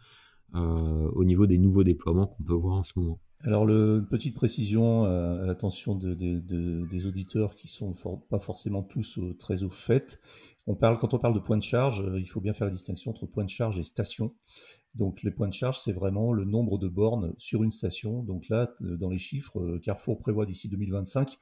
euh, 0.56 1.10
au 1.14 1.24
niveau 1.24 1.46
des 1.46 1.58
nouveaux 1.58 1.84
déploiements 1.84 2.28
qu'on 2.28 2.44
peut 2.44 2.54
voir 2.54 2.78
en 2.78 2.84
ce 2.84 2.98
moment. 2.98 3.20
Alors, 3.42 3.66
le, 3.66 4.06
petite 4.10 4.36
précision 4.36 5.06
euh, 5.06 5.44
à 5.44 5.46
l'attention 5.46 5.96
des 5.96 7.06
auditeurs 7.06 7.56
qui 7.56 7.68
sont 7.68 7.94
pas 8.30 8.40
forcément 8.40 8.84
tous 8.84 9.20
euh, 9.20 9.36
très 9.38 9.64
au 9.64 9.70
fait. 9.70 10.20
On 10.68 10.76
parle, 10.76 11.00
quand 11.00 11.14
on 11.14 11.20
parle 11.20 11.34
de 11.34 11.40
point 11.40 11.58
de 11.58 11.64
charge, 11.64 12.06
il 12.18 12.28
faut 12.28 12.42
bien 12.42 12.54
faire 12.54 12.66
la 12.66 12.74
distinction 12.74 13.12
entre 13.12 13.26
point 13.26 13.44
de 13.44 13.50
charge 13.50 13.80
et 13.80 13.84
station. 13.84 14.34
Donc, 14.96 15.24
les 15.24 15.32
points 15.32 15.48
de 15.48 15.54
charge, 15.54 15.80
c'est 15.80 15.94
vraiment 15.94 16.34
le 16.34 16.46
nombre 16.46 16.78
de 16.78 16.88
bornes 16.88 17.34
sur 17.38 17.64
une 17.64 17.72
station. 17.72 18.24
Donc 18.24 18.50
là, 18.50 18.72
dans 18.82 19.10
les 19.10 19.18
chiffres, 19.18 19.78
Carrefour 19.78 20.20
prévoit 20.20 20.46
d'ici 20.46 20.68
2025 20.68 21.38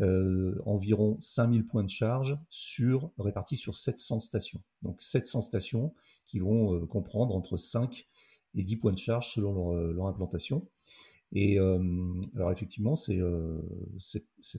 euh, 0.00 0.60
environ 0.66 1.16
5000 1.20 1.66
points 1.68 1.84
de 1.84 1.90
charge 1.90 2.36
sur, 2.50 3.12
répartis 3.16 3.56
sur 3.56 3.76
700 3.76 4.18
stations. 4.18 4.60
Donc 4.82 5.00
700 5.00 5.40
stations 5.40 5.94
qui 6.26 6.40
vont 6.40 6.74
euh, 6.74 6.86
comprendre 6.86 7.34
entre 7.34 7.56
5 7.56 8.08
et 8.56 8.64
10 8.64 8.76
points 8.76 8.92
de 8.92 8.98
charge 8.98 9.32
selon 9.32 9.72
leur, 9.72 10.06
euh, 10.06 10.08
implantation. 10.08 10.66
Et 11.36 11.58
alors 11.58 12.52
effectivement, 12.52 12.94
c'est 12.94 13.18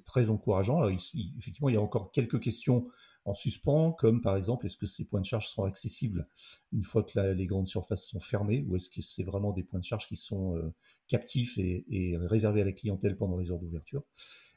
très 0.04 0.30
encourageant. 0.30 0.82
Alors, 0.82 0.90
effectivement, 0.90 1.70
il 1.70 1.76
y 1.76 1.78
a 1.78 1.82
encore 1.82 2.12
quelques 2.12 2.42
questions 2.42 2.90
en 3.24 3.34
suspens, 3.34 3.94
comme 3.94 4.22
par 4.22 4.36
exemple, 4.36 4.66
est-ce 4.66 4.76
que 4.76 4.86
ces 4.86 5.06
points 5.06 5.22
de 5.22 5.26
charge 5.26 5.48
seront 5.48 5.64
accessibles 5.64 6.28
une 6.74 6.84
fois 6.84 7.04
que 7.04 7.18
les 7.18 7.46
grandes 7.46 7.68
surfaces 7.68 8.06
sont 8.06 8.20
fermées, 8.20 8.66
ou 8.68 8.76
est-ce 8.76 8.90
que 8.90 9.02
c'est 9.02 9.24
vraiment 9.24 9.54
des 9.54 9.64
points 9.64 9.80
de 9.80 9.86
charge 9.86 10.06
qui 10.06 10.18
sont 10.18 10.62
captifs 11.08 11.58
et, 11.58 11.86
et, 11.88 12.18
réservés 12.18 12.60
à 12.60 12.66
la 12.66 12.74
clientèle 12.74 13.16
pendant 13.16 13.38
les 13.38 13.54
heures 13.54 13.60
d'ouverture? 13.60 14.04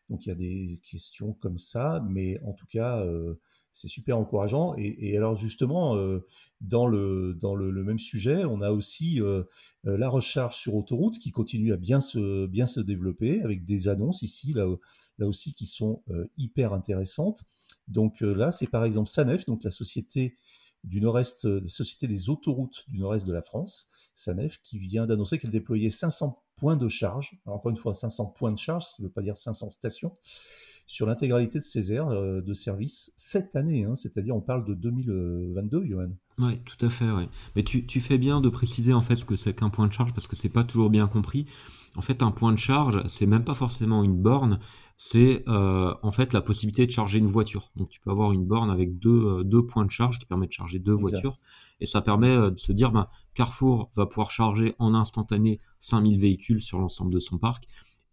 Donc 0.08 0.26
il 0.26 0.30
y 0.30 0.32
a 0.32 0.36
des 0.36 0.80
questions 0.82 1.34
comme 1.34 1.58
ça, 1.58 2.04
mais 2.08 2.40
en 2.44 2.52
tout 2.52 2.66
cas, 2.66 3.04
c'est 3.72 3.88
super 3.88 4.18
encourageant. 4.18 4.74
Et, 4.76 5.16
alors 5.16 5.36
justement, 5.36 5.96
dans, 6.60 6.86
le, 6.86 7.34
dans 7.34 7.54
le, 7.54 7.84
même 7.84 7.98
sujet, 7.98 8.44
on 8.44 8.60
a 8.60 8.70
aussi 8.70 9.20
la 9.84 10.08
recharge 10.08 10.56
sur 10.56 10.74
autoroute 10.74 11.18
qui 11.18 11.30
continue 11.30 11.72
à 11.72 11.76
bien 11.76 12.00
se, 12.00 12.46
bien 12.46 12.66
se 12.66 12.80
développer 12.80 13.42
avec 13.42 13.64
des 13.64 13.88
annonces 13.88 14.22
ici, 14.22 14.52
là, 14.54 14.66
là 15.18 15.26
aussi, 15.26 15.52
qui 15.52 15.66
sont 15.66 16.02
hyper 16.38 16.72
intéressantes. 16.72 17.44
Donc 17.86 18.20
là, 18.22 18.50
c'est 18.50 18.66
par 18.66 18.84
exemple 18.84 19.10
Sanef, 19.10 19.44
donc 19.44 19.62
la 19.62 19.70
société 19.70 20.36
du 20.84 21.00
nord-est, 21.00 21.46
des 21.46 21.68
sociétés 21.68 22.06
des 22.06 22.30
autoroutes 22.30 22.84
du 22.88 22.98
nord-est 22.98 23.26
de 23.26 23.32
la 23.32 23.42
France, 23.42 23.88
Sanef, 24.14 24.58
qui 24.62 24.78
vient 24.78 25.06
d'annoncer 25.06 25.38
qu'elle 25.38 25.50
déployait 25.50 25.90
500 25.90 26.42
points 26.58 26.76
de 26.76 26.88
charge. 26.88 27.38
Alors 27.46 27.58
encore 27.58 27.70
une 27.70 27.76
fois, 27.76 27.94
500 27.94 28.26
points 28.26 28.52
de 28.52 28.58
charge, 28.58 28.84
ce 28.86 28.94
qui 28.96 29.02
ne 29.02 29.06
veut 29.06 29.12
pas 29.12 29.22
dire 29.22 29.36
500 29.36 29.70
stations, 29.70 30.12
sur 30.86 31.06
l'intégralité 31.06 31.58
de 31.58 31.64
ces 31.64 31.92
aires 31.92 32.08
euh, 32.08 32.40
de 32.40 32.54
service 32.54 33.12
cette 33.16 33.56
année. 33.56 33.84
Hein, 33.84 33.94
C'est-à-dire, 33.94 34.34
on 34.34 34.40
parle 34.40 34.64
de 34.64 34.74
2022, 34.74 35.84
Johan. 35.86 36.10
Oui, 36.38 36.58
tout 36.64 36.84
à 36.84 36.88
fait. 36.88 37.10
Ouais. 37.10 37.28
Mais 37.56 37.62
tu, 37.62 37.86
tu, 37.86 38.00
fais 38.00 38.18
bien 38.18 38.40
de 38.40 38.48
préciser 38.48 38.92
en 38.92 39.02
fait 39.02 39.16
ce 39.16 39.24
que 39.24 39.36
c'est 39.36 39.54
qu'un 39.54 39.70
point 39.70 39.86
de 39.86 39.92
charge 39.92 40.12
parce 40.14 40.26
que 40.26 40.36
c'est 40.36 40.48
pas 40.48 40.64
toujours 40.64 40.90
bien 40.90 41.06
compris. 41.06 41.46
En 41.96 42.02
fait, 42.02 42.22
un 42.22 42.30
point 42.30 42.52
de 42.52 42.58
charge, 42.58 43.02
c'est 43.08 43.26
même 43.26 43.44
pas 43.44 43.54
forcément 43.54 44.04
une 44.04 44.16
borne, 44.16 44.60
c'est 44.96 45.44
euh, 45.48 45.94
en 46.02 46.12
fait 46.12 46.32
la 46.32 46.40
possibilité 46.40 46.86
de 46.86 46.90
charger 46.90 47.18
une 47.18 47.26
voiture. 47.26 47.70
Donc 47.76 47.88
tu 47.88 48.00
peux 48.00 48.10
avoir 48.10 48.32
une 48.32 48.44
borne 48.44 48.70
avec 48.70 48.98
deux, 48.98 49.10
euh, 49.10 49.44
deux 49.44 49.64
points 49.64 49.84
de 49.84 49.90
charge 49.90 50.18
qui 50.18 50.26
permet 50.26 50.46
de 50.46 50.52
charger 50.52 50.78
deux 50.78 50.94
voitures. 50.94 51.38
Et 51.80 51.86
ça 51.86 52.00
permet 52.00 52.30
euh, 52.30 52.50
de 52.50 52.58
se 52.58 52.72
dire, 52.72 52.90
ben, 52.90 53.08
Carrefour 53.34 53.90
va 53.96 54.06
pouvoir 54.06 54.30
charger 54.30 54.74
en 54.78 54.94
instantané 54.94 55.60
5000 55.78 56.18
véhicules 56.18 56.60
sur 56.60 56.78
l'ensemble 56.78 57.12
de 57.12 57.20
son 57.20 57.38
parc. 57.38 57.64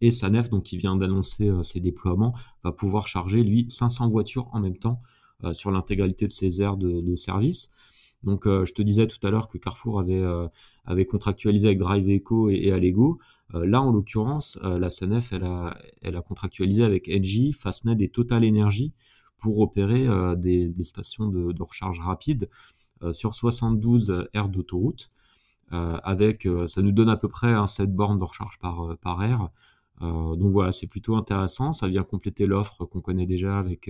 Et 0.02 0.12
Sanef, 0.12 0.50
donc 0.50 0.64
qui 0.64 0.78
vient 0.78 0.96
d'annoncer 0.96 1.50
ses 1.64 1.80
déploiements, 1.80 2.34
va 2.64 2.74
pouvoir 2.74 3.08
charger 3.08 3.44
lui 3.44 3.68
500 3.70 4.10
voitures 4.10 4.50
en 4.52 4.60
même 4.60 4.78
temps 4.78 5.02
sur 5.54 5.72
l'intégralité 5.72 6.28
de 6.28 6.34
ses 6.34 6.62
aires 6.62 6.76
de, 6.76 7.16
service. 7.16 7.70
Donc 8.22 8.44
je 8.46 8.74
te 8.74 8.82
disais 8.82 9.08
tout 9.08 9.26
à 9.26 9.32
l'heure 9.32 9.48
que 9.48 9.58
Carrefour 9.58 10.02
avait, 10.02 11.06
contractualisé 11.06 11.68
avec 11.68 11.80
Drive 11.80 12.10
Eco 12.10 12.50
et, 12.50 12.56
et 12.56 12.72
Allego. 12.74 13.20
Euh, 13.54 13.66
là, 13.66 13.82
en 13.82 13.92
l'occurrence, 13.92 14.58
euh, 14.64 14.80
la 14.80 14.90
SANEF, 14.90 15.32
elle 15.34 16.16
a, 16.16 16.22
contractualisé 16.22 16.84
avec 16.84 17.10
Engie, 17.10 17.54
Fastned 17.54 18.02
et 18.02 18.10
Total 18.10 18.46
Energy 18.46 18.94
pour 19.38 19.60
opérer 19.60 20.08
euh, 20.08 20.36
des, 20.36 20.72
stations 20.84 21.28
de, 21.28 21.62
recharge 21.62 22.00
rapide 22.00 22.50
sur 23.14 23.36
72 23.36 24.28
aires 24.34 24.50
d'autoroute. 24.50 25.12
avec, 25.72 26.48
ça 26.68 26.82
nous 26.82 26.92
donne 26.92 27.10
à 27.10 27.18
peu 27.18 27.28
près 27.28 27.54
un 27.54 27.68
7 27.68 27.94
bornes 27.94 28.20
de 28.20 28.24
recharge 28.24 28.58
par, 28.60 28.98
par 29.02 29.20
donc 30.02 30.52
voilà, 30.52 30.72
c'est 30.72 30.88
plutôt 30.88 31.16
intéressant. 31.16 31.72
Ça 31.74 31.88
vient 31.88 32.04
compléter 32.04 32.46
l'offre 32.46 32.86
qu'on 32.86 33.02
connaît 33.02 33.26
déjà 33.26 33.58
avec, 33.58 33.90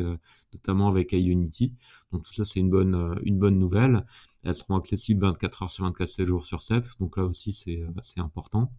notamment 0.53 0.87
avec 0.87 1.13
iUnity. 1.13 1.73
Donc 2.11 2.23
tout 2.23 2.33
ça, 2.33 2.45
c'est 2.45 2.59
une 2.59 2.69
bonne, 2.69 3.19
une 3.23 3.39
bonne 3.39 3.57
nouvelle. 3.57 4.05
Elles 4.43 4.55
seront 4.55 4.77
accessibles 4.77 5.21
24 5.21 5.63
heures 5.63 5.69
sur 5.69 5.85
24, 5.85 6.07
7 6.07 6.25
jours 6.25 6.45
sur 6.45 6.61
7. 6.61 6.85
Donc 6.99 7.17
là 7.17 7.25
aussi, 7.25 7.53
c'est 7.53 8.19
important. 8.19 8.71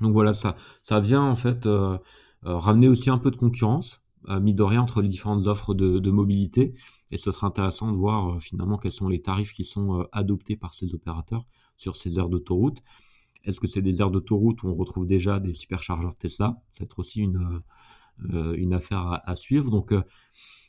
Donc 0.00 0.12
voilà, 0.12 0.32
ça, 0.32 0.56
ça 0.82 1.00
vient 1.00 1.22
en 1.22 1.34
fait 1.34 1.66
euh, 1.66 1.98
euh, 2.46 2.56
ramener 2.56 2.88
aussi 2.88 3.10
un 3.10 3.18
peu 3.18 3.30
de 3.30 3.36
concurrence, 3.36 4.00
euh, 4.28 4.40
mis 4.40 4.54
de 4.54 4.62
rien, 4.62 4.82
entre 4.82 5.02
les 5.02 5.08
différentes 5.08 5.46
offres 5.46 5.74
de, 5.74 6.10
mobilité. 6.10 6.74
Et 7.10 7.16
ce 7.16 7.32
sera 7.32 7.46
intéressant 7.46 7.90
de 7.90 7.96
voir 7.96 8.40
finalement 8.42 8.78
quels 8.78 8.92
sont 8.92 9.08
les 9.08 9.20
tarifs 9.20 9.52
qui 9.52 9.64
sont 9.64 10.06
adoptés 10.12 10.56
par 10.56 10.72
ces 10.72 10.94
opérateurs 10.94 11.46
sur 11.76 11.96
ces 11.96 12.18
aires 12.18 12.28
d'autoroute. 12.28 12.82
Est-ce 13.44 13.58
que 13.58 13.66
c'est 13.66 13.82
des 13.82 14.00
aires 14.00 14.10
d'autoroute 14.10 14.62
où 14.62 14.68
on 14.68 14.74
retrouve 14.74 15.06
déjà 15.06 15.40
des 15.40 15.54
superchargeurs 15.54 16.14
Tesla? 16.16 16.60
C'est 16.70 16.98
aussi 16.98 17.20
une, 17.20 17.62
une 18.28 18.74
affaire 18.74 19.22
à, 19.24 19.34
suivre. 19.34 19.70
Donc 19.70 19.94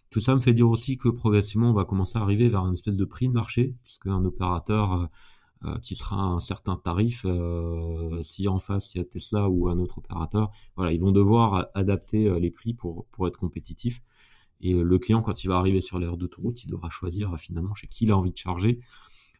tout 0.09 0.21
ça 0.21 0.33
me 0.33 0.39
fait 0.39 0.53
dire 0.53 0.69
aussi 0.69 0.97
que 0.97 1.09
progressivement 1.09 1.69
on 1.69 1.73
va 1.73 1.85
commencer 1.85 2.17
à 2.17 2.21
arriver 2.21 2.47
vers 2.47 2.65
une 2.65 2.73
espèce 2.73 2.97
de 2.97 3.05
prix 3.05 3.27
de 3.27 3.33
marché, 3.33 3.75
puisque 3.83 4.07
un 4.07 4.23
opérateur 4.23 5.09
euh, 5.63 5.77
qui 5.77 5.95
sera 5.95 6.15
un 6.15 6.39
certain 6.39 6.75
tarif. 6.75 7.23
Euh, 7.25 8.19
si 8.23 8.47
en 8.47 8.57
face 8.57 8.95
il 8.95 8.97
y 8.97 9.01
a 9.01 9.03
Tesla 9.03 9.47
ou 9.47 9.69
un 9.69 9.77
autre 9.77 9.99
opérateur, 9.99 10.49
voilà, 10.75 10.91
ils 10.91 10.99
vont 10.99 11.11
devoir 11.11 11.67
adapter 11.75 12.27
euh, 12.27 12.39
les 12.39 12.49
prix 12.49 12.73
pour, 12.73 13.05
pour 13.11 13.27
être 13.27 13.37
compétitifs. 13.37 14.01
Et 14.61 14.73
le 14.73 14.97
client, 14.97 15.21
quand 15.21 15.43
il 15.43 15.47
va 15.47 15.57
arriver 15.57 15.81
sur 15.81 15.99
l'aire 15.99 16.17
d'autoroute, 16.17 16.63
il 16.63 16.67
devra 16.71 16.89
choisir 16.89 17.37
finalement 17.37 17.75
chez 17.75 17.87
qui 17.87 18.05
il 18.05 18.11
a 18.11 18.17
envie 18.17 18.31
de 18.31 18.37
charger. 18.37 18.79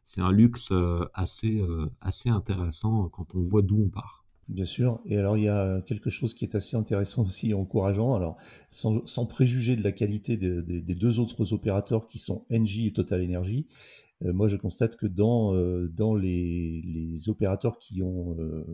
C'est 0.03 0.21
un 0.21 0.31
luxe 0.31 0.73
assez, 1.13 1.63
assez 1.99 2.29
intéressant 2.29 3.07
quand 3.10 3.36
on 3.36 3.41
voit 3.41 3.62
d'où 3.62 3.84
on 3.86 3.89
part. 3.89 4.21
Bien 4.51 4.65
sûr. 4.65 4.99
Et 5.05 5.17
alors, 5.17 5.38
il 5.38 5.45
y 5.45 5.47
a 5.47 5.79
quelque 5.81 6.10
chose 6.10 6.34
qui 6.34 6.43
est 6.43 6.55
assez 6.55 6.75
intéressant 6.75 7.23
aussi 7.23 7.51
et 7.51 7.53
encourageant. 7.53 8.15
Alors, 8.15 8.36
sans, 8.69 9.05
sans 9.05 9.25
préjuger 9.25 9.77
de 9.77 9.84
la 9.84 9.93
qualité 9.93 10.36
des, 10.36 10.62
des, 10.62 10.95
deux 10.95 11.19
autres 11.19 11.53
opérateurs 11.53 12.07
qui 12.07 12.19
sont 12.19 12.43
Engie 12.51 12.88
et 12.88 12.91
Total 12.91 13.23
Energy, 13.23 13.65
euh, 13.65 14.00
moi, 14.21 14.47
je 14.47 14.55
constate 14.55 14.95
que 14.97 15.07
dans, 15.07 15.55
euh, 15.55 15.88
dans 15.88 16.15
les, 16.15 16.81
les, 16.81 17.29
opérateurs 17.29 17.79
qui 17.79 18.03
ont 18.03 18.38
euh, 18.39 18.65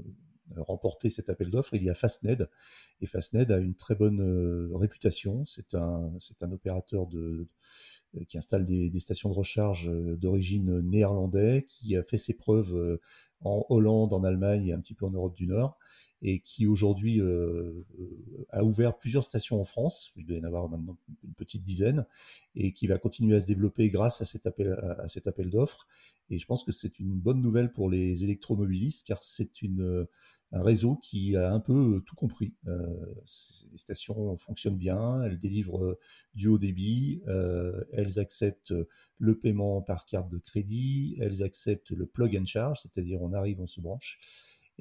remporté 0.58 1.10
cet 1.10 1.30
appel 1.30 1.50
d'offres, 1.50 1.76
il 1.76 1.84
y 1.84 1.90
a 1.90 1.94
Fastned. 1.94 2.50
Et 3.02 3.06
Fastned 3.06 3.52
a 3.52 3.58
une 3.58 3.76
très 3.76 3.96
bonne 3.96 4.22
réputation. 4.74 5.46
C'est 5.46 5.76
un, 5.76 6.12
un 6.42 6.52
opérateur 6.52 7.08
de, 7.08 7.48
qui 8.28 8.38
installe 8.38 8.66
des, 8.66 8.90
des, 8.90 9.00
stations 9.00 9.30
de 9.30 9.36
recharge 9.36 9.92
d'origine 10.18 10.80
néerlandais, 10.82 11.66
qui 11.68 11.96
a 11.96 12.04
fait 12.04 12.18
ses 12.18 12.34
preuves 12.34 13.00
en 13.42 13.66
Hollande, 13.70 14.14
en 14.14 14.24
Allemagne 14.24 14.68
et 14.68 14.74
un 14.74 14.80
petit 14.80 14.96
peu 14.96 15.06
en 15.06 15.12
Europe 15.12 15.36
du 15.36 15.48
Nord 15.48 15.78
et 16.22 16.40
qui 16.40 16.66
aujourd'hui 16.66 17.22
euh, 17.22 17.86
euh, 18.00 18.46
a 18.50 18.64
ouvert 18.64 18.98
plusieurs 18.98 19.24
stations 19.24 19.60
en 19.62 19.64
France, 19.64 20.12
il 20.16 20.26
doit 20.26 20.38
y 20.38 20.40
en 20.40 20.44
avoir 20.44 20.68
maintenant 20.70 20.98
une 21.24 21.34
petite 21.34 21.64
dizaine, 21.64 22.06
et 22.56 22.74
qui 22.74 22.88
va 22.88 22.98
continuer 22.98 23.36
à 23.36 23.42
se 23.42 23.46
développer 23.46 23.90
grâce 23.90 24.22
à 24.22 24.26
cet 24.26 24.48
appel, 24.48 24.74
à 25.00 25.08
cet 25.08 25.28
appel 25.28 25.50
d'offres. 25.50 25.88
Et 26.30 26.40
je 26.40 26.46
pense 26.46 26.64
que 26.64 26.72
c'est 26.72 27.00
une 27.00 27.14
bonne 27.14 27.42
nouvelle 27.42 27.72
pour 27.72 27.90
les 27.90 28.24
électromobilistes, 28.24 29.06
car 29.06 29.24
c'est 29.24 29.62
une, 29.62 30.08
un 30.52 30.62
réseau 30.62 30.96
qui 30.96 31.36
a 31.36 31.54
un 31.54 31.60
peu 31.60 32.02
tout 32.06 32.16
compris. 32.16 32.54
Euh, 32.68 33.14
les 33.72 33.78
stations 33.78 34.38
fonctionnent 34.38 34.78
bien, 34.78 35.24
elles 35.24 35.38
délivrent 35.38 35.98
du 36.36 36.48
haut 36.48 36.58
débit, 36.58 37.22
euh, 37.28 37.84
elles 37.92 38.20
acceptent 38.20 38.74
le 39.18 39.38
paiement 39.38 39.82
par 39.82 40.06
carte 40.06 40.30
de 40.30 40.38
crédit, 40.38 41.18
elles 41.20 41.44
acceptent 41.44 41.92
le 41.92 42.06
plug 42.06 42.38
and 42.38 42.46
charge, 42.46 42.82
c'est-à-dire 42.82 43.22
on 43.22 43.34
arrive, 43.34 43.60
on 43.60 43.68
se 43.68 43.82
branche. 43.82 44.20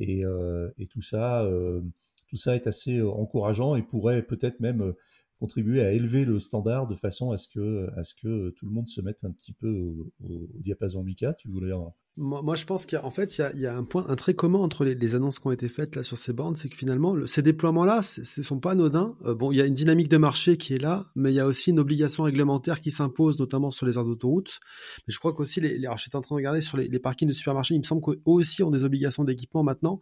Euh, 0.01 0.71
et, 0.79 0.87
tout 0.87 1.03
ça, 1.03 1.45
euh, 1.45 1.81
tout 2.29 2.37
ça 2.37 2.55
est 2.55 2.67
assez 2.67 2.99
euh, 2.99 3.11
encourageant 3.11 3.77
et 3.77 3.83
pourrait 3.83 4.23
peut-être 4.23 4.61
même 4.61 4.95
contribuer 5.39 5.83
à 5.83 5.93
élever 5.93 6.25
le 6.25 6.39
standard 6.39 6.87
de 6.87 6.95
façon 6.95 7.31
à 7.31 7.39
ce 7.39 7.49
que, 7.49 8.51
tout 8.51 8.67
le 8.67 8.73
monde 8.73 8.89
se 8.89 9.01
mette 9.01 9.25
un 9.25 9.31
petit 9.31 9.53
peu 9.53 9.71
au, 9.71 10.13
au, 10.25 10.49
diapason 10.61 11.03
Mika. 11.03 11.35
Tu 11.35 11.49
voulais 11.49 11.73
en, 11.73 11.95
moi, 12.19 12.55
je 12.55 12.65
pense 12.65 12.87
qu'il 12.87 12.97
y 12.97 13.01
a, 13.01 13.05
en 13.05 13.11
fait, 13.11 13.37
il 13.37 13.43
y 13.43 13.45
a, 13.45 13.53
il 13.53 13.61
y 13.61 13.67
a 13.67 13.77
un 13.77 13.85
point, 13.85 14.07
un 14.09 14.17
trait 14.17 14.33
commun 14.33 14.59
entre 14.59 14.85
les, 14.85 14.95
les, 14.95 15.15
annonces 15.15 15.39
qui 15.39 15.47
ont 15.49 15.53
été 15.53 15.69
faites 15.69 15.97
là 15.97 16.03
sur 16.03 16.17
ces 16.17 16.33
bornes, 16.33 16.57
c'est 16.57 16.71
que 16.71 16.77
finalement, 16.77 17.15
le, 17.15 17.27
ces 17.27 17.43
déploiements-là, 17.43 18.01
ce 18.03 18.43
sont 18.43 18.59
pas 18.59 18.71
anodins. 18.71 19.17
Euh, 19.27 19.35
bon, 19.35 19.53
il 19.53 19.59
y 19.59 19.61
a 19.61 19.67
une 19.67 19.75
dynamique 19.75 20.09
de 20.09 20.17
marché 20.17 20.57
qui 20.57 20.73
est 20.73 20.79
là, 20.79 21.07
mais 21.15 21.31
il 21.31 21.35
y 21.35 21.41
a 21.41 21.47
aussi 21.47 21.71
une 21.71 21.79
obligation 21.79 22.23
réglementaire 22.23 22.81
qui 22.81 22.91
s'impose, 22.91 23.39
notamment 23.39 23.71
sur 23.71 23.85
les 23.85 23.99
aires 23.99 24.05
d'autoroute. 24.05 24.61
Mais 25.07 25.13
je 25.13 25.19
crois 25.19 25.35
qu'aussi, 25.35 25.61
les, 25.61 25.77
les, 25.77 25.87
alors 25.87 25.99
j'étais 25.99 26.17
en 26.17 26.23
train 26.23 26.35
de 26.35 26.39
regarder 26.39 26.63
sur 26.63 26.79
les, 26.79 26.89
les 26.89 26.99
parkings 26.99 27.29
de 27.29 27.35
supermarchés, 27.35 27.75
il 27.75 27.81
me 27.81 27.85
semble 27.85 28.01
qu'eux 28.01 28.23
aussi 28.25 28.63
ont 28.63 28.71
des 28.71 28.85
obligations 28.85 29.25
d'équipement 29.25 29.63
maintenant. 29.63 30.01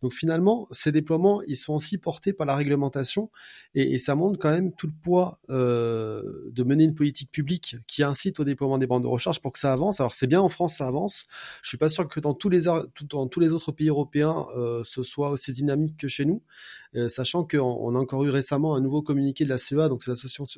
Donc 0.00 0.14
finalement, 0.14 0.66
ces 0.70 0.92
déploiements, 0.92 1.42
ils 1.46 1.56
sont 1.56 1.74
aussi 1.74 1.98
portés 1.98 2.32
par 2.32 2.46
la 2.46 2.56
réglementation, 2.56 3.30
et, 3.74 3.92
et 3.92 3.98
ça 3.98 4.14
montre 4.14 4.38
quand 4.38 4.50
même 4.50 4.72
tout 4.72 4.86
le 4.86 4.94
poids 5.02 5.40
euh, 5.50 6.22
de 6.50 6.64
mener 6.64 6.84
une 6.84 6.94
politique 6.94 7.30
publique 7.30 7.76
qui 7.86 8.02
incite 8.02 8.40
au 8.40 8.44
déploiement 8.44 8.78
des 8.78 8.86
bandes 8.86 9.02
de 9.02 9.08
recharge 9.08 9.42
pour 9.42 9.52
que 9.52 9.58
ça 9.58 9.74
avance. 9.74 10.00
Alors 10.00 10.14
c'est 10.14 10.26
bien 10.26 10.40
en 10.40 10.48
France, 10.48 10.76
ça 10.76 10.86
avance. 10.86 11.26
Je 11.62 11.68
suis 11.68 11.78
pas 11.78 11.88
sûr 11.88 12.06
que 12.08 12.20
dans 12.20 12.34
tous 12.34 12.48
les 12.48 12.62
dans 12.62 13.26
tous 13.26 13.40
les 13.40 13.52
autres 13.52 13.72
pays 13.72 13.88
européens 13.88 14.46
euh, 14.56 14.82
ce 14.84 15.02
soit 15.02 15.30
aussi 15.30 15.52
dynamique 15.52 15.96
que 15.96 16.08
chez 16.08 16.24
nous, 16.24 16.42
euh, 16.96 17.08
sachant 17.08 17.44
qu'on 17.44 17.58
on 17.60 17.94
a 17.94 17.98
encore 17.98 18.24
eu 18.24 18.30
récemment 18.30 18.74
un 18.74 18.80
nouveau 18.80 19.02
communiqué 19.02 19.44
de 19.44 19.48
la 19.48 19.58
CEA, 19.58 19.88
donc 19.88 20.02
c'est 20.02 20.10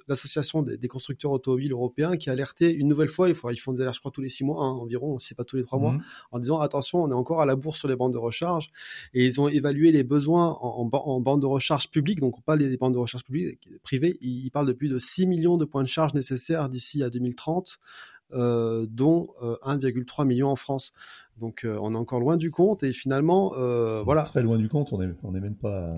l'association 0.09 0.63
des, 0.63 0.79
des, 0.79 0.89
constructeurs 0.89 1.31
automobiles 1.31 1.73
européens, 1.73 2.17
qui 2.17 2.31
a 2.31 2.33
alerté 2.33 2.73
une 2.73 2.89
nouvelle 2.89 3.09
fois, 3.09 3.29
ils 3.29 3.35
font 3.35 3.73
des 3.73 3.83
alertes 3.83 3.97
je 3.97 4.01
crois 4.01 4.11
tous 4.11 4.23
les 4.23 4.29
six 4.29 4.45
mois 4.45 4.65
hein, 4.65 4.71
environ, 4.71 5.19
c'est 5.19 5.35
pas 5.35 5.45
tous 5.45 5.57
les 5.57 5.63
trois 5.63 5.79
mois, 5.79 5.93
mhm. 5.93 6.03
en 6.33 6.39
disant 6.39 6.61
attention, 6.61 7.03
on 7.03 7.11
est 7.11 7.15
encore 7.15 7.43
à 7.43 7.47
la 7.47 7.55
bourse 7.57 7.79
sur 7.79 7.89
les 7.89 7.97
bandes 7.97 8.13
de 8.13 8.19
recharge, 8.19 8.71
et 9.13 9.27
ils 9.27 9.41
ont 9.41 9.49
évalué 9.49 9.93
les 9.93 10.05
besoins 10.05 10.57
en, 10.61 10.89
en, 10.91 11.21
bandes 11.21 11.43
de 11.43 11.47
recharge 11.47 11.91
publiques, 11.91 12.21
donc 12.21 12.43
pas 12.45 12.57
les 12.57 12.77
bandes 12.77 12.95
de 12.95 12.99
recharge 12.99 13.25
publiques 13.25 13.69
privées, 13.83 14.17
ils, 14.23 14.47
ils 14.47 14.51
parlent 14.51 14.67
de 14.67 14.73
plus 14.73 14.89
de 14.89 14.99
6 14.99 15.27
millions 15.27 15.59
de 15.59 15.65
points 15.65 15.83
de 15.83 15.89
charge 15.89 16.15
nécessaires 16.15 16.69
d'ici 16.69 17.03
à 17.03 17.11
2030 17.11 17.79
euh, 17.79 18.22
dont 18.33 19.29
1,3 19.40 20.23
euh, 20.23 20.25
million 20.25 20.49
en 20.49 20.57
France. 20.57 20.92
Donc 21.38 21.66
on 21.66 21.92
est 21.92 21.97
encore 21.97 22.21
loin 22.21 22.37
du 22.37 22.51
compte 22.51 22.83
et 22.83 22.92
finalement 22.92 23.53
voilà. 24.05 24.23
Très 24.23 24.42
loin 24.42 24.59
du 24.59 24.68
compte, 24.68 24.92
on 24.92 24.99
n'est 24.99 25.12
on 25.23 25.35
est 25.35 25.40
même 25.40 25.57
pas 25.57 25.92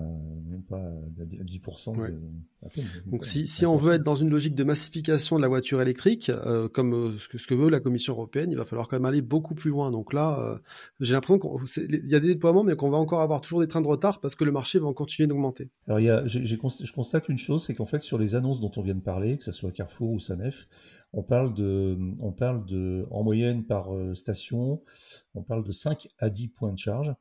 même 0.49 0.63
pas 0.63 0.77
à 0.77 1.43
10%. 1.43 1.93
Donc 3.05 3.25
si, 3.25 3.45
si 3.45 3.65
on 3.65 3.75
veut 3.75 3.93
être 3.93 4.03
dans 4.03 4.15
une 4.15 4.29
logique 4.29 4.55
de 4.55 4.63
massification 4.63 5.35
de 5.35 5.41
la 5.41 5.47
voiture 5.47 5.81
électrique, 5.81 6.31
comme 6.73 7.17
ce 7.19 7.27
que, 7.27 7.37
ce 7.37 7.47
que 7.47 7.53
veut 7.53 7.69
la 7.69 7.79
Commission 7.79 8.13
européenne, 8.13 8.51
il 8.51 8.57
va 8.57 8.65
falloir 8.65 8.87
quand 8.87 8.95
même 8.95 9.05
aller 9.05 9.21
beaucoup 9.21 9.53
plus 9.53 9.69
loin. 9.69 9.91
Donc 9.91 10.13
là, 10.13 10.59
j'ai 10.99 11.13
l'impression 11.13 11.37
qu'il 11.37 12.07
y 12.07 12.15
a 12.15 12.19
des 12.19 12.29
déploiements, 12.29 12.63
mais 12.63 12.75
qu'on 12.75 12.89
va 12.89 12.97
encore 12.97 13.21
avoir 13.21 13.41
toujours 13.41 13.59
des 13.59 13.67
trains 13.67 13.81
de 13.81 13.87
retard 13.87 14.19
parce 14.19 14.35
que 14.35 14.43
le 14.43 14.51
marché 14.51 14.79
va 14.79 14.91
continuer 14.93 15.27
d'augmenter. 15.27 15.69
Alors 15.87 15.99
il 15.99 16.05
y 16.05 16.09
a, 16.09 16.25
je 16.25 16.91
constate 16.91 17.29
une 17.29 17.37
chose, 17.37 17.65
c'est 17.65 17.75
qu'en 17.75 17.85
fait 17.85 17.99
sur 17.99 18.17
les 18.17 18.35
annonces 18.35 18.59
dont 18.59 18.71
on 18.77 18.81
vient 18.81 18.95
de 18.95 19.01
parler, 19.01 19.37
que 19.37 19.43
ce 19.43 19.51
soit 19.51 19.71
Carrefour 19.71 20.11
ou 20.11 20.19
Sanef, 20.19 20.67
on 21.13 21.23
parle 21.23 21.53
de, 21.53 21.97
on 22.19 22.31
parle 22.31 22.65
de, 22.65 23.05
en 23.09 23.23
moyenne 23.23 23.63
par 23.63 23.93
euh, 23.93 24.13
station, 24.13 24.81
on 25.35 25.43
parle 25.43 25.63
de 25.63 25.71
5 25.71 26.07
à 26.19 26.29
10 26.29 26.49
points 26.49 26.71
de 26.71 26.77
charge. 26.77 27.13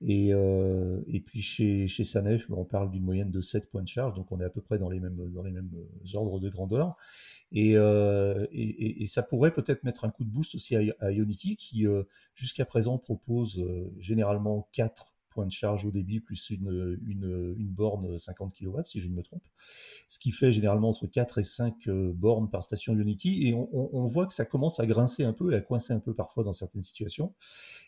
Et, 0.00 0.32
euh, 0.32 1.00
et 1.08 1.20
puis 1.20 1.42
chez, 1.42 1.88
chez 1.88 2.04
Sanef, 2.04 2.46
on 2.50 2.64
parle 2.64 2.90
d'une 2.90 3.02
moyenne 3.02 3.30
de 3.30 3.40
7 3.40 3.68
points 3.68 3.82
de 3.82 3.88
charge, 3.88 4.14
donc 4.14 4.30
on 4.30 4.40
est 4.40 4.44
à 4.44 4.50
peu 4.50 4.60
près 4.60 4.78
dans 4.78 4.88
les 4.88 5.00
mêmes, 5.00 5.16
mêmes 5.16 5.70
ordres 6.14 6.38
de 6.38 6.48
grandeur. 6.48 6.96
Et, 7.50 7.76
euh, 7.76 8.46
et, 8.52 9.06
ça 9.06 9.22
pourrait 9.22 9.52
peut-être 9.52 9.82
mettre 9.82 10.04
un 10.04 10.10
coup 10.10 10.22
de 10.22 10.30
boost 10.30 10.54
aussi 10.54 10.76
à, 10.76 10.82
à 11.00 11.10
Ionity, 11.10 11.56
qui 11.56 11.86
jusqu'à 12.34 12.64
présent 12.64 12.98
propose 12.98 13.64
généralement 13.98 14.68
4 14.72 15.14
de 15.46 15.52
charge 15.52 15.84
au 15.84 15.90
débit 15.90 16.20
plus 16.20 16.50
une, 16.50 16.98
une, 17.06 17.66
borne 17.68 18.18
50 18.18 18.54
kW, 18.54 18.80
si 18.84 19.00
je 19.00 19.08
ne 19.08 19.14
me 19.14 19.22
trompe. 19.22 19.42
Ce 20.08 20.18
qui 20.18 20.30
fait 20.30 20.52
généralement 20.52 20.90
entre 20.90 21.06
4 21.06 21.38
et 21.38 21.44
5 21.44 21.88
euh, 21.88 22.12
bornes 22.14 22.50
par 22.50 22.62
station 22.62 22.94
Unity. 22.94 23.46
Et 23.48 23.54
on, 23.54 24.06
voit 24.06 24.26
que 24.26 24.32
ça 24.32 24.44
commence 24.44 24.80
à 24.80 24.86
grincer 24.86 25.24
un 25.24 25.32
peu 25.32 25.52
et 25.52 25.56
à 25.56 25.60
coincer 25.60 25.92
un 25.92 26.00
peu 26.00 26.14
parfois 26.14 26.44
dans 26.44 26.52
certaines 26.52 26.82
situations. 26.82 27.34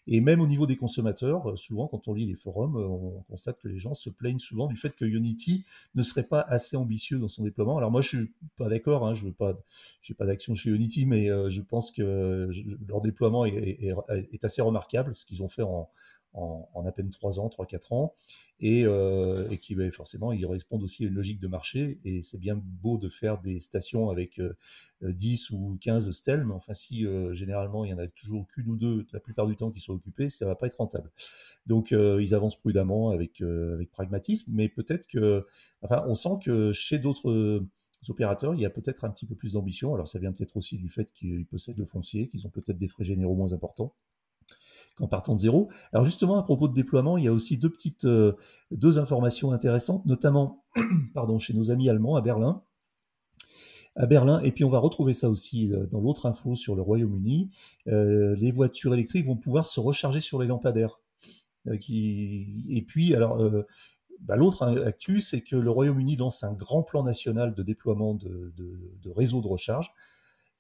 Et 0.07 0.21
même 0.21 0.41
au 0.41 0.47
niveau 0.47 0.67
des 0.67 0.77
consommateurs, 0.77 1.51
euh, 1.51 1.57
souvent 1.57 1.89
quand 1.89 2.09
on 2.09 2.15
lit 2.15 2.27
les 2.27 2.35
forums, 2.35 2.77
euh, 2.77 2.87
on 2.87 3.23
constate 3.23 3.59
que 3.59 3.69
les 3.69 3.79
gens 3.79 3.95
se 3.95 4.11
plaignent 4.11 4.39
souvent 4.39 4.67
du 4.67 4.77
fait 4.77 4.95
que 4.95 5.05
Unity 5.05 5.65
ne 5.95 6.03
serait 6.03 6.27
pas 6.27 6.41
assez 6.41 6.77
ambitieux 6.77 7.19
dans 7.19 7.29
son 7.29 7.43
déploiement. 7.43 7.79
Alors 7.79 7.91
moi, 7.91 8.01
je 8.03 8.09
suis 8.09 8.33
pas 8.57 8.69
d'accord. 8.69 9.07
Hein, 9.07 9.15
je 9.15 9.25
veux 9.25 9.33
pas, 9.33 9.59
j'ai 10.03 10.15
pas 10.15 10.27
d'action 10.27 10.55
chez 10.55 10.71
Unity, 10.71 11.07
mais 11.07 11.27
je 11.51 11.61
pense 11.61 11.91
que 11.91 12.49
leur 12.87 13.01
déploiement 13.01 13.45
est, 13.45 13.93
est 14.33 14.45
assez 14.45 14.63
remarquable, 14.63 15.15
ce 15.15 15.25
qu'ils 15.25 15.43
ont 15.43 15.49
fait 15.49 15.63
en, 15.63 15.89
en, 16.33 16.85
à 16.87 16.93
peine 16.93 17.11
3 17.11 17.41
ans, 17.41 17.49
3-4 17.49 17.95
ans, 17.95 18.15
et, 18.61 18.85
euh, 18.85 19.49
qui 19.57 19.75
ben, 19.75 19.91
forcément 19.91 20.33
ils 20.33 20.47
répondent 20.47 20.83
aussi 20.83 21.05
à 21.05 21.09
une 21.09 21.15
logique 21.15 21.41
de 21.41 21.49
marché, 21.49 22.01
et 22.05 22.23
c'est 22.23 22.39
bien 22.39 22.57
beau 22.57 22.99
de 22.99 23.09
faire 23.09 23.41
des 23.41 23.59
stations 23.59 24.11
avec 24.11 24.41
10 25.03 25.51
euh, 25.51 25.55
ou 25.55 25.79
15 25.81 26.11
stèles, 26.13 26.45
mais 26.45 26.55
enfin 26.55 26.73
si 26.73 27.07
euh, 27.07 27.33
généralement 27.33 27.85
il 27.85 27.91
y 27.91 27.95
en 27.95 27.99
a 27.99 28.07
toujours 28.07 28.47
qu'une 28.49 28.69
ou 28.69 28.77
deux 28.77 29.07
la 29.13 29.21
plupart 29.21 29.47
du 29.47 29.57
temps 29.57 29.71
qui 29.71 29.81
sont 29.81 29.95
occupés, 29.95 30.29
ça 30.29 30.47
va 30.47 30.55
pas 30.55 30.67
être 30.67 30.77
rentable. 30.77 31.11
Donc 31.67 31.91
ils 31.93 32.35
avancent 32.35 32.57
prudemment 32.57 33.11
avec, 33.11 33.41
avec 33.41 33.91
pragmatisme, 33.91 34.51
mais 34.55 34.69
peut-être 34.69 35.07
que, 35.07 35.47
enfin 35.83 36.05
on 36.07 36.15
sent 36.15 36.39
que 36.43 36.73
chez 36.73 36.99
d'autres 36.99 37.67
opérateurs, 38.09 38.55
il 38.55 38.61
y 38.61 38.67
a 38.67 38.71
peut-être 38.71 39.05
un 39.05 39.11
petit 39.11 39.27
peu 39.27 39.35
plus 39.35 39.53
d'ambition. 39.53 39.95
Alors 39.95 40.09
ça 40.09 40.19
vient 40.19 40.33
peut-être 40.33 40.57
aussi 40.57 40.79
du 40.79 40.89
fait 40.89 41.13
qu'ils 41.13 41.47
possèdent 41.47 41.79
le 41.79 41.85
foncier, 41.85 42.29
qu'ils 42.29 42.47
ont 42.47 42.51
peut-être 42.51 42.79
des 42.79 42.89
frais 42.89 43.05
généraux 43.05 43.35
moins 43.35 43.53
importants 43.53 43.95
en 45.01 45.09
partant 45.09 45.35
de 45.35 45.41
zéro. 45.41 45.69
Alors 45.93 46.05
justement, 46.05 46.39
à 46.39 46.43
propos 46.43 46.69
de 46.69 46.75
déploiement, 46.75 47.17
il 47.17 47.25
y 47.25 47.29
a 47.29 47.33
aussi 47.33 47.59
deux 47.59 47.71
petites 47.71 48.05
euh, 48.05 48.35
deux 48.71 48.99
informations 48.99 49.53
intéressantes, 49.53 50.05
notamment 50.07 50.65
pardon, 51.15 51.39
chez 51.39 51.55
nos 51.55 51.71
amis 51.71 51.89
allemands 51.89 52.17
à 52.17 52.21
Berlin. 52.21 52.63
À 53.97 54.07
Berlin, 54.07 54.41
et 54.41 54.53
puis 54.53 54.63
on 54.65 54.69
va 54.69 54.79
retrouver 54.79 55.13
ça 55.13 55.29
aussi 55.29 55.73
euh, 55.73 55.87
dans 55.87 56.01
l'autre 56.01 56.27
info 56.27 56.55
sur 56.55 56.77
le 56.77 56.83
Royaume-Uni, 56.83 57.51
euh, 57.89 58.37
les 58.37 58.53
voitures 58.53 58.95
électriques 58.95 59.27
vont 59.27 59.37
pouvoir 59.37 59.67
se 59.67 59.81
recharger 59.81 60.21
sur 60.21 60.41
les 60.41 60.47
lampadaires. 60.47 61.01
Et 61.67 62.85
puis, 62.89 63.15
alors, 63.15 63.39
bah, 64.21 64.35
l'autre 64.35 64.65
actu, 64.87 65.21
c'est 65.21 65.43
que 65.43 65.57
le 65.57 65.71
Royaume-Uni 65.71 66.17
lance 66.17 66.43
un 66.43 66.55
grand 66.55 66.83
plan 66.83 67.03
national 67.03 67.55
de 67.55 67.63
déploiement 67.63 68.15
de, 68.15 68.55
de 68.57 69.11
réseaux 69.11 69.43
de 69.43 69.47
recharge 69.47 69.93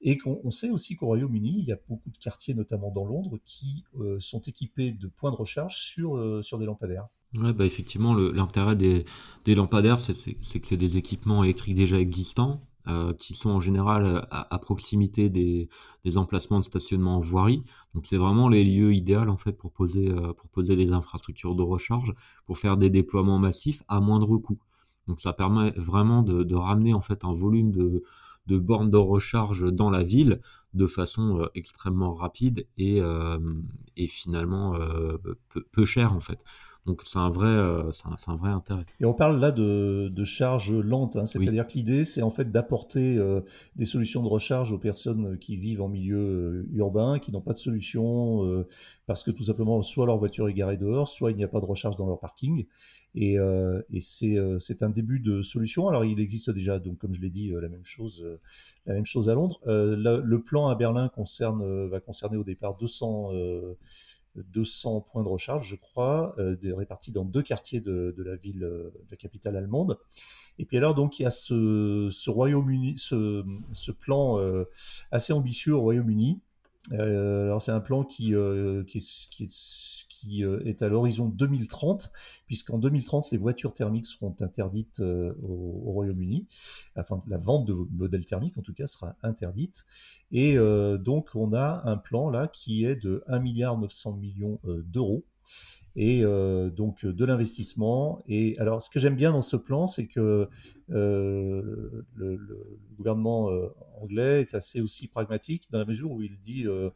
et 0.02 0.16
qu'on 0.16 0.50
sait 0.50 0.70
aussi 0.70 0.96
qu'au 0.96 1.06
Royaume-Uni, 1.06 1.56
il 1.58 1.64
y 1.66 1.72
a 1.72 1.78
beaucoup 1.88 2.10
de 2.10 2.16
quartiers, 2.16 2.54
notamment 2.54 2.90
dans 2.90 3.04
Londres, 3.04 3.38
qui 3.44 3.84
euh, 3.98 4.18
sont 4.18 4.40
équipés 4.40 4.92
de 4.92 5.08
points 5.08 5.30
de 5.30 5.36
recharge 5.36 5.76
sur, 5.78 6.16
euh, 6.16 6.42
sur 6.42 6.58
des 6.58 6.64
lampadaires. 6.64 7.08
Ouais, 7.36 7.52
bah 7.52 7.66
effectivement, 7.66 8.14
l'intérêt 8.14 8.76
des, 8.76 9.04
des, 9.44 9.54
lampadaires, 9.54 9.98
c'est 9.98 10.14
que 10.14 10.66
c'est 10.66 10.76
des 10.76 10.96
équipements 10.96 11.44
électriques 11.44 11.76
déjà 11.76 11.98
existants, 11.98 12.66
euh, 12.88 13.12
qui 13.12 13.34
sont 13.34 13.50
en 13.50 13.60
général 13.60 14.26
à, 14.30 14.58
proximité 14.58 15.28
des, 15.28 15.68
emplacements 16.16 16.58
de 16.58 16.64
stationnement 16.64 17.16
en 17.18 17.20
voirie. 17.20 17.62
Donc 17.94 18.06
c'est 18.06 18.16
vraiment 18.16 18.48
les 18.48 18.64
lieux 18.64 18.92
idéaux 18.94 19.28
en 19.28 19.36
fait 19.36 19.52
pour 19.52 19.70
poser, 19.70 20.10
pour 20.38 20.48
poser 20.48 20.74
des 20.74 20.90
infrastructures 20.90 21.54
de 21.54 21.62
recharge, 21.62 22.14
pour 22.46 22.58
faire 22.58 22.76
des 22.76 22.90
déploiements 22.90 23.38
massifs 23.38 23.82
à 23.86 24.00
moindre 24.00 24.36
coût. 24.38 24.58
Donc 25.06 25.20
ça 25.20 25.32
permet 25.32 25.70
vraiment 25.76 26.22
de, 26.22 26.42
de 26.42 26.54
ramener 26.56 26.94
en 26.94 27.00
fait 27.00 27.24
un 27.24 27.32
volume 27.32 27.70
de, 27.70 28.02
de 28.50 28.58
bornes 28.58 28.90
de 28.90 28.96
recharge 28.96 29.72
dans 29.72 29.90
la 29.90 30.02
ville 30.02 30.40
de 30.74 30.86
façon 30.86 31.40
euh, 31.40 31.46
extrêmement 31.54 32.14
rapide 32.14 32.66
et, 32.76 33.00
euh, 33.00 33.38
finalement 34.08 34.74
euh, 34.74 35.18
peu, 35.50 35.62
peu 35.70 35.84
cher 35.84 36.12
en 36.14 36.20
fait. 36.20 36.42
Donc 36.86 37.02
c'est 37.04 37.18
un 37.18 37.28
vrai, 37.28 37.46
euh, 37.46 37.90
c'est 37.92 38.30
un, 38.30 38.36
vrai 38.36 38.50
intérêt. 38.50 38.84
Et 39.00 39.04
on 39.04 39.12
parle 39.12 39.38
là 39.38 39.52
de, 39.52 40.08
de 40.08 40.24
charge 40.24 40.72
lente, 40.72 41.16
hein. 41.16 41.26
c'est-à-dire 41.26 41.66
que 41.66 41.74
l'idée 41.74 42.04
c'est 42.04 42.22
en 42.22 42.30
fait 42.30 42.50
d'apporter 42.50 43.18
euh, 43.18 43.42
des 43.76 43.84
solutions 43.84 44.22
de 44.22 44.28
recharge 44.28 44.72
aux 44.72 44.78
personnes 44.78 45.36
qui 45.38 45.56
vivent 45.56 45.82
en 45.82 45.88
milieu 45.88 46.18
euh, 46.18 46.68
urbain, 46.72 47.18
qui 47.18 47.32
n'ont 47.32 47.42
pas 47.42 47.52
de 47.52 47.58
solution 47.58 48.64
parce 49.06 49.22
que 49.22 49.30
tout 49.30 49.44
simplement 49.44 49.82
soit 49.82 50.06
leur 50.06 50.16
voiture 50.16 50.48
est 50.48 50.54
garée 50.54 50.78
dehors, 50.78 51.08
soit 51.08 51.32
il 51.32 51.36
n'y 51.36 51.44
a 51.44 51.48
pas 51.48 51.60
de 51.60 51.66
recharge 51.66 51.96
dans 51.96 52.06
leur 52.06 52.18
parking. 52.18 52.66
Et, 53.14 53.34
et 53.34 54.00
c'est 54.00 54.82
un 54.82 54.90
début 54.90 55.20
de 55.20 55.42
solution. 55.42 55.88
Alors 55.88 56.04
il 56.04 56.20
existe 56.20 56.50
déjà, 56.50 56.78
donc 56.78 56.98
comme 56.98 57.12
je 57.12 57.20
l'ai 57.20 57.30
dit, 57.30 57.50
la 57.50 57.68
même 57.68 57.84
chose, 57.84 58.24
la 58.86 58.94
même 58.94 59.04
chose 59.04 59.28
à 59.28 59.34
Londres. 59.34 59.60
le 59.66 60.36
plan 60.38 60.68
à 60.68 60.74
Berlin 60.76 61.08
concerne, 61.08 61.88
va 61.88 62.00
concerner 62.00 62.36
au 62.36 62.44
départ 62.44 62.76
200 62.76 63.32
200 64.36 65.00
points 65.02 65.22
de 65.22 65.28
recharge, 65.28 65.68
je 65.68 65.76
crois, 65.76 66.34
euh, 66.38 66.56
répartis 66.76 67.10
dans 67.10 67.24
deux 67.24 67.42
quartiers 67.42 67.80
de, 67.80 68.14
la 68.18 68.36
ville, 68.36 68.64
euh, 68.64 68.90
de 69.06 69.10
la 69.10 69.16
capitale 69.16 69.56
allemande. 69.56 69.98
Et 70.58 70.64
puis 70.64 70.76
alors, 70.76 70.94
donc, 70.94 71.18
il 71.18 71.22
y 71.22 71.26
a 71.26 71.30
ce, 71.30 72.30
Royaume-Uni, 72.30 72.98
ce, 72.98 73.90
plan 73.90 74.38
euh, 74.38 74.64
assez 75.10 75.32
ambitieux 75.32 75.74
au 75.74 75.80
Royaume-Uni. 75.80 76.40
alors, 76.92 77.60
c'est 77.62 77.72
un 77.72 77.80
plan 77.80 78.04
qui, 78.04 78.34
qui, 78.86 79.28
qui, 79.30 79.99
qui 80.20 80.44
euh, 80.44 80.61
est 80.64 80.83
à 80.83 80.88
l'horizon 80.88 81.26
2030, 81.26 82.12
puisqu'en 82.46 82.78
2030, 82.78 83.30
les 83.30 83.38
voitures 83.38 83.72
thermiques 83.72 84.06
seront 84.06 84.35
interdites 84.40 85.00
euh, 85.00 85.33
au, 85.42 85.92
Royaume-Uni. 85.92 86.46
Enfin, 86.96 87.22
la 87.26 87.38
vente 87.38 87.66
de 87.66 87.74
modèles 87.92 88.26
thermiques, 88.26 88.59
en 88.59 88.62
tout 88.62 88.74
cas, 88.74 88.87
sera 88.87 89.16
interdite. 89.22 89.87
Et 90.30 90.59
euh, 90.59 90.98
donc, 90.98 91.30
on 91.35 91.52
a 91.52 91.83
un 91.85 91.96
plan 91.96 92.28
là 92.28 92.48
qui 92.48 92.85
est 92.85 92.96
de 92.96 93.24
1,9 93.28 93.40
milliard 93.40 93.78
d'euros 94.85 95.24
et 95.96 96.24
euh, 96.24 96.70
donc 96.70 97.05
de 97.05 97.24
l'investissement. 97.24 98.22
Et 98.26 98.57
alors, 98.59 98.83
ce 98.83 98.90
que 98.90 98.98
j'aime 98.98 99.16
bien 99.16 99.33
dans 99.33 99.42
ce 99.42 99.57
plan, 99.57 99.87
c'est 99.87 100.07
que 100.07 100.48
euh, 100.90 102.05
le, 102.14 102.38
gouvernement 102.96 103.50
euh, 103.50 103.68
anglais 104.00 104.42
est 104.42 104.55
assez 104.55 104.81
aussi 104.81 105.09
pragmatique 105.09 105.68
dans 105.70 105.79
la 105.79 105.87
mesure 105.87 106.11
où 106.11 106.22
il 106.22 106.38
dit 106.38 106.66
euh, 106.66 106.90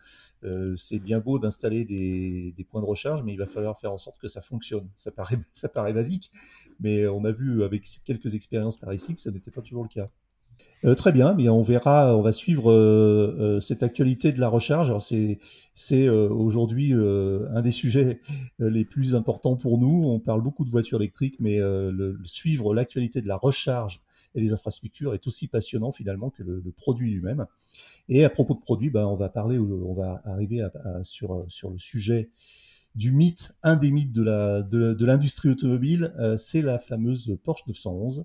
euh, 0.44 0.76
c'est 0.76 0.98
bien 0.98 1.18
beau 1.18 1.38
d'installer 1.38 1.84
des, 1.84 2.52
des, 2.52 2.64
points 2.64 2.82
de 2.82 2.86
recharge, 2.86 3.22
mais 3.22 3.32
il 3.32 3.38
va 3.38 3.46
falloir 3.46 3.78
faire 3.78 3.92
en 3.92 3.98
sorte 3.98 4.18
que 4.18 4.28
ça 4.28 4.42
fonctionne. 4.42 4.88
Ça 4.96 5.10
paraît, 5.10 5.38
ça 5.52 5.68
paraît 5.68 5.92
basique, 5.92 6.30
mais 6.80 7.06
on 7.08 7.24
a 7.24 7.32
vu 7.32 7.62
avec 7.62 7.86
quelques 8.04 8.34
expériences 8.34 8.76
par 8.76 8.92
ici 8.92 9.14
que 9.14 9.20
ça 9.20 9.30
n'était 9.30 9.50
pas 9.50 9.62
toujours 9.62 9.82
le 9.82 9.88
cas. 9.88 10.10
Euh, 10.84 10.94
très 10.94 11.12
bien, 11.12 11.34
mais 11.34 11.48
on 11.48 11.62
verra, 11.62 12.14
on 12.14 12.20
va 12.20 12.32
suivre 12.32 12.70
euh, 12.70 13.36
euh, 13.38 13.60
cette 13.60 13.82
actualité 13.82 14.32
de 14.32 14.40
la 14.40 14.48
recharge. 14.48 14.92
C'est 15.74 16.08
aujourd'hui 16.08 16.92
un 16.92 17.62
des 17.62 17.70
sujets 17.70 18.20
les 18.58 18.84
plus 18.84 19.14
importants 19.14 19.56
pour 19.56 19.78
nous. 19.78 20.02
On 20.04 20.20
parle 20.20 20.42
beaucoup 20.42 20.64
de 20.64 20.70
voitures 20.70 21.00
électriques, 21.00 21.36
mais 21.40 21.58
suivre 22.24 22.74
l'actualité 22.74 23.20
de 23.20 23.28
la 23.28 23.36
recharge 23.36 24.00
et 24.34 24.40
des 24.40 24.52
infrastructures 24.52 25.14
est 25.14 25.26
aussi 25.26 25.48
passionnant 25.48 25.92
finalement 25.92 26.30
que 26.30 26.42
le, 26.42 26.62
produit 26.76 27.10
lui-même. 27.10 27.46
Et 28.08 28.24
à 28.24 28.30
propos 28.30 28.54
de 28.54 28.60
produits, 28.60 28.90
ben, 28.90 29.06
on 29.06 29.16
va 29.16 29.28
parler, 29.28 29.58
on 29.58 29.94
va 29.94 30.22
arriver 30.24 30.66
sur 31.02 31.44
le 31.70 31.78
sujet 31.78 32.30
du 32.94 33.10
mythe, 33.10 33.52
un 33.64 33.74
des 33.74 33.90
mythes 33.90 34.12
de 34.12 35.04
l'industrie 35.04 35.48
automobile, 35.48 36.14
c'est 36.36 36.62
la 36.62 36.78
fameuse 36.78 37.36
Porsche 37.42 37.66
911. 37.66 38.24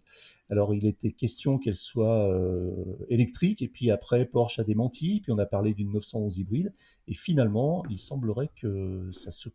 Alors 0.50 0.74
il 0.74 0.86
était 0.86 1.12
question 1.12 1.58
qu'elle 1.58 1.76
soit 1.76 2.28
euh, 2.28 2.72
électrique 3.10 3.62
et 3.62 3.68
puis 3.68 3.92
après 3.92 4.26
Porsche 4.26 4.60
a 4.60 4.64
démenti, 4.64 5.22
puis 5.22 5.32
on 5.32 5.38
a 5.38 5.46
parlé 5.46 5.74
d'une 5.74 5.92
911 5.92 6.38
hybride 6.38 6.74
et 7.08 7.14
finalement 7.14 7.84
il 7.90 7.98
semblerait 7.98 8.50
que 8.56 9.10
ça 9.12 9.32
se 9.32 9.50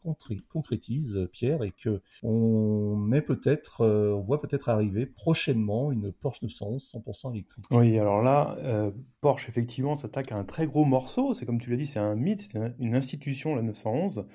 concrétise 0.48 1.28
Pierre 1.32 1.62
et 1.62 1.72
que 1.72 2.00
on 2.22 3.10
peut-être 3.26 3.84
on 3.84 4.20
voit 4.20 4.40
peut-être 4.40 4.68
arriver 4.68 5.06
prochainement 5.06 5.92
une 5.92 6.12
Porsche 6.12 6.42
911 6.42 6.94
100% 6.94 7.32
électrique. 7.32 7.64
Oui, 7.70 7.98
alors 7.98 8.22
là 8.22 8.92
Porsche 9.20 9.48
effectivement 9.48 9.96
s'attaque 9.96 10.32
à 10.32 10.36
un 10.36 10.44
très 10.44 10.66
gros 10.66 10.84
morceau, 10.84 11.34
c'est 11.34 11.46
comme 11.46 11.60
tu 11.60 11.70
l'as 11.70 11.76
dit, 11.76 11.86
c'est 11.86 11.98
un 11.98 12.14
mythe, 12.14 12.48
c'est 12.52 12.74
une 12.78 12.94
institution 12.94 13.54
la 13.54 13.62
911. 13.62 14.26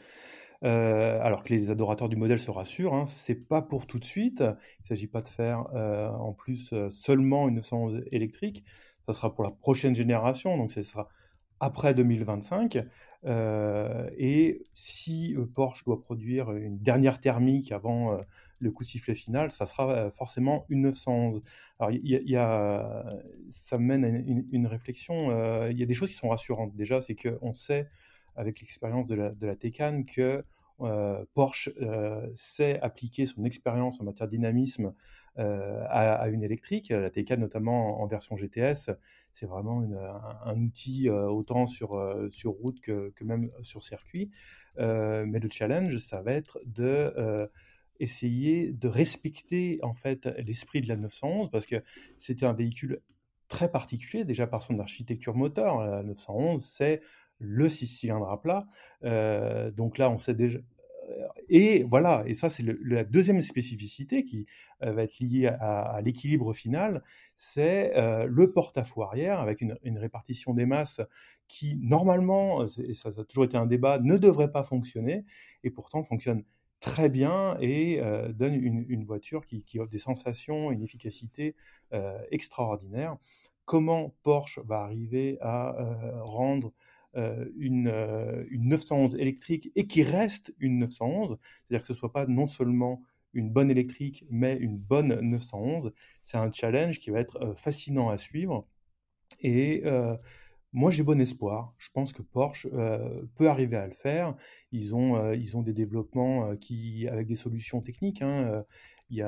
Euh, 0.66 1.20
alors 1.22 1.44
que 1.46 1.54
les 1.54 1.72
adorateurs 1.72 2.10
du 2.10 2.18
modèle 2.18 2.40
se 2.40 2.52
rassurent, 2.52 2.94
hein, 2.94 3.06
c'est 3.08 3.48
pas 3.48 3.62
pour 3.62 3.88
tout 3.88 4.00
de 4.00 4.06
suite. 4.06 4.40
Il 4.42 4.82
ne 4.82 4.86
s'agit 4.88 5.08
pas 5.08 5.22
de 5.22 5.30
faire 5.30 5.68
euh, 5.74 6.10
en 6.10 6.34
plus 6.34 6.74
euh, 6.74 6.90
seulement 6.90 7.48
une 7.48 7.56
911 7.56 8.04
électrique. 8.12 8.66
Ça 9.08 9.14
sera 9.14 9.34
pour 9.34 9.44
la 9.46 9.52
prochaine 9.52 9.96
génération, 9.96 10.58
donc 10.58 10.72
ce 10.72 10.84
sera 10.84 11.08
après 11.62 11.94
2025. 11.94 12.78
et 14.18 14.64
si 14.74 15.36
Porsche 15.54 15.84
doit 15.84 16.00
produire 16.02 16.52
une 16.52 16.78
dernière 16.80 17.20
thermique 17.20 17.72
avant 17.72 18.18
le 18.60 18.72
coup 18.72 18.84
de 18.84 18.88
sifflet 18.88 19.16
final, 19.16 19.52
ça 19.52 19.66
sera 19.66 20.10
forcément 20.12 20.66
une 20.70 20.82
911. 20.84 21.42
Alors, 21.80 21.92
ça 23.50 23.78
mène 23.78 24.06
à 24.06 24.10
une 24.10 24.68
réflexion. 24.68 25.68
Il 25.70 25.78
y 25.78 25.84
a 25.84 25.86
des 25.86 25.94
choses 25.94 26.12
qui 26.12 26.16
sont 26.16 26.30
rassurantes. 26.30 26.76
Déjà, 26.76 27.02
c'est 27.02 27.16
qu'on 27.16 27.54
sait 27.54 27.90
avec 28.36 28.62
l'expérience 28.62 29.08
de 29.08 29.16
la, 29.16 29.30
de 29.32 29.48
la 29.48 29.56
que 30.04 30.44
euh, 30.82 31.26
Porsche 31.34 31.70
euh, 31.82 32.26
sait 32.36 32.80
appliquer 32.80 33.26
son 33.26 33.44
expérience 33.44 34.00
en 34.00 34.06
matière 34.06 34.28
de 34.28 34.32
dynamisme 34.32 34.94
euh, 35.38 35.84
à, 35.90 36.28
une 36.30 36.44
électrique. 36.44 36.90
La 36.90 37.10
Taycan, 37.10 37.38
notamment 37.38 38.02
en, 38.02 38.08
version 38.08 38.38
GTS, 38.38 38.92
c'est 39.34 39.46
vraiment 39.46 39.84
un, 40.46 40.62
outil 40.62 41.10
autant 41.10 41.68
sur, 41.68 41.92
sur 42.32 42.52
route 42.52 42.80
que, 42.82 43.12
que, 43.16 43.24
même 43.24 43.52
sur 43.62 43.84
circuit. 43.84 44.32
mais 44.78 45.40
le 45.40 45.50
challenge, 45.50 45.98
ça 45.98 46.22
va 46.22 46.34
être 46.34 46.60
de 46.66 47.50
essayer 48.02 48.72
de 48.72 48.88
respecter 48.88 49.80
en 49.84 49.94
fait 49.94 50.26
l'esprit 50.38 50.80
de 50.80 50.88
la 50.88 50.96
911 50.96 51.52
parce 51.52 51.66
que 51.66 51.76
c'était 52.16 52.46
un 52.46 52.54
véhicule 52.54 53.02
très 53.50 53.70
particulier 53.70 54.24
déjà 54.24 54.48
par 54.48 54.64
son 54.64 54.80
architecture 54.80 55.36
moteur. 55.36 55.86
La 55.86 56.04
911, 56.04 56.64
c'est 56.66 57.02
le 57.40 57.70
six 57.70 57.88
cylindres 57.88 58.30
à 58.30 58.42
plat. 58.42 58.68
Donc 59.76 59.98
là, 59.98 60.10
on 60.10 60.18
sait 60.18 60.34
déjà. 60.34 60.60
Et 61.50 61.84
voilà, 61.84 62.24
et 62.28 62.34
ça 62.34 62.50
c'est 62.50 62.64
la 62.64 63.04
deuxième 63.04 63.42
spécificité 63.42 64.24
qui 64.24 64.46
va 64.82 65.04
être 65.04 65.20
liée 65.20 65.48
à, 65.48 66.00
l'équilibre 66.04 66.54
final, 66.54 67.04
c'est 67.36 67.94
le 68.28 68.52
porte-à-faux 68.52 69.04
arrière 69.04 69.40
avec 69.40 69.62
une, 69.62 69.98
répartition 69.98 70.54
des 70.54 70.66
masses 70.66 71.02
qui 71.48 71.78
normalement, 71.82 72.66
et 72.66 72.94
ça, 72.94 73.10
a 73.10 73.24
toujours 73.24 73.46
été 73.46 73.58
un 73.58 73.66
débat, 73.66 74.00
ne 74.00 74.18
devrait 74.18 74.52
pas 74.52 74.64
fonctionner, 74.64 75.26
et 75.64 75.72
pourtant 75.72 76.04
fonctionne 76.04 76.44
très 76.80 77.10
bien 77.10 77.58
et 77.60 78.02
donne 78.30 78.54
une, 78.54 79.04
voiture 79.04 79.46
qui, 79.46 79.80
offre 79.80 79.92
des 79.92 80.00
sensations, 80.00 80.72
une 80.72 80.84
efficacité 80.84 81.56
extraordinaire. 82.32 83.18
Comment 83.66 84.16
Porsche 84.24 84.60
va 84.66 84.82
arriver 84.82 85.38
à 85.42 85.76
rendre 86.22 86.74
une, 87.16 87.88
euh, 87.88 88.44
une 88.50 88.70
911 88.70 89.16
électrique 89.16 89.72
et 89.76 89.88
qui 89.88 90.04
reste 90.04 90.54
une 90.60 90.80
911, 90.80 91.38
c'est-à-dire 91.40 91.82
que 91.82 91.88
ce 91.88 91.94
ne 91.94 91.98
soit 91.98 92.12
pas 92.12 92.28
non 92.28 92.48
seulement 92.48 93.04
une 93.34 93.50
bonne 93.50 93.70
électrique, 93.70 94.26
mais 94.30 94.56
une 94.58 94.78
bonne 94.78 95.20
911, 95.22 95.92
c'est 96.24 96.38
un 96.38 96.52
challenge 96.52 97.00
qui 97.00 97.10
va 97.12 97.20
être 97.20 97.38
euh, 97.42 97.56
fascinant 97.56 98.10
à 98.10 98.18
suivre. 98.18 98.68
Et 99.42 99.84
moi, 100.74 100.92
j'ai 100.92 101.02
bon 101.02 101.20
espoir. 101.22 101.74
Je 101.78 101.90
pense 101.94 102.14
que 102.14 102.22
Porsche 102.22 102.68
peut 103.36 103.50
arriver 103.50 103.78
à 103.78 103.88
le 103.88 103.94
faire. 103.94 104.36
Ils 104.72 104.96
ont, 104.96 105.32
ils 105.34 105.56
ont 105.56 105.62
des 105.62 105.74
développements 105.74 106.56
qui, 106.58 107.08
avec 107.08 107.28
des 107.28 107.36
solutions 107.36 107.82
techniques. 107.82 108.22
Hein, 108.22 108.64
y 109.10 109.24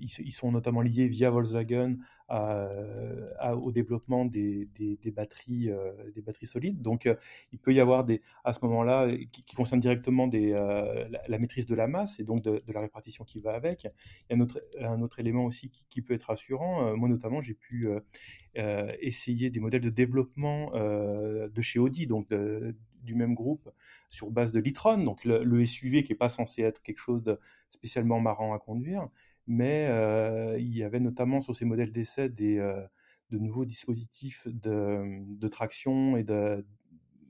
ils, 0.00 0.32
sont 0.32 0.52
notamment 0.52 0.82
liés 0.82 1.08
via 1.08 1.30
Volkswagen 1.30 1.96
au 2.28 3.72
développement 3.72 4.24
des, 4.24 4.68
batteries, 5.14 5.70
des 6.14 6.22
batteries 6.22 6.46
solides. 6.46 6.82
Donc, 6.82 7.08
il 7.52 7.58
peut 7.58 7.72
y 7.72 7.80
avoir 7.80 8.04
des, 8.04 8.22
à 8.44 8.52
ce 8.52 8.58
moment-là, 8.62 9.08
qui, 9.32 9.54
concernent 9.54 9.80
directement 9.80 10.26
des, 10.26 10.50
la, 11.28 11.38
maîtrise 11.38 11.66
de 11.66 11.74
la 11.74 11.86
masse 11.86 12.18
et 12.20 12.24
donc 12.24 12.42
de, 12.42 12.60
la 12.72 12.80
répartition 12.80 13.24
qui 13.24 13.40
va 13.40 13.52
avec. 13.52 13.84
Il 13.84 13.90
y 14.30 14.32
a 14.34 14.36
un 14.36 14.40
autre, 14.40 14.60
un 14.80 15.02
autre 15.02 15.20
élément 15.20 15.44
aussi 15.44 15.70
qui, 15.90 16.02
peut 16.02 16.14
être 16.14 16.24
rassurant. 16.24 16.96
moi, 16.96 17.08
notamment, 17.08 17.40
j'ai 17.40 17.54
pu 17.54 17.88
essayer 19.00 19.50
des 19.50 19.60
modèles 19.60 19.82
de 19.82 19.90
développement 19.90 20.72
de 20.72 21.60
chez 21.60 21.78
Audi, 21.78 22.06
donc 22.06 22.28
du 23.06 23.14
même 23.14 23.34
groupe 23.34 23.70
sur 24.10 24.30
base 24.30 24.52
de 24.52 24.60
l'e-tron, 24.60 24.98
donc 24.98 25.24
le, 25.24 25.64
SUV 25.64 26.02
qui 26.02 26.12
n'est 26.12 26.18
pas 26.18 26.28
censé 26.28 26.62
être 26.62 26.82
quelque 26.82 26.98
chose 26.98 27.22
de 27.22 27.38
spécialement 27.70 28.20
marrant 28.20 28.54
à 28.54 28.58
conduire, 28.58 29.08
mais 29.46 29.86
il 30.58 30.76
y 30.76 30.82
avait 30.82 31.00
notamment 31.00 31.40
sur 31.40 31.54
ces 31.54 31.64
modèles 31.64 31.92
d'essai 31.92 32.28
des, 32.28 32.58
de 33.30 33.38
nouveaux 33.38 33.64
dispositifs 33.64 34.46
de, 34.48 35.48
traction 35.48 36.16
et 36.16 36.24
de 36.24 36.64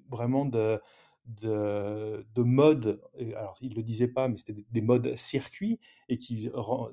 vraiment 0.08 0.44
de, 0.44 0.80
de, 1.26 2.26
de 2.34 2.42
modes, 2.42 3.00
alors 3.34 3.56
il 3.60 3.70
ne 3.70 3.74
le 3.74 3.82
disait 3.82 4.08
pas, 4.08 4.28
mais 4.28 4.36
c'était 4.36 4.54
des, 4.70 4.80
modes 4.80 5.16
circuits 5.16 5.80
et 6.08 6.18
qui 6.18 6.50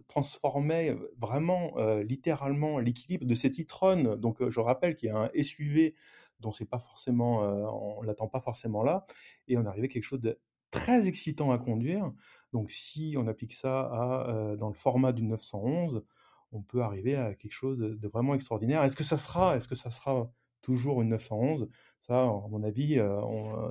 transformaient 0.07 0.95
vraiment 1.19 1.73
littéralement 2.01 2.79
l'équilibre 2.79 3.25
de 3.25 3.35
cet 3.35 3.59
e-tron. 3.59 4.15
Donc 4.15 4.47
je 4.49 4.59
rappelle 4.59 4.95
qu'il 4.95 5.09
y 5.09 5.11
a 5.11 5.17
un 5.17 5.29
SUV 5.41 5.93
dont 6.39 6.51
c'est 6.51 6.65
pas 6.65 6.79
forcément, 6.79 7.41
on 7.41 8.01
l'attend 8.01 8.27
pas 8.27 8.41
forcément 8.41 8.83
là, 8.83 9.05
et 9.47 9.57
on 9.57 9.65
arrivait 9.65 9.87
à 9.87 9.89
quelque 9.89 10.03
chose 10.03 10.21
de 10.21 10.39
très 10.73 11.07
excitant 11.07 11.51
à 11.51 11.59
conduire. 11.59 12.11
Donc 12.51 12.71
si 12.71 13.15
on 13.17 13.27
applique 13.27 13.53
ça 13.53 13.81
à, 13.81 14.55
dans 14.57 14.67
le 14.67 14.73
format 14.73 15.13
d'une 15.13 15.29
911, 15.29 16.03
on 16.51 16.61
peut 16.61 16.81
arriver 16.81 17.15
à 17.15 17.35
quelque 17.35 17.53
chose 17.53 17.77
de, 17.77 18.07
vraiment 18.07 18.33
extraordinaire. 18.33 18.83
Est-ce 18.83 18.95
que 18.95 19.03
ça 19.03 19.17
sera, 19.17 19.55
est-ce 19.55 19.67
que 19.67 19.75
ça 19.75 19.91
sera 19.91 20.31
toujours 20.61 21.01
une 21.01 21.09
911 21.09 21.69
Ça, 21.99 22.21
à 22.21 22.47
mon 22.49 22.63
avis, 22.63 22.99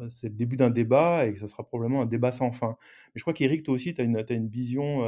c'est 0.09 0.29
le 0.29 0.35
début 0.35 0.57
d'un 0.57 0.71
débat 0.71 1.27
et 1.27 1.33
que 1.33 1.41
ça 1.41 1.49
sera 1.49 1.65
probablement 1.65 2.03
un 2.03 2.07
débat 2.07 2.33
sans 2.33 2.53
fin. 2.53 2.77
Mais 3.09 3.19
je 3.19 3.23
crois 3.23 3.33
qu'Éric, 3.33 3.65
toi 3.65 3.75
aussi, 3.75 3.95
tu 3.95 4.01
as 4.01 4.05
une 4.05 4.49
vision, 4.49 5.03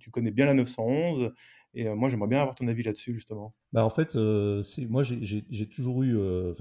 tu 0.00 0.10
connais 0.10 0.30
bien 0.30 0.46
la 0.46 0.54
911 0.54 1.32
et 1.74 1.88
moi, 1.88 2.08
j'aimerais 2.08 2.28
bien 2.28 2.40
avoir 2.40 2.54
ton 2.54 2.68
avis 2.68 2.82
là-dessus, 2.82 3.14
justement. 3.14 3.54
Bah, 3.72 3.84
en 3.84 3.90
fait, 3.90 4.16
c'est 4.62 4.86
moi, 4.86 5.02
j'ai 5.02 5.68
toujours 5.68 6.02
eu, 6.02 6.16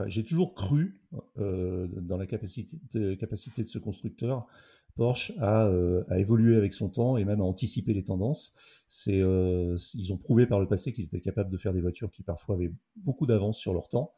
j'ai 0.08 0.24
toujours 0.24 0.54
cru 0.54 1.00
dans 1.36 2.18
la 2.18 2.26
capacité 2.26 2.78
de, 2.94 3.14
capacité 3.16 3.64
de 3.64 3.68
ce 3.68 3.80
constructeur 3.80 4.48
Porsche 4.96 5.34
à, 5.40 5.68
à, 6.10 6.20
évoluer 6.20 6.56
avec 6.56 6.74
son 6.74 6.88
temps 6.88 7.18
et 7.18 7.26
même 7.26 7.42
à 7.42 7.44
anticiper 7.44 7.94
les 7.94 8.04
tendances. 8.04 8.54
C'est, 8.88 9.18
ils 9.20 10.14
ont 10.14 10.18
prouvé 10.18 10.46
par 10.46 10.60
le 10.60 10.68
passé 10.68 10.94
qu'ils 10.94 11.06
étaient 11.06 11.22
capables 11.22 11.50
de 11.50 11.58
faire 11.58 11.74
des 11.74 11.82
voitures 11.82 12.12
qui 12.12 12.24
parfois 12.24 12.56
avaient 12.56 12.72
beaucoup 12.98 13.26
d'avance 13.26 13.58
sur 13.58 13.74
leur 13.74 13.90
temps. 13.90 14.14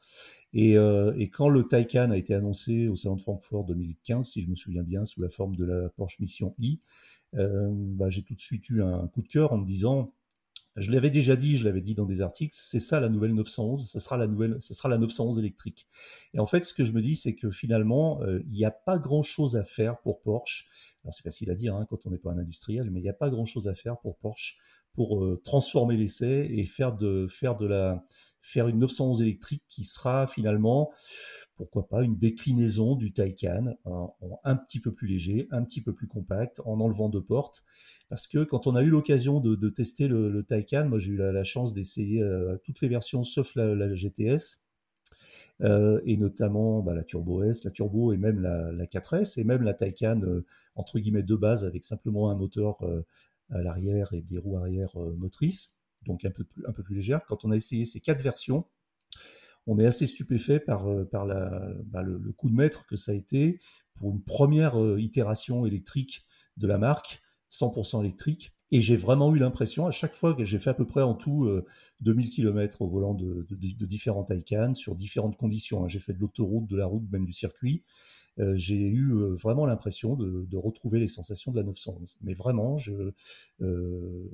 Et, 0.54 0.74
et, 0.74 1.30
quand 1.30 1.50
le 1.50 1.64
Taycan 1.64 2.12
a 2.12 2.18
été 2.18 2.34
annoncé 2.34 2.88
au 2.88 2.96
salon 2.96 3.16
de 3.16 3.22
Francfort 3.22 3.66
2015, 3.66 4.28
si 4.28 4.42
je 4.42 4.50
me 4.50 4.56
souviens 4.56 4.84
bien, 4.84 5.06
sous 5.06 5.22
la 5.22 5.30
forme 5.30 5.56
de 5.56 5.66
la 5.66 5.90
Porsche 5.90 6.20
Mission 6.20 6.56
i, 6.60 6.80
bah, 7.34 8.10
j'ai 8.10 8.24
tout 8.24 8.36
de 8.36 8.40
suite 8.40 8.70
eu 8.70 8.82
un 8.82 9.08
coup 9.08 9.22
de 9.22 9.28
cœur 9.28 9.54
en 9.54 9.58
me 9.58 9.66
disant 9.66 10.14
je 10.78 10.92
l'avais 10.92 11.10
déjà 11.10 11.36
dit, 11.36 11.58
je 11.58 11.64
l'avais 11.64 11.82
dit 11.82 11.96
dans 11.96 12.06
des 12.06 12.22
articles, 12.22 12.54
c'est 12.58 12.80
ça 12.80 13.00
la 13.00 13.10
nouvelle 13.10 13.34
911, 13.34 13.90
ça 13.90 14.00
sera 14.00 14.18
la 14.18 14.28
nouvelle, 14.28 14.58
ça 14.62 14.74
sera 14.74 14.90
la 14.90 14.98
911 14.98 15.40
électrique. 15.40 15.88
Et 16.34 16.40
en 16.40 16.46
fait, 16.46 16.66
ce 16.66 16.74
que 16.74 16.84
je 16.84 16.92
me 16.92 17.02
dis, 17.02 17.16
c'est 17.16 17.36
que 17.36 17.50
finalement, 17.52 18.22
euh, 18.24 18.42
il 18.46 18.52
n'y 18.52 18.66
a 18.66 18.72
pas 18.72 19.00
grand-chose 19.00 19.56
à 19.56 19.64
faire 19.64 20.00
pour 20.02 20.22
Porsche. 20.22 20.68
Alors 21.04 21.14
c'est 21.14 21.24
facile 21.24 21.50
à 21.52 21.56
dire 21.56 21.76
hein, 21.76 21.86
quand 21.90 22.06
on 22.06 22.10
n'est 22.10 22.18
pas 22.18 22.32
un 22.32 22.38
industriel, 22.38 22.92
mais 22.92 23.00
il 23.00 23.04
n'y 23.04 23.10
a 23.10 23.14
pas 23.14 23.30
grand-chose 23.30 23.68
à 23.68 23.76
faire 23.76 23.98
pour 24.00 24.18
Porsche 24.18 24.58
pour 24.94 25.24
euh, 25.24 25.42
transformer 25.44 25.98
l'essai 25.98 26.48
et 26.50 26.66
faire 26.66 26.94
de 26.94 27.28
faire 27.28 27.56
de 27.56 27.66
la 27.66 28.04
faire 28.42 28.68
une 28.68 28.80
911 28.80 29.22
électrique 29.22 29.64
qui 29.68 29.84
sera 29.84 30.28
finalement 30.28 30.92
pourquoi 31.56 31.88
pas 31.88 32.04
une 32.04 32.18
déclinaison 32.18 32.96
du 32.96 33.14
Taycan 33.14 33.76
un 34.44 34.56
petit 34.56 34.80
peu 34.80 34.94
plus 34.94 35.08
léger, 35.08 35.48
un 35.52 35.64
petit 35.64 35.82
peu 35.82 35.94
plus 35.94 36.08
compact, 36.08 36.62
en 36.66 36.80
enlevant 36.80 37.10
deux 37.10 37.24
portes. 37.24 37.64
Parce 38.10 38.28
que 38.28 38.44
quand 38.44 38.68
on 38.68 38.76
a 38.76 38.84
eu 38.84 38.90
l'occasion 38.90 39.40
de, 39.40 39.70
tester 39.70 40.08
le, 40.08 40.44
Taycan, 40.44 40.88
moi 40.88 41.00
j'ai 41.00 41.14
eu 41.14 41.18
la, 41.18 41.44
chance 41.44 41.74
d'essayer 41.74 42.22
euh, 42.22 42.58
toutes 42.64 42.82
les 42.82 42.88
versions 42.88 43.24
sauf 43.24 43.56
la, 43.56 43.94
GTS. 43.96 44.64
Euh, 45.62 46.02
et 46.04 46.18
notamment 46.18 46.82
bah, 46.82 46.94
la 46.94 47.06
Turbo 47.06 47.42
S, 47.42 47.64
la 47.64 47.72
Turbo 47.72 48.12
et 48.12 48.18
même 48.18 48.42
la, 48.42 48.86
4S, 48.86 49.40
et 49.40 49.46
même 49.46 49.64
la 49.64 49.74
Taycan, 49.74 50.22
euh, 50.24 50.46
entre 50.76 51.00
guillemets, 51.00 51.24
de 51.24 51.36
base, 51.36 51.64
avec 51.64 51.86
simplement 51.86 52.30
un 52.30 52.36
moteur 52.36 52.84
à 53.50 53.62
l'arrière 53.62 54.12
et 54.14 54.22
des 54.22 54.38
roues 54.38 54.58
arrière 54.58 54.98
motrices, 55.18 55.76
donc 56.06 56.26
un 56.26 56.32
peu, 56.32 56.44
plus, 56.44 56.66
un 56.68 56.74
peu 56.74 56.84
plus 56.84 56.96
légère. 56.96 57.26
Quand 57.26 57.46
on 57.46 57.52
a 57.52 57.56
essayé 57.56 57.86
ces 57.86 58.02
quatre 58.02 58.22
versions, 58.22 58.66
on 59.68 59.80
est 59.80 59.86
assez 59.86 60.06
stupéfait 60.06 60.60
par, 60.60 60.88
euh, 60.88 61.04
bah, 61.12 62.04
le, 62.04 62.32
coup 62.34 62.50
de 62.50 62.56
maître 62.56 62.86
que 62.86 62.96
ça 62.96 63.12
a 63.12 63.16
été, 63.16 63.60
pour 63.96 64.12
une 64.12 64.22
première 64.22 64.78
itération 64.98 65.66
électrique 65.66 66.26
de 66.58 66.68
la 66.68 66.78
marque, 66.78 67.22
100% 67.52 68.02
électrique. 68.02 68.54
Et 68.72 68.82
j'ai 68.82 68.98
vraiment 68.98 69.34
eu 69.34 69.40
l'impression, 69.40 69.86
à 69.86 69.92
chaque 69.92 70.16
fois 70.16 70.34
que 70.34 70.44
j'ai 70.44 70.60
fait 70.60 70.72
à 70.72 70.74
peu 70.74 70.86
près 70.86 71.02
en 71.02 71.14
tout 71.14 71.50
2000 72.02 72.30
km 72.32 72.82
au 72.82 72.90
volant 72.90 73.14
de, 73.14 73.46
de, 73.50 73.86
différents 73.86 74.24
Taycan, 74.24 74.74
sur 74.74 74.96
différentes 74.96 75.38
conditions. 75.38 75.86
Hein. 75.86 75.88
J'ai 75.88 76.00
fait 76.00 76.14
de 76.14 76.20
l'autoroute, 76.20 76.68
de 76.68 76.76
la 76.76 76.86
route, 76.86 77.04
même 77.12 77.26
du 77.26 77.32
circuit. 77.32 77.84
j'ai 78.56 78.90
eu 78.90 79.14
vraiment 79.36 79.66
l'impression 79.66 80.16
de, 80.16 80.46
de, 80.50 80.58
retrouver 80.58 81.00
les 81.00 81.08
sensations 81.08 81.52
de 81.52 81.58
la 81.58 81.64
911. 81.64 82.18
Mais 82.22 82.34
vraiment, 82.34 82.76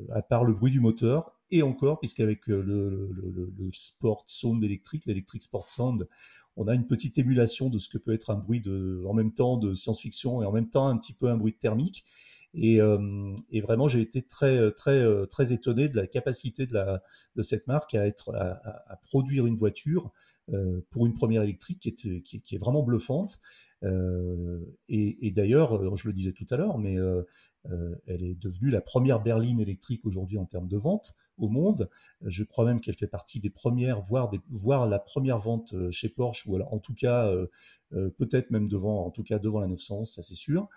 à 0.09 0.21
part 0.21 0.45
le 0.45 0.53
bruit 0.53 0.71
du 0.71 0.79
moteur, 0.79 1.40
et 1.51 1.61
encore, 1.61 1.99
puisqu'avec 1.99 2.47
le, 2.47 2.61
le, 2.61 3.09
le, 3.11 3.69
Sport 3.73 4.23
Sound 4.27 4.63
électrique, 4.63 5.03
l'électrique 5.05 5.43
Sport 5.43 5.69
Sound, 5.69 6.07
on 6.55 6.67
a 6.67 6.75
une 6.75 6.87
petite 6.87 7.17
émulation 7.17 7.69
de 7.69 7.79
ce 7.79 7.89
que 7.89 7.97
peut 7.97 8.13
être 8.13 8.29
un 8.29 8.35
bruit 8.35 8.61
en 9.05 9.13
même 9.13 9.33
temps 9.33 9.57
de 9.57 9.73
science-fiction 9.73 10.41
et 10.41 10.45
en 10.45 10.51
même 10.51 10.69
temps 10.69 10.87
un 10.87 10.97
petit 10.97 11.13
peu 11.13 11.27
un 11.27 11.37
bruit 11.37 11.53
thermique. 11.53 12.03
Et, 12.53 12.81
euh, 12.81 13.33
vraiment, 13.63 13.87
j'ai 13.87 14.01
été 14.01 14.21
très, 14.21 14.71
très, 14.71 15.05
très 15.27 15.53
étonné 15.53 15.87
de 15.87 15.95
la 15.95 16.07
capacité 16.07 16.65
de, 16.67 17.43
cette 17.43 17.67
marque 17.67 17.95
à, 17.95 18.11
produire 19.03 19.45
une 19.45 19.55
voiture 19.55 20.11
euh, 20.53 20.81
pour 20.89 21.05
une 21.05 21.13
première 21.13 21.43
électrique 21.43 21.79
qui 21.95 22.55
est, 22.55 22.57
vraiment 22.57 22.83
bluffante. 22.83 23.39
Euh, 23.83 24.59
et, 24.87 25.31
d'ailleurs, 25.31 25.95
je 25.95 26.07
le 26.07 26.13
disais 26.13 26.33
tout 26.33 26.45
à 26.49 26.57
l'heure, 26.57 26.77
mais 26.77 26.97
euh, 26.97 27.23
elle 28.07 28.23
est 28.23 28.35
devenue 28.35 28.69
la 28.69 28.81
première 28.81 29.21
berline 29.21 29.59
électrique 29.59 30.05
aujourd'hui 30.05 30.37
en 30.37 30.45
termes 30.45 30.67
de 30.67 30.77
vente 30.77 31.15
au 31.41 31.49
monde. 31.49 31.89
Je 32.21 32.43
crois 32.43 32.65
même 32.65 32.79
qu'elle 32.79 32.95
fait 32.95 33.07
partie 33.07 33.39
des 33.39 33.49
premières, 33.49 34.01
voire, 34.01 34.29
des, 34.29 34.39
voire 34.49 34.87
la 34.87 34.99
première 34.99 35.39
vente 35.39 35.73
euh, 35.73 35.91
chez 35.91 36.09
Porsche, 36.09 36.45
ou 36.47 36.59
en 36.59 36.79
tout 36.79 36.93
cas, 36.93 37.27
euh, 37.27 37.47
euh, 37.93 38.09
peut-être 38.09 38.51
même 38.51 38.67
devant, 38.67 39.05
en 39.05 39.11
tout 39.11 39.23
cas 39.23 39.39
devant 39.39 39.59
la 39.59 39.67
911, 39.67 40.09
ça 40.09 40.21
c'est 40.21 40.35
sûr. 40.35 40.67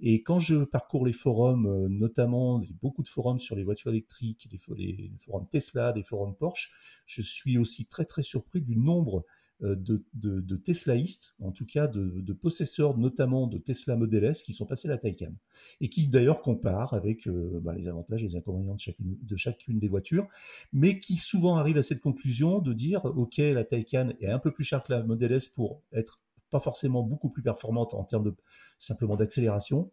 Et 0.00 0.22
quand 0.22 0.38
je 0.38 0.64
parcours 0.64 1.06
les 1.06 1.12
forums, 1.12 1.86
notamment 1.88 2.60
beaucoup 2.82 3.02
de 3.02 3.08
forums 3.08 3.38
sur 3.38 3.54
les 3.54 3.64
voitures 3.64 3.90
électriques, 3.90 4.48
les, 4.50 4.92
les 4.92 5.12
forums 5.18 5.46
Tesla, 5.46 5.92
des 5.92 6.02
forums 6.02 6.34
Porsche, 6.34 6.72
je 7.06 7.22
suis 7.22 7.58
aussi 7.58 7.86
très 7.86 8.04
très 8.04 8.22
surpris 8.22 8.62
du 8.62 8.76
nombre 8.76 9.24
euh, 9.62 9.76
de, 9.76 10.04
de, 10.14 10.56
Teslaïstes, 10.56 11.34
en 11.40 11.52
tout 11.52 11.64
cas 11.64 11.86
de, 11.86 12.32
possesseurs 12.32 12.98
notamment 12.98 13.46
de 13.46 13.58
Tesla 13.58 13.96
Model 13.96 14.24
S 14.24 14.42
qui 14.42 14.52
sont 14.52 14.66
passés 14.66 14.88
à 14.88 14.90
la 14.90 14.98
Taycan 14.98 15.32
et 15.80 15.88
qui 15.88 16.08
d'ailleurs 16.08 16.42
comparent 16.42 16.92
avec 16.92 17.28
euh, 17.28 17.60
bah, 17.62 17.72
les 17.72 17.86
avantages 17.86 18.24
et 18.24 18.26
les 18.26 18.36
inconvénients 18.36 18.74
de 18.74 18.80
chacune, 18.80 19.16
de 19.20 19.36
chacune 19.36 19.78
des 19.78 19.88
voitures, 19.88 20.26
mais 20.72 20.98
qui 20.98 21.16
souvent 21.16 21.56
arrivent 21.56 21.78
à 21.78 21.82
cette 21.82 22.00
conclusion 22.00 22.58
de 22.58 22.72
dire 22.72 23.04
ok 23.04 23.36
la 23.38 23.64
Taycan 23.64 24.10
est 24.20 24.28
un 24.28 24.40
peu 24.40 24.50
plus 24.50 24.64
chère 24.64 24.82
que 24.82 24.92
la 24.92 25.02
Model 25.04 25.32
S 25.32 25.48
pour 25.48 25.82
être 25.92 26.20
pas 26.50 26.60
forcément 26.60 27.02
beaucoup 27.02 27.30
plus 27.30 27.42
performante 27.42 27.94
en 27.94 28.04
termes 28.04 28.24
de 28.24 28.34
simplement 28.78 29.16
d'accélération, 29.16 29.90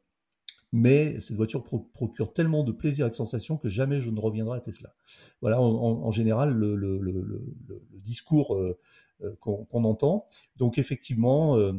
mais 0.71 1.19
cette 1.19 1.35
voiture 1.35 1.63
procure 1.63 2.31
tellement 2.31 2.63
de 2.63 2.71
plaisir 2.71 3.07
et 3.07 3.09
de 3.09 3.15
sensation 3.15 3.57
que 3.57 3.67
jamais 3.67 3.99
je 3.99 4.09
ne 4.09 4.19
reviendrai 4.19 4.57
à 4.57 4.61
Tesla. 4.61 4.93
Voilà, 5.41 5.59
en, 5.59 6.11
général, 6.11 6.53
le, 6.53 7.43
discours 7.95 8.55
euh, 8.55 8.79
euh, 9.23 9.35
qu'on 9.39 9.83
entend. 9.83 10.25
Donc 10.57 10.77
effectivement, 10.77 11.55
euh, 11.55 11.73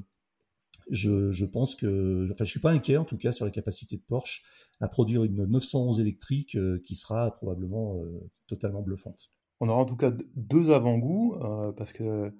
je, 0.90 1.44
pense 1.44 1.74
que, 1.74 2.28
enfin, 2.30 2.44
je 2.44 2.50
suis 2.50 2.60
pas 2.60 2.70
inquiet 2.70 2.96
en 2.96 3.04
tout 3.04 3.16
cas 3.16 3.32
sur 3.32 3.44
la 3.44 3.50
capacité 3.50 3.96
de 3.96 4.02
Porsche 4.02 4.42
à 4.80 4.88
produire 4.88 5.24
une 5.24 5.44
911 5.46 6.00
électrique 6.00 6.56
euh, 6.56 6.80
qui 6.84 6.94
sera 6.94 7.34
probablement 7.34 8.00
totalement 8.46 8.82
bluffante. 8.82 9.30
On 9.60 9.68
aura 9.68 9.80
en 9.80 9.84
tout 9.84 9.96
cas 9.96 10.12
deux 10.34 10.70
avant-goûts 10.70 11.36
parce 11.76 11.92
que 11.92 12.32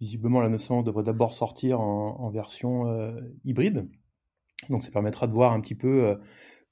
visiblement 0.00 0.40
la 0.40 0.48
911 0.48 0.84
devrait 0.84 1.04
d'abord 1.04 1.34
sortir 1.34 1.80
en, 1.80 2.30
version 2.30 3.14
hybride. 3.44 3.90
Donc 4.70 4.82
ça 4.82 4.90
permettra 4.90 5.26
de 5.26 5.32
voir 5.32 5.52
un 5.52 5.60
petit 5.60 5.74
peu 5.74 6.16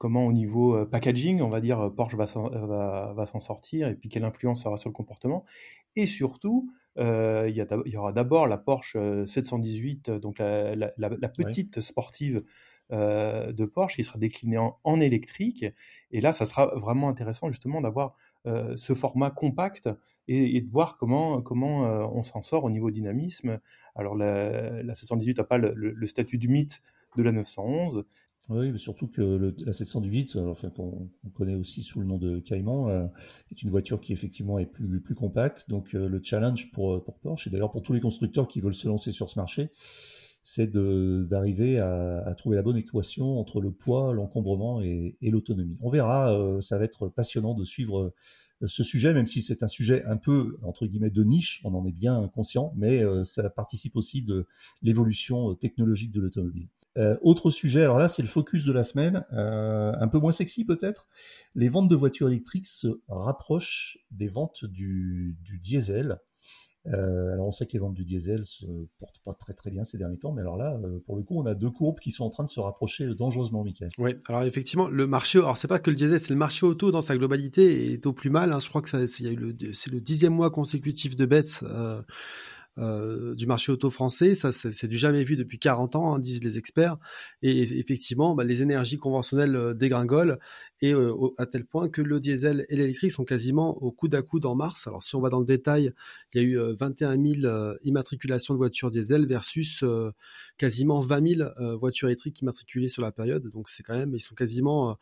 comment 0.00 0.26
au 0.26 0.32
niveau 0.32 0.84
packaging, 0.86 1.42
on 1.42 1.50
va 1.50 1.60
dire, 1.60 1.92
Porsche 1.94 2.16
va 2.16 2.26
s'en 2.26 3.38
sortir 3.38 3.86
et 3.86 3.94
puis 3.94 4.08
quelle 4.08 4.24
influence 4.24 4.62
ça 4.62 4.70
aura 4.70 4.78
sur 4.78 4.88
le 4.88 4.94
comportement. 4.94 5.44
Et 5.94 6.06
surtout, 6.06 6.72
euh, 6.98 7.48
il, 7.48 7.92
y 7.92 7.96
aura 7.96 8.12
d'abord 8.12 8.46
la 8.46 8.56
Porsche 8.56 8.96
718, 9.26 10.08
euh, 10.08 10.18
donc 10.18 10.38
la, 10.38 11.28
petite 11.28 11.80
sportive 11.80 12.42
euh, 12.92 13.52
de 13.52 13.64
Porsche 13.64 13.96
qui 13.96 14.04
sera 14.04 14.18
déclinée 14.18 14.58
en, 14.58 15.00
électrique. 15.00 15.64
Et 16.10 16.20
là, 16.20 16.32
ça 16.32 16.46
sera 16.46 16.66
vraiment 16.76 17.08
intéressant 17.08 17.50
justement 17.50 17.80
d'avoir 17.80 18.14
ce 18.44 18.94
format 18.94 19.30
compact 19.30 19.90
et, 20.26 20.62
de 20.62 20.70
voir 20.70 20.96
comment, 20.96 21.42
comment 21.42 21.82
on 22.14 22.22
s'en 22.24 22.42
sort 22.42 22.64
au 22.64 22.70
niveau 22.70 22.90
dynamisme. 22.90 23.60
Alors 23.94 24.16
la, 24.16 24.94
718 24.94 25.38
n'a 25.38 25.44
pas 25.44 25.58
le, 25.58 25.74
le, 25.74 26.06
statut 26.06 26.38
du 26.38 26.48
mythe 26.48 26.80
de 27.16 27.22
la 27.22 27.32
911, 27.32 28.04
oui, 28.48 28.72
mais 28.72 28.78
surtout 28.78 29.06
que 29.06 29.20
le, 29.20 29.54
la 29.64 29.72
718, 29.72 30.36
euh, 30.36 30.48
enfin, 30.48 30.70
qu'on 30.70 31.10
connaît 31.34 31.54
aussi 31.54 31.82
sous 31.82 32.00
le 32.00 32.06
nom 32.06 32.16
de 32.18 32.40
Cayman, 32.40 32.88
euh, 32.88 33.06
est 33.52 33.62
une 33.62 33.70
voiture 33.70 34.00
qui 34.00 34.12
effectivement 34.12 34.58
est 34.58 34.66
plus, 34.66 35.14
compacte. 35.14 35.68
Donc 35.68 35.94
euh, 35.94 36.08
le 36.08 36.20
challenge 36.22 36.72
pour, 36.72 37.04
Porsche, 37.22 37.46
et 37.46 37.50
d'ailleurs 37.50 37.70
pour 37.70 37.82
tous 37.82 37.92
les 37.92 38.00
constructeurs 38.00 38.48
qui 38.48 38.60
veulent 38.60 38.74
se 38.74 38.88
lancer 38.88 39.12
sur 39.12 39.28
ce 39.28 39.38
marché, 39.38 39.70
c'est 40.42 40.72
d'arriver 40.72 41.78
à, 41.78 42.34
trouver 42.36 42.56
la 42.56 42.62
bonne 42.62 42.78
équation 42.78 43.38
entre 43.38 43.60
le 43.60 43.70
poids, 43.72 44.14
l'encombrement 44.14 44.80
et 44.80 45.14
l'autonomie. 45.20 45.76
On 45.82 45.90
verra, 45.90 46.34
ça 46.62 46.78
va 46.78 46.84
être 46.84 47.08
passionnant 47.08 47.52
de 47.52 47.62
suivre 47.62 48.14
ce 48.64 48.82
sujet, 48.82 49.12
même 49.12 49.26
si 49.26 49.42
c'est 49.42 49.62
un 49.62 49.68
sujet 49.68 50.02
un 50.06 50.16
peu, 50.16 50.56
entre 50.62 50.86
guillemets, 50.86 51.10
de 51.10 51.24
niche, 51.24 51.60
on 51.64 51.74
en 51.74 51.84
est 51.84 51.92
bien 51.92 52.26
conscient, 52.28 52.72
mais 52.74 53.02
ça 53.22 53.50
participe 53.50 53.96
aussi 53.96 54.22
de 54.22 54.46
l'évolution 54.80 55.54
technologique 55.56 56.10
de 56.10 56.22
l'automobile. 56.22 56.68
Euh, 56.98 57.16
autre 57.22 57.50
sujet, 57.50 57.82
alors 57.82 58.00
là 58.00 58.08
c'est 58.08 58.22
le 58.22 58.28
focus 58.28 58.64
de 58.64 58.72
la 58.72 58.82
semaine, 58.82 59.24
euh, 59.32 59.92
un 60.00 60.08
peu 60.08 60.18
moins 60.18 60.32
sexy 60.32 60.64
peut-être. 60.64 61.06
Les 61.54 61.68
ventes 61.68 61.88
de 61.88 61.94
voitures 61.94 62.28
électriques 62.28 62.66
se 62.66 62.88
rapprochent 63.08 63.98
des 64.10 64.26
ventes 64.26 64.64
du, 64.64 65.38
diesel. 65.62 66.18
Euh, 66.86 67.34
alors 67.34 67.46
on 67.46 67.52
sait 67.52 67.66
que 67.66 67.74
les 67.74 67.78
ventes 67.78 67.94
du 67.94 68.04
diesel 68.04 68.44
se 68.44 68.64
portent 68.98 69.20
pas 69.24 69.34
très 69.34 69.52
très 69.54 69.70
bien 69.70 69.84
ces 69.84 69.98
derniers 69.98 70.18
temps, 70.18 70.32
mais 70.32 70.40
alors 70.40 70.56
là, 70.56 70.80
pour 71.06 71.16
le 71.16 71.22
coup, 71.22 71.38
on 71.38 71.46
a 71.46 71.54
deux 71.54 71.70
courbes 71.70 72.00
qui 72.00 72.10
sont 72.10 72.24
en 72.24 72.30
train 72.30 72.42
de 72.42 72.48
se 72.48 72.58
rapprocher 72.58 73.06
dangereusement, 73.14 73.62
Michael. 73.62 73.90
Oui, 73.98 74.16
alors 74.26 74.42
effectivement, 74.42 74.88
le 74.88 75.06
marché, 75.06 75.38
alors 75.38 75.58
c'est 75.58 75.68
pas 75.68 75.78
que 75.78 75.90
le 75.90 75.96
diesel, 75.96 76.18
c'est 76.18 76.32
le 76.32 76.38
marché 76.38 76.66
auto 76.66 76.90
dans 76.90 77.02
sa 77.02 77.16
globalité 77.16 77.92
est 77.92 78.04
au 78.06 78.12
plus 78.12 78.30
mal. 78.30 78.52
Hein. 78.52 78.58
Je 78.58 78.68
crois 78.68 78.82
que 78.82 79.06
c'est 79.06 79.30
le 79.30 80.00
dixième 80.00 80.34
mois 80.34 80.50
consécutif 80.50 81.14
de 81.14 81.26
baisse. 81.26 81.62
Du 82.80 83.46
marché 83.46 83.72
auto 83.72 83.90
français. 83.90 84.34
Ça, 84.34 84.52
c'est 84.52 84.88
du 84.88 84.96
jamais 84.98 85.22
vu 85.22 85.36
depuis 85.36 85.58
40 85.58 85.96
ans, 85.96 86.14
hein, 86.14 86.18
disent 86.18 86.42
les 86.42 86.58
experts. 86.58 86.96
Et 87.42 87.62
effectivement, 87.78 88.34
bah, 88.34 88.44
les 88.44 88.62
énergies 88.62 88.96
conventionnelles 88.96 89.56
euh, 89.56 89.74
dégringolent 89.74 90.38
et 90.80 90.94
euh, 90.94 91.14
à 91.38 91.46
tel 91.46 91.64
point 91.64 91.88
que 91.88 92.00
le 92.00 92.20
diesel 92.20 92.64
et 92.68 92.76
l'électrique 92.76 93.12
sont 93.12 93.24
quasiment 93.24 93.76
au 93.82 93.90
coude 93.90 94.14
à 94.14 94.22
coude 94.22 94.46
en 94.46 94.54
mars. 94.54 94.86
Alors 94.86 95.02
si 95.02 95.14
on 95.14 95.20
va 95.20 95.28
dans 95.28 95.40
le 95.40 95.44
détail, 95.44 95.92
il 96.32 96.40
y 96.40 96.44
a 96.44 96.46
eu 96.46 96.74
21 96.74 97.22
000 97.42 97.76
immatriculations 97.84 98.54
de 98.54 98.58
voitures 98.58 98.90
diesel 98.90 99.26
versus 99.26 99.84
quasiment 100.56 101.00
20 101.00 101.36
000 101.36 101.50
voitures 101.78 102.08
électriques 102.08 102.40
immatriculées 102.40 102.88
sur 102.88 103.02
la 103.02 103.12
période. 103.12 103.50
Donc 103.50 103.68
c'est 103.68 103.82
quand 103.82 103.96
même, 103.96 104.14
ils 104.14 104.20
sont 104.20 104.34
quasiment 104.34 104.96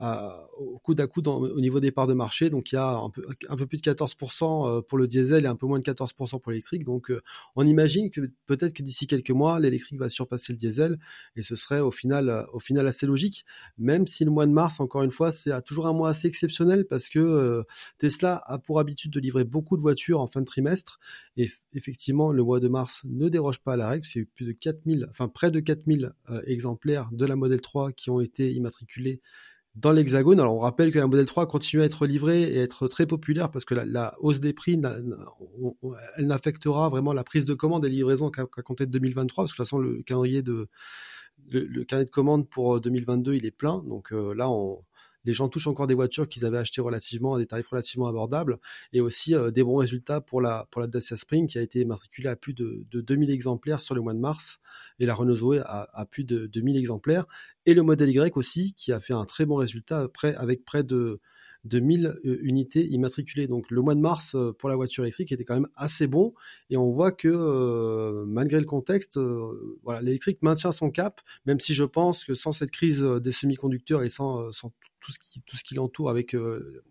au 0.00 0.78
coude 0.82 1.00
à 1.00 1.06
coude 1.06 1.28
au 1.28 1.60
niveau 1.60 1.80
des 1.80 1.92
parts 1.92 2.06
de 2.06 2.14
marché. 2.14 2.50
Donc 2.50 2.72
il 2.72 2.74
y 2.74 2.78
a 2.78 2.96
un 2.96 3.10
peu, 3.56 3.66
plus 3.66 3.80
de 3.80 3.90
14% 3.90 4.68
euh, 4.68 4.82
pour 4.82 4.98
le 4.98 5.06
diesel 5.06 5.44
et 5.44 5.48
un 5.48 5.56
peu 5.56 5.66
moins 5.66 5.78
de 5.78 5.84
14% 5.84 6.40
pour 6.40 6.50
l'électrique. 6.50 6.84
Donc 6.84 7.10
euh, 7.10 7.22
on 7.56 7.66
imagine 7.66 8.10
que 8.10 8.20
peut-être 8.46 8.72
que 8.72 8.82
d'ici 8.82 9.06
quelques 9.06 9.30
mois, 9.30 9.60
l'électrique 9.60 9.98
va 9.98 10.08
surpasser 10.08 10.52
le 10.52 10.58
diesel 10.58 10.98
et 11.36 11.42
ce 11.42 11.56
serait 11.56 11.80
au 11.80 11.90
final, 11.90 12.46
final 12.60 12.86
assez 12.86 13.06
logique. 13.06 13.44
Même 13.78 14.06
si 14.06 14.24
le 14.24 14.30
mois 14.30 14.46
de 14.46 14.52
mars, 14.52 14.80
encore 14.80 15.02
une 15.02 15.10
fois, 15.10 15.32
c'est 15.32 15.62
toujours 15.62 15.86
un 15.86 15.92
mois 15.92 16.10
assez 16.10 16.28
exceptionnel 16.28 16.86
parce 16.86 17.08
que 17.08 17.18
euh, 17.18 17.62
Tesla 17.98 18.42
a 18.46 18.58
pour 18.58 18.80
habitude 18.80 19.12
de 19.12 19.20
livrer 19.20 19.44
beaucoup 19.44 19.76
de 19.76 19.82
voitures 19.82 20.20
en 20.20 20.26
fin 20.26 20.40
de 20.40 20.46
trimestre 20.46 20.98
et 21.36 21.50
effectivement 21.72 22.32
le 22.32 22.42
mois 22.42 22.60
de 22.60 22.68
mars 22.68 23.02
ne 23.04 23.28
déroge 23.28 23.60
pas 23.60 23.74
à 23.74 23.76
la 23.76 23.88
règle. 23.88 24.04
C'est 24.06 24.24
plus 24.24 24.44
de 24.44 24.52
4000, 24.52 25.06
enfin 25.08 25.28
près 25.28 25.50
de 25.50 25.60
4000 25.60 26.12
exemplaires 26.46 27.10
de 27.12 27.26
la 27.26 27.36
Model 27.36 27.60
3 27.60 27.92
qui 27.92 28.10
ont 28.10 28.20
été 28.20 28.52
immatriculés 28.52 29.20
dans 29.76 29.92
l'Hexagone. 29.92 30.38
Alors 30.40 30.54
on 30.54 30.60
rappelle 30.60 30.92
que 30.92 30.98
la 30.98 31.06
modèle 31.06 31.26
3 31.26 31.46
continue 31.46 31.82
à 31.82 31.86
être 31.86 32.06
livrée 32.06 32.42
et 32.42 32.58
être 32.58 32.88
très 32.88 33.06
populaire 33.06 33.50
parce 33.50 33.64
que 33.64 33.74
la, 33.74 34.14
hausse 34.20 34.40
des 34.40 34.52
prix, 34.52 34.80
elle 36.16 36.26
n'affectera 36.26 36.88
vraiment 36.88 37.12
la 37.12 37.24
prise 37.24 37.44
de 37.44 37.54
commande 37.54 37.84
et 37.84 37.88
livraison 37.88 38.30
qu'à 38.30 38.44
compter 38.46 38.86
de 38.86 38.92
2023 38.92 39.44
parce 39.44 39.52
que 39.52 39.54
de 39.54 39.56
toute 39.56 39.66
façon 39.66 39.78
le 39.78 40.02
calendrier 40.02 40.42
de 40.42 40.68
le, 41.50 41.84
carnet 41.84 42.04
de 42.04 42.10
commande 42.10 42.48
pour 42.48 42.80
2022 42.80 43.34
il 43.34 43.46
est 43.46 43.50
plein. 43.50 43.82
Donc 43.86 44.12
euh, 44.12 44.34
là 44.34 44.48
on 44.48 44.82
les 45.24 45.32
gens 45.32 45.48
touchent 45.48 45.66
encore 45.66 45.86
des 45.86 45.94
voitures 45.94 46.28
qu'ils 46.28 46.44
avaient 46.44 46.58
achetées 46.58 46.80
relativement 46.80 47.34
à 47.34 47.38
des 47.38 47.46
tarifs 47.46 47.68
relativement 47.68 48.06
abordables 48.06 48.58
et 48.92 49.00
aussi 49.00 49.34
euh, 49.34 49.50
des 49.50 49.62
bons 49.62 49.76
résultats 49.76 50.20
pour 50.20 50.40
la, 50.40 50.66
pour 50.70 50.86
Dacia 50.86 51.16
Spring 51.16 51.46
qui 51.46 51.58
a 51.58 51.62
été 51.62 51.84
matriculée 51.84 52.28
à 52.28 52.36
plus 52.36 52.54
de, 52.54 52.86
de 52.90 53.00
2000 53.00 53.30
exemplaires 53.30 53.80
sur 53.80 53.94
le 53.94 54.00
mois 54.00 54.14
de 54.14 54.18
mars 54.18 54.58
et 54.98 55.06
la 55.06 55.14
Renault 55.14 55.36
Zoé 55.36 55.60
à, 55.64 56.06
plus 56.10 56.24
de 56.24 56.46
2000 56.46 56.76
exemplaires. 56.76 57.26
Et 57.66 57.74
le 57.74 57.82
modèle 57.82 58.10
Y 58.10 58.36
aussi 58.36 58.74
qui 58.74 58.92
a 58.92 59.00
fait 59.00 59.14
un 59.14 59.24
très 59.24 59.46
bon 59.46 59.56
résultat 59.56 60.08
avec 60.36 60.64
près 60.64 60.84
de 60.84 61.20
de 61.64 61.80
1000 61.80 62.20
unités 62.24 62.86
immatriculées. 62.86 63.46
Donc 63.46 63.70
le 63.70 63.80
mois 63.80 63.94
de 63.94 64.00
mars 64.00 64.36
pour 64.58 64.68
la 64.68 64.76
voiture 64.76 65.04
électrique 65.04 65.32
était 65.32 65.44
quand 65.44 65.54
même 65.54 65.68
assez 65.74 66.06
bon 66.06 66.34
et 66.70 66.76
on 66.76 66.90
voit 66.90 67.12
que 67.12 68.24
malgré 68.26 68.60
le 68.60 68.66
contexte, 68.66 69.18
voilà, 69.82 70.02
l'électrique 70.02 70.42
maintient 70.42 70.72
son 70.72 70.90
cap, 70.90 71.20
même 71.46 71.60
si 71.60 71.74
je 71.74 71.84
pense 71.84 72.24
que 72.24 72.34
sans 72.34 72.52
cette 72.52 72.70
crise 72.70 73.02
des 73.02 73.32
semi-conducteurs 73.32 74.02
et 74.02 74.08
sans, 74.08 74.50
tout 75.00 75.12
ce 75.12 75.64
qui, 75.64 75.74
l'entoure 75.74 76.10
avec 76.10 76.36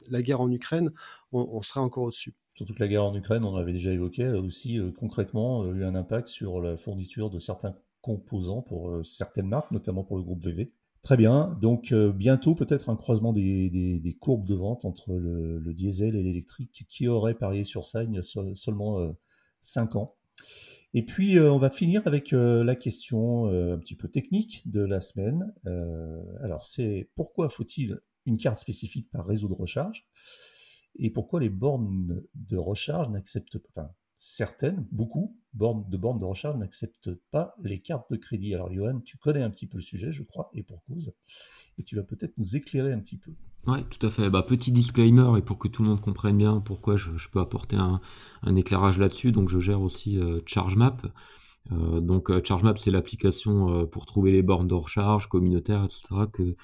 la 0.10 0.22
guerre 0.22 0.42
en 0.42 0.52
Ukraine, 0.52 0.92
on, 1.32 1.62
serait 1.62 1.80
encore 1.80 2.04
au-dessus. 2.04 2.34
Surtout 2.56 2.74
que 2.74 2.80
la 2.80 2.88
guerre 2.88 3.06
en 3.06 3.16
Ukraine, 3.16 3.46
on 3.46 3.56
avait 3.56 3.74
déjà 3.74 3.92
évoqué, 3.92 4.26
a 4.26 4.40
aussi 4.40 4.80
concrètement 5.00 5.72
eu 5.72 5.84
un 5.84 5.96
impact 5.96 6.28
sur 6.28 6.62
la 6.62 6.78
fourniture 6.78 7.30
de 7.30 7.40
certains 7.40 7.76
composants 8.02 8.62
pour 8.62 9.06
certaines 9.06 9.48
marques, 9.48 9.72
notamment 9.72 10.04
pour 10.04 10.18
le 10.18 10.24
groupe 10.24 10.44
VV. 10.44 10.72
Très 11.04 11.18
bien. 11.18 11.58
Donc 11.60 11.92
euh, 11.92 12.14
bientôt 12.14 12.56
peut-être 12.56 12.90
un 12.90 12.96
croisement 12.96 13.34
des, 13.34 14.18
courbes 14.22 14.48
de 14.48 14.56
vente 14.56 14.86
entre 14.86 15.14
le, 15.18 15.74
diesel 15.74 16.16
et 16.16 16.24
l'électrique. 16.24 16.86
Qui 16.88 17.10
aurait 17.10 17.36
parié 17.36 17.66
sur 17.66 17.86
ça 17.86 18.04
il 18.04 18.14
y 18.14 18.18
a 18.18 18.24
seulement 18.24 19.14
5 19.62 19.96
euh, 19.96 20.00
ans? 20.00 20.16
Et 20.94 21.06
puis 21.06 21.38
euh, 21.38 21.52
on 21.52 21.58
va 21.58 21.70
finir 21.70 22.08
avec 22.08 22.32
la 22.32 22.76
question 22.78 23.48
un 23.48 23.78
petit 23.78 23.98
peu 23.98 24.08
technique 24.08 24.64
de 24.66 24.82
la 24.82 25.02
semaine. 25.02 25.54
alors 26.42 26.64
c'est 26.64 27.10
pourquoi 27.16 27.50
faut-il 27.50 28.00
une 28.26 28.38
carte 28.38 28.60
spécifique 28.60 29.12
par 29.12 29.26
réseau 29.26 29.50
de 29.50 29.54
recharge? 29.54 30.08
Et 30.96 31.10
pourquoi 31.10 31.42
les 31.42 31.50
bornes 31.50 32.24
de 32.36 32.58
recharge 32.58 33.10
n'acceptent 33.10 33.58
pas, 33.74 33.94
certaines, 34.24 34.88
beaucoup, 34.90 35.36
de 35.54 35.98
bornes 35.98 36.18
de 36.18 36.24
recharge 36.24 36.56
n'acceptent 36.56 37.14
pas 37.32 37.56
les 37.62 37.80
cartes 37.80 38.10
de 38.10 38.16
crédit. 38.16 38.56
Alors 38.56 38.72
Johan, 38.72 39.02
tu 39.04 39.18
connais 39.18 39.42
un 39.42 39.50
petit 39.50 39.68
peu 39.68 39.78
le 39.78 39.84
sujet, 39.84 40.14
je 40.14 40.24
crois, 40.24 40.50
et 40.54 40.64
pour 40.64 40.82
cause, 40.86 41.14
et 41.78 41.84
tu 41.84 41.98
vas 41.98 42.04
peut-être 42.04 42.34
nous 42.38 42.56
éclairer 42.56 42.94
un 42.94 43.00
petit 43.00 43.18
peu. 43.18 43.34
Oui, 43.68 43.84
tout 43.90 44.08
à 44.08 44.10
fait. 44.10 44.30
Bah, 44.30 44.42
petit 44.42 44.72
disclaimer, 44.72 45.38
et 45.38 45.42
pour 45.42 45.60
que 45.60 45.68
tout 45.68 45.84
le 45.84 45.90
monde 45.90 46.00
comprenne 46.00 46.38
bien 46.38 46.62
pourquoi 46.62 46.96
je, 46.96 47.10
peux 47.34 47.42
apporter 47.42 47.76
un, 47.76 48.00
éclairage 48.56 48.98
là-dessus, 48.98 49.34
donc 49.34 49.50
je 49.50 49.60
gère 49.60 49.82
aussi 49.82 50.18
euh, 50.18 50.40
ChargeMap. 50.46 51.06
Euh, 51.74 52.00
donc 52.00 52.30
euh, 52.30 52.42
ChargeMap, 52.42 52.78
c'est 52.78 52.92
l'application 52.92 53.86
pour 53.88 54.06
trouver 54.06 54.32
les 54.32 54.42
bornes 54.42 54.70
de 54.70 54.74
recharge 54.74 55.28
communautaires, 55.28 55.84
etc., 55.84 56.56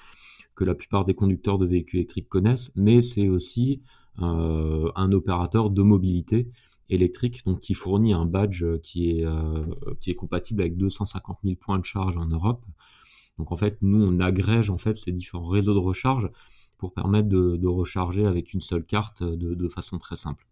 que 0.54 0.64
la 0.64 0.74
plupart 0.74 1.04
des 1.04 1.14
conducteurs 1.14 1.58
de 1.58 1.66
véhicules 1.66 2.00
électriques 2.00 2.28
connaissent, 2.28 2.70
mais 2.74 3.02
c'est 3.02 3.28
aussi 3.28 3.82
un 4.16 5.12
opérateur 5.12 5.70
de 5.70 5.80
mobilité 5.80 6.50
électrique, 6.90 7.44
donc 7.46 7.60
qui 7.60 7.74
fournit 7.74 8.12
un 8.12 8.26
badge 8.26 8.64
qui 8.82 9.10
est, 9.10 9.26
euh, 9.26 9.64
qui 10.00 10.10
est 10.10 10.14
compatible 10.14 10.60
avec 10.60 10.76
250 10.76 11.38
000 11.44 11.56
points 11.56 11.78
de 11.78 11.84
charge 11.84 12.16
en 12.16 12.26
Europe. 12.26 12.64
Donc 13.38 13.52
en 13.52 13.56
fait, 13.56 13.78
nous, 13.80 14.04
on 14.04 14.20
agrège 14.20 14.70
en 14.70 14.78
fait 14.78 14.94
ces 14.94 15.12
différents 15.12 15.48
réseaux 15.48 15.74
de 15.74 15.78
recharge 15.78 16.28
pour 16.76 16.92
permettre 16.92 17.28
de, 17.28 17.66
recharger 17.66 18.26
avec 18.26 18.52
une 18.52 18.60
seule 18.60 18.84
carte 18.84 19.22
de, 19.22 19.68
façon 19.68 19.98
très 19.98 20.16
simple. 20.16 20.46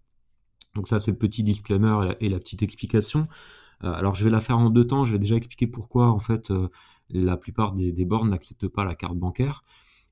Donc 0.75 0.89
ça, 0.89 0.99
c'est 0.99 1.11
le 1.11 1.17
petit 1.17 1.43
disclaimer 1.43 2.15
et 2.21 2.29
la, 2.29 2.39
petite 2.39 2.63
explication. 2.63 3.29
Euh, 3.85 3.93
alors 3.93 4.15
je 4.15 4.25
vais 4.25 4.31
la 4.31 4.41
faire 4.41 4.59
en 4.59 4.71
deux 4.71 4.87
temps. 4.87 5.05
Je 5.05 5.13
vais 5.13 5.19
déjà 5.19 5.37
expliquer 5.37 5.67
pourquoi 5.67 6.11
en 6.11 6.21
fait 6.21 6.51
euh, 6.51 6.69
la 7.11 7.37
plupart 7.37 7.73
des, 7.73 7.93
des 7.93 8.05
bornes 8.05 8.31
n'acceptent 8.31 8.69
pas 8.69 8.85
la 8.85 8.95
carte 8.95 9.17
bancaire. 9.17 9.65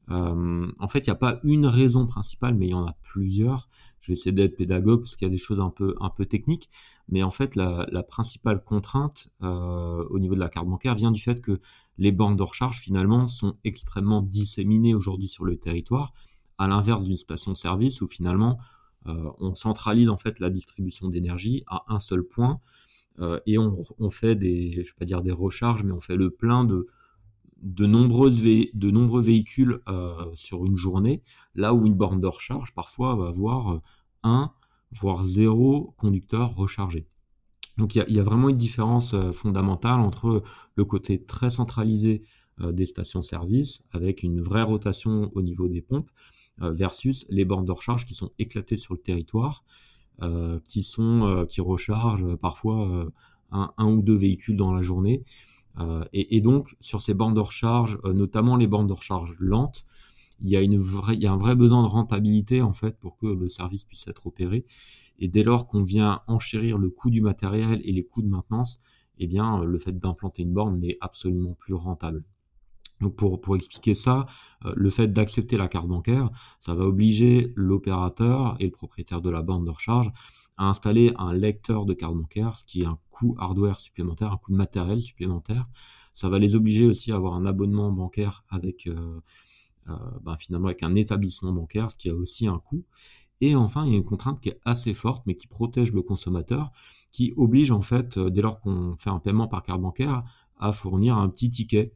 en 0.09 0.89
fait, 0.89 1.07
il 1.07 1.11
n'y 1.11 1.12
a 1.12 1.16
pas 1.16 1.41
une 1.43 1.66
raison 1.66 2.07
principale, 2.07 2.55
mais 2.55 2.66
il 2.66 2.70
y 2.70 2.74
en 2.74 2.87
a 2.87 2.97
plusieurs 3.03 3.68
je 4.07 4.13
vais 4.13 4.19
essayer 4.19 4.31
d'être 4.31 4.57
pédagogue 4.57 5.01
parce 5.01 5.17
qu'il 5.17 5.27
y 5.27 5.31
a 5.31 5.33
des 5.33 5.39
choses 5.39 5.59
un 5.59 5.71
peu, 5.71 5.97
un 6.01 6.11
peu 6.11 6.27
techniques, 6.27 6.71
mais 7.09 7.25
en 7.25 7.31
fait, 7.31 7.57
la, 7.57 8.05
principale 8.05 8.63
contrainte 8.63 9.31
euh, 9.43 10.05
au 10.11 10.21
niveau 10.21 10.37
de 10.37 10.41
la 10.41 10.49
carte 10.49 10.69
bancaire 10.69 10.95
vient 10.95 11.11
du 11.11 11.21
fait 11.21 11.41
que 11.41 11.61
les 11.99 12.13
bornes 12.13 12.37
de 12.37 12.43
recharge, 12.45 12.79
finalement, 12.79 13.27
sont 13.27 13.57
extrêmement 13.65 14.23
disséminées 14.23 14.95
aujourd'hui 14.95 15.27
sur 15.27 15.45
le 15.45 15.57
territoire, 15.57 16.13
à 16.57 16.69
l'inverse 16.69 17.03
d'une 17.03 17.17
station-service 17.17 18.01
où 18.01 18.07
finalement, 18.07 18.59
euh, 19.09 19.31
on 19.41 19.57
centralise 19.57 20.09
en 20.09 20.17
fait 20.17 20.39
la 20.39 20.51
distribution 20.51 21.09
d'énergie 21.09 21.65
à 21.67 21.83
un 21.89 21.99
seul 21.99 22.23
point 22.23 22.61
euh, 23.19 23.41
et 23.45 23.59
on, 23.59 23.85
on, 23.99 24.11
fait 24.11 24.37
des, 24.37 24.85
je 24.85 24.91
vais 24.93 24.97
pas 25.01 25.05
dire 25.05 25.23
des 25.23 25.33
recharges, 25.33 25.83
mais 25.83 25.93
on 25.93 26.01
fait 26.01 26.17
le 26.17 26.31
plein 26.31 26.65
de 26.65 26.87
de, 27.67 27.87
nombreux 27.87 29.21
véhicules 29.21 29.81
euh, 29.89 30.25
sur 30.35 30.64
une 30.64 30.77
journée, 30.77 31.23
là 31.55 31.75
où 31.75 31.87
une 31.87 31.95
borne 31.95 32.21
de 32.21 32.27
recharge 32.27 32.73
parfois 32.73 33.17
va 33.17 33.29
avoir 33.29 33.73
euh, 33.73 33.81
un, 34.23 34.53
voire 34.93 35.25
zéro 35.25 35.95
conducteur 35.97 36.55
rechargé. 36.55 37.07
Donc 37.77 37.95
il 37.95 38.05
y, 38.09 38.21
a 38.21 38.23
vraiment 38.23 38.49
une 38.49 38.57
différence 38.57 39.14
euh, 39.14 39.33
fondamentale 39.33 40.01
entre 40.01 40.43
le 40.77 40.85
côté 40.85 41.23
très 41.23 41.51
centralisé 41.51 42.23
des 42.59 42.87
stations-service, 42.87 43.83
avec 43.91 44.23
une 44.23 44.41
vraie 44.41 44.62
rotation 44.62 45.31
au 45.35 45.43
niveau 45.43 45.69
des 45.69 45.83
pompes, 45.83 46.11
versus 46.59 47.27
les 47.29 47.45
bornes 47.45 47.67
de 47.67 47.73
recharge 47.73 48.07
qui 48.07 48.14
sont 48.14 48.31
éclatées 48.39 48.79
sur 48.79 48.95
le 48.95 49.01
territoire, 49.01 49.62
qui, 50.64 50.83
rechargent 51.59 52.35
parfois 52.37 53.11
un, 53.51 53.87
ou 53.87 54.01
deux 54.01 54.17
véhicules 54.17 54.57
dans 54.57 54.73
la 54.73 54.81
journée. 54.81 55.23
Euh, 55.79 56.05
et, 56.12 56.41
donc, 56.41 56.77
sur 56.81 57.03
ces 57.03 57.14
bornes 57.14 57.35
de 57.35 57.41
recharge, 57.41 57.99
euh, 58.05 58.12
notamment 58.12 58.57
les 58.57 58.66
bornes 58.66 58.87
de 58.87 58.93
recharge 58.93 59.35
lentes, 59.39 59.85
il 60.41 60.51
y, 60.51 60.57
a 60.57 61.33
un 61.33 61.37
vrai 61.37 61.57
besoin 61.57 61.83
de 61.83 61.89
rentabilité 61.89 62.61
en 62.61 62.74
fait 62.74 62.99
pour 62.99 63.16
que 63.16 63.27
le 63.27 63.49
service 63.49 63.85
puisse 63.85 64.07
être 64.07 64.27
opéré. 64.27 64.66
Et 65.18 65.29
dès 65.29 65.43
lors 65.43 65.66
qu'on 65.66 65.83
vient 65.83 66.20
enchérir 66.27 66.77
le 66.77 66.91
coût 66.91 67.09
du 67.09 67.22
matériel 67.22 67.81
et 67.85 67.93
les 67.93 68.05
coûts 68.05 68.20
de 68.20 68.29
maintenance, 68.29 68.79
eh 69.18 69.27
bien, 69.27 69.64
le 69.64 69.79
fait 69.79 69.99
d'implanter 69.99 70.43
une 70.43 70.53
borne 70.53 70.79
n'est 70.79 70.99
absolument 71.01 71.55
plus 71.55 71.72
rentable. 71.72 72.22
Donc 73.01 73.16
pour, 73.16 73.41
pour 73.41 73.57
expliquer 73.57 73.95
ça, 73.95 74.27
euh, 74.64 74.72
le 74.77 74.91
fait 74.91 75.09
d'accepter 75.09 75.57
la 75.57 75.68
carte 75.68 75.87
bancaire, 75.87 76.31
ça 76.61 76.74
va 76.74 76.85
obliger 76.85 77.53
l'opérateur 77.55 78.57
et 78.59 78.64
le 78.64 78.70
propriétaire 78.70 79.20
de 79.20 79.31
la 79.31 79.43
borne 79.43 79.64
de 79.64 79.70
recharge 79.70 80.11
à 80.57 80.69
installer 80.69 81.13
un 81.19 81.33
lecteur 81.33 81.85
de 81.85 81.95
carte 81.95 82.15
bancaire, 82.17 82.59
ce 82.59 82.65
qui 82.65 82.83
est 82.83 82.87
un 82.87 82.99
coût 83.11 83.35
hardware 83.39 83.79
supplémentaire, 83.81 84.33
un 84.33 84.37
coût 84.37 84.53
de 84.53 84.57
matériel 84.57 85.01
supplémentaire. 85.01 85.67
Ça 86.13 86.29
va 86.29 86.39
les 86.39 86.55
obliger 86.55 86.87
aussi 86.87 87.13
à 87.13 87.17
avoir 87.17 87.35
un 87.35 87.45
abonnement 87.45 87.93
bancaire 87.93 88.45
avec 88.49 88.87
euh, 88.87 89.21
euh, 89.89 89.95
ben, 90.23 90.37
finalement 90.37 90.69
avec 90.69 90.83
un 90.83 90.95
établissement 90.95 91.53
bancaire, 91.53 91.91
ce 91.91 91.97
qui 91.97 92.09
a 92.09 92.15
aussi 92.15 92.47
un 92.47 92.59
coût. 92.59 92.85
Et 93.43 93.55
enfin, 93.55 93.85
il 93.85 93.93
y 93.93 93.95
a 93.95 93.99
une 93.99 94.05
contrainte 94.05 94.41
qui 94.41 94.49
est 94.49 94.61
assez 94.65 94.95
forte, 94.95 95.27
mais 95.27 95.35
qui 95.35 95.47
protège 95.47 95.93
le 95.93 96.01
consommateur, 96.01 96.73
qui 97.13 97.35
oblige 97.37 97.71
en 97.71 97.83
fait, 97.83 98.17
euh, 98.17 98.31
dès 98.31 98.41
lors 98.41 98.61
qu'on 98.61 98.97
fait 98.97 99.11
un 99.11 99.19
paiement 99.19 99.49
par 99.49 99.63
carte 99.63 99.83
bancaire, 99.83 100.25
à 100.59 100.73
fournir 100.73 101.19
un 101.19 101.29
petit 101.29 101.51
ticket 101.51 101.93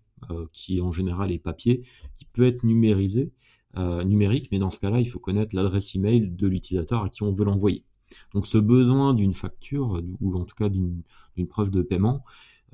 qui 0.53 0.83
en 0.83 0.93
général 0.93 1.33
est 1.33 1.39
papier, 1.39 1.83
qui 2.15 2.27
peut 2.27 2.47
être 2.47 2.63
numérisé, 2.63 3.33
numérique, 3.75 4.49
mais 4.53 4.59
dans 4.59 4.69
ce 4.69 4.79
cas-là, 4.79 5.01
il 5.01 5.07
faut 5.07 5.19
connaître 5.19 5.57
l'adresse 5.57 5.95
email 5.95 6.29
de 6.29 6.47
l'utilisateur 6.47 7.03
à 7.03 7.09
qui 7.09 7.23
on 7.23 7.33
veut 7.33 7.47
l'envoyer. 7.47 7.87
Donc 8.35 8.47
ce 8.47 8.59
besoin 8.59 9.15
d'une 9.15 9.33
facture, 9.33 10.01
ou 10.21 10.37
en 10.37 10.45
tout 10.45 10.55
cas 10.55 10.69
d'une 10.69 11.03
preuve 11.49 11.71
de 11.71 11.83
paiement, 11.83 12.25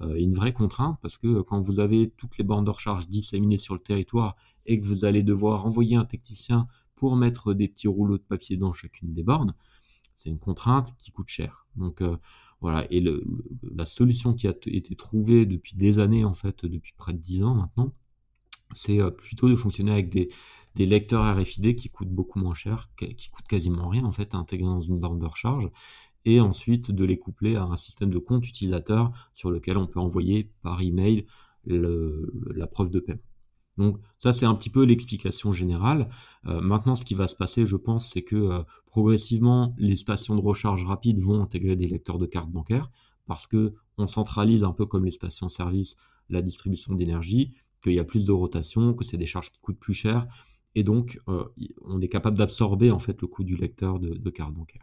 euh, 0.03 0.15
est 0.15 0.23
une 0.23 0.35
vraie 0.35 0.53
contrainte 0.53 0.99
parce 1.01 1.17
que 1.17 1.41
quand 1.41 1.61
vous 1.61 1.81
avez 1.81 2.11
toutes 2.19 2.37
les 2.37 2.45
bornes 2.45 2.65
de 2.67 2.71
recharge 2.71 3.09
disséminées 3.09 3.59
sur 3.59 3.75
le 3.75 3.81
territoire 3.81 4.37
et 4.67 4.79
que 4.79 4.85
vous 4.85 5.07
allez 5.07 5.23
devoir 5.23 5.65
envoyer 5.65 5.97
un 5.97 6.05
technicien 6.05 6.69
pour 6.97 7.17
mettre 7.17 7.55
des 7.55 7.69
petits 7.69 7.89
rouleaux 7.89 8.19
de 8.19 8.23
papier 8.23 8.57
dans 8.57 8.73
chacune 8.73 9.15
des 9.15 9.23
bornes, 9.23 9.55
c'est 10.17 10.29
une 10.29 10.39
contrainte 10.39 10.95
qui 10.99 11.13
coûte 11.13 11.29
cher. 11.29 11.67
Donc 11.77 12.03
euh, 12.03 12.17
voilà, 12.61 12.87
et 12.91 13.03
la 13.75 13.87
solution 13.87 14.35
qui 14.35 14.49
a 14.49 14.55
été 14.67 14.97
trouvée 14.97 15.47
depuis 15.47 15.77
des 15.77 15.99
années, 15.99 16.25
en 16.25 16.35
fait, 16.35 16.65
depuis 16.65 16.95
près 16.97 17.13
de 17.13 17.19
10 17.19 17.43
ans 17.45 17.55
maintenant, 17.55 17.93
c'est 18.75 19.01
euh, 19.01 19.11
plutôt 19.11 19.49
de 19.49 19.57
fonctionner 19.57 19.93
avec 19.93 20.11
des, 20.11 20.29
lecteurs 20.79 21.25
RFID 21.37 21.75
qui 21.75 21.89
coûtent 21.89 22.11
beaucoup 22.11 22.39
moins 22.39 22.55
cher, 22.55 22.91
qui 22.97 23.31
coûtent 23.31 23.47
quasiment 23.47 23.89
rien 23.89 24.05
en 24.05 24.13
fait 24.13 24.35
à 24.35 24.39
intégrer 24.39 24.67
dans 24.67 24.83
une 24.83 24.99
borne 24.99 25.19
de 25.19 25.25
recharge, 25.25 25.71
et 26.27 26.41
ensuite 26.41 26.91
de 26.91 27.05
les 27.05 27.19
coupler 27.19 27.57
à 27.57 27.63
un 27.63 27.77
système 27.77 28.11
de 28.11 28.19
compte 28.19 28.47
utilisateur 28.47 29.11
sur 29.33 29.51
lequel 29.51 29.79
on 29.79 29.87
peut 29.87 30.01
envoyer 30.01 30.53
par 30.63 30.83
email 30.83 31.25
la 31.65 32.67
preuve 32.67 32.91
de 32.91 33.01
paiement. 33.01 33.23
Donc 33.79 33.99
ça 34.19 34.33
c'est 34.33 34.47
un 34.47 34.55
petit 34.55 34.71
peu 34.71 34.85
l'explication 34.85 35.53
générale. 35.53 36.09
Euh, 36.47 36.61
maintenant 36.61 36.95
ce 36.95 37.05
qui 37.05 37.15
va 37.15 37.27
se 37.27 37.37
passer 37.37 37.67
je 37.67 37.77
pense 37.77 38.11
c'est 38.13 38.23
que 38.23 38.37
euh, 38.37 38.63
progressivement 38.87 39.75
les 39.79 39.97
stations 39.97 40.35
de 40.35 40.41
recharge 40.41 40.85
rapide 40.85 41.21
vont 41.21 41.43
intégrer 41.43 41.77
des 41.77 41.89
lecteurs 41.89 42.19
de 42.19 42.27
carte 42.27 42.51
bancaire 42.51 42.91
parce 43.27 43.47
que 43.47 43.75
on 43.99 44.07
centralise 44.07 44.65
un 44.65 44.73
peu 44.73 44.87
comme 44.87 45.05
les 45.05 45.11
stations-service 45.11 45.97
la 46.29 46.43
distribution 46.43 46.95
d'énergie 46.95 47.55
qu'il 47.87 47.97
y 47.97 48.01
a 48.01 48.05
plus 48.05 48.25
de 48.25 48.33
rotation, 48.33 48.95
que 48.95 49.05
c'est 49.05 49.17
des 49.17 49.27
charges 49.27 49.51
qui 49.51 49.61
coûtent 49.61 49.79
plus 49.79 49.95
cher, 49.95 50.27
et 50.75 50.83
donc 50.83 51.21
euh, 51.29 51.45
on 51.85 52.01
est 52.01 52.09
capable 52.09 52.37
d'absorber 52.37 52.91
en 52.91 52.99
fait 52.99 53.21
le 53.23 53.29
coût 53.29 53.45
du 53.45 53.57
lecteur 53.57 53.99
de, 53.99 54.31
carte 54.31 54.53
bancaire. 54.53 54.83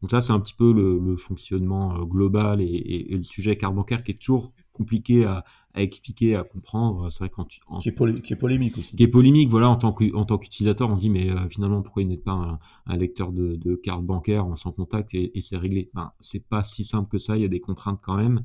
Donc 0.00 0.10
ça 0.10 0.22
c'est 0.22 0.32
un 0.32 0.40
petit 0.40 0.54
peu 0.54 0.72
le, 0.72 1.16
fonctionnement 1.16 1.96
euh, 1.96 2.04
global 2.04 2.60
et, 2.62 3.06
le 3.10 3.22
sujet 3.22 3.56
carte 3.56 3.74
bancaire 3.74 4.02
qui 4.02 4.12
est 4.12 4.18
toujours 4.20 4.52
compliqué 4.72 5.26
à, 5.26 5.44
expliquer, 5.74 6.36
à 6.36 6.42
comprendre. 6.42 7.10
C'est 7.10 7.18
vrai 7.18 7.28
quand 7.28 7.44
tu, 7.44 7.60
qui, 7.80 7.88
est 7.90 8.36
polémique 8.36 8.78
aussi. 8.78 8.96
Qui 8.96 9.02
est 9.02 9.08
polémique, 9.08 9.50
voilà, 9.50 9.68
en 9.68 9.76
tant 9.76 9.92
qu'utilisateur, 9.92 10.88
on 10.88 10.96
se 10.96 11.02
dit 11.02 11.10
mais 11.10 11.30
euh, 11.30 11.48
finalement 11.48 11.82
pourquoi 11.82 12.02
il 12.02 12.08
n'est 12.08 12.16
pas 12.16 12.58
un, 12.86 12.96
lecteur 12.96 13.32
de, 13.32 13.74
carte 13.74 14.04
bancaire 14.04 14.46
en 14.46 14.56
sans 14.56 14.72
contact 14.72 15.12
et, 15.14 15.32
c'est 15.40 15.58
réglé? 15.58 15.90
Ben, 15.92 16.12
c'est 16.20 16.46
pas 16.46 16.64
si 16.64 16.84
simple 16.84 17.10
que 17.10 17.18
ça, 17.18 17.36
il 17.36 17.42
y 17.42 17.44
a 17.44 17.48
des 17.48 17.60
contraintes 17.60 18.00
quand 18.02 18.16
même. 18.16 18.42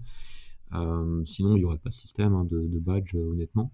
Euh, 0.74 1.24
sinon, 1.26 1.56
il 1.56 1.60
n'y 1.60 1.66
aurait 1.66 1.78
pas 1.78 1.90
de 1.90 1.94
système 1.94 2.34
hein, 2.34 2.46
de, 2.46 2.80
badge, 2.80 3.16
euh, 3.16 3.32
honnêtement. 3.32 3.72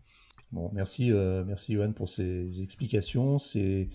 Bon, 0.52 0.70
merci, 0.74 1.12
euh, 1.12 1.46
merci 1.46 1.74
Johan 1.74 1.94
pour 1.94 2.10
ces 2.10 2.62
explications. 2.62 3.40
C'est, 3.40 3.90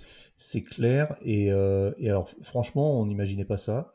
clair. 0.63 1.17
Et, 1.21 1.51
alors, 1.51 2.29
franchement, 2.43 3.01
on 3.01 3.07
n'imaginait 3.07 3.45
pas 3.45 3.59
ça, 3.59 3.93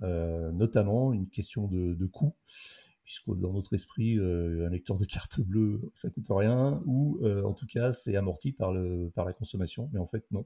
notamment 0.54 1.12
une 1.12 1.28
question 1.28 1.68
de, 1.68 2.06
coût, 2.06 2.36
puisque 3.04 3.36
dans 3.36 3.52
notre 3.52 3.74
esprit, 3.74 4.20
un 4.20 4.70
lecteur 4.70 4.99
de 4.99 5.06
carte 5.06 5.41
bleue, 5.41 5.82
ça 5.95 6.12
coûte 6.12 6.28
rien, 6.30 6.84
ou 6.86 7.20
en 7.26 7.54
tout 7.54 7.66
cas, 7.66 7.91
c'est 7.91 8.16
amorti 8.16 8.52
par, 8.52 8.72
la 8.72 9.34
consommation. 9.34 9.89
Mais 9.91 9.99
en 9.99 10.06
fait, 10.06 10.24
non. 10.30 10.45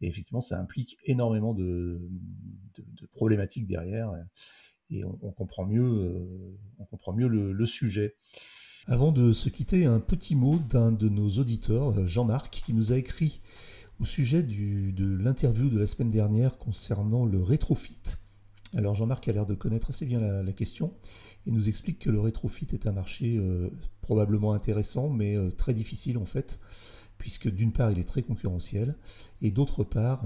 Et 0.00 0.08
effectivement, 0.08 0.40
ça 0.40 0.58
implique 0.58 0.98
énormément 1.04 1.54
de 1.54 2.00
problématiques 3.12 3.68
derrière. 3.68 4.10
On, 5.22 5.30
comprend 5.30 5.66
mieux, 5.66 6.28
mieux 7.16 7.28
le, 7.28 7.66
sujet. 7.66 8.14
Avant 8.86 9.12
de 9.12 9.32
se 9.32 9.48
quitter, 9.48 9.86
un 9.86 10.00
petit 10.00 10.34
mot 10.34 10.58
d'un 10.58 10.90
de 10.90 11.08
nos 11.08 11.28
auditeurs, 11.28 11.98
euh, 11.98 12.06
Jean-Marc, 12.06 12.62
qui 12.64 12.74
nous 12.74 12.92
a 12.92 12.96
écrit 12.96 13.40
au 14.00 14.04
sujet 14.04 14.42
de 14.42 15.04
l'interview 15.22 15.68
de 15.68 15.78
la 15.78 15.86
semaine 15.86 16.10
dernière 16.10 16.58
concernant 16.58 17.24
le 17.24 17.40
rétrofit. 17.40 18.16
Alors 18.74 18.94
Jean-Marc 18.94 19.28
a 19.28 19.32
l'air 19.32 19.46
de 19.46 19.54
connaître 19.54 19.90
assez 19.90 20.06
bien 20.06 20.18
la, 20.18 20.52
question 20.52 20.94
et 21.46 21.50
nous 21.50 21.68
explique 21.68 21.98
que 21.98 22.10
le 22.10 22.20
rétrofit 22.20 22.66
est 22.72 22.86
un 22.86 22.92
marché 22.92 23.36
euh, 23.36 23.70
probablement 24.00 24.54
intéressant 24.54 25.10
mais 25.10 25.36
euh, 25.36 25.50
très 25.50 25.74
difficile 25.74 26.16
en 26.16 26.24
fait, 26.24 26.58
puisque 27.18 27.50
d'une 27.50 27.72
part 27.72 27.90
il 27.90 27.98
est 27.98 28.08
très 28.08 28.22
concurrentiel 28.22 28.96
et 29.42 29.50
d'autre 29.50 29.84
part, 29.84 30.24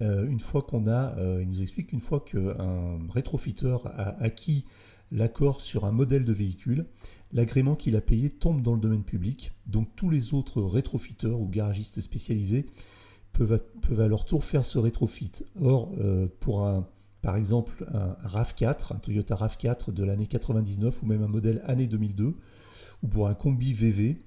une 0.00 0.40
fois 0.40 0.62
qu'on 0.62 0.88
a, 0.88 1.14
il 1.40 1.48
nous 1.48 1.62
explique 1.62 1.88
qu'une 1.88 2.00
fois 2.00 2.20
qu'un 2.20 2.98
rétrofiteur 3.10 3.86
a 3.86 4.22
acquis 4.22 4.64
l'accord 5.12 5.60
sur 5.60 5.84
un 5.84 5.92
modèle 5.92 6.24
de 6.24 6.32
véhicule, 6.32 6.86
l'agrément 7.32 7.74
qu'il 7.74 7.96
a 7.96 8.00
payé 8.00 8.30
tombe 8.30 8.62
dans 8.62 8.74
le 8.74 8.80
domaine 8.80 9.04
public, 9.04 9.52
donc 9.66 9.88
tous 9.96 10.10
les 10.10 10.34
autres 10.34 10.62
rétrofiteurs 10.62 11.40
ou 11.40 11.48
garagistes 11.48 12.00
spécialisés 12.00 12.66
peuvent 13.32 13.60
à, 14.00 14.08
leur 14.08 14.24
tour 14.24 14.44
faire 14.44 14.64
ce 14.64 14.78
rétrofit. 14.78 15.32
Or, 15.60 15.92
euh, 15.98 16.26
pour 16.40 16.66
un, 16.66 16.88
par 17.22 17.36
exemple 17.36 17.86
un 17.92 18.16
RAV4, 18.26 18.94
un 18.94 18.98
Toyota 18.98 19.34
RAV4 19.34 19.92
de 19.92 20.04
l'année 20.04 20.26
99 20.26 21.02
ou 21.02 21.06
même 21.06 21.22
un 21.22 21.28
modèle 21.28 21.62
année 21.66 21.86
2002, 21.86 22.34
ou 23.02 23.08
pour 23.08 23.28
un 23.28 23.34
combi 23.34 23.74
VV 23.74 24.18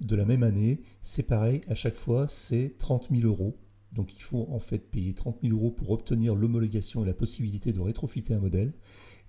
de 0.00 0.16
la 0.16 0.24
même 0.24 0.42
année, 0.42 0.80
c'est 1.02 1.22
pareil, 1.22 1.62
à 1.68 1.74
chaque 1.74 1.96
fois 1.96 2.26
c'est 2.28 2.74
30 2.78 3.08
000 3.10 3.26
euros. 3.26 3.56
Donc 3.92 4.16
il 4.16 4.22
faut 4.22 4.46
en 4.50 4.58
fait 4.58 4.90
payer 4.90 5.14
30 5.14 5.38
000 5.42 5.54
euros 5.54 5.70
pour 5.70 5.90
obtenir 5.90 6.34
l'homologation 6.34 7.02
et 7.02 7.06
la 7.06 7.14
possibilité 7.14 7.72
de 7.72 7.80
rétrofiter 7.80 8.34
un 8.34 8.40
modèle. 8.40 8.72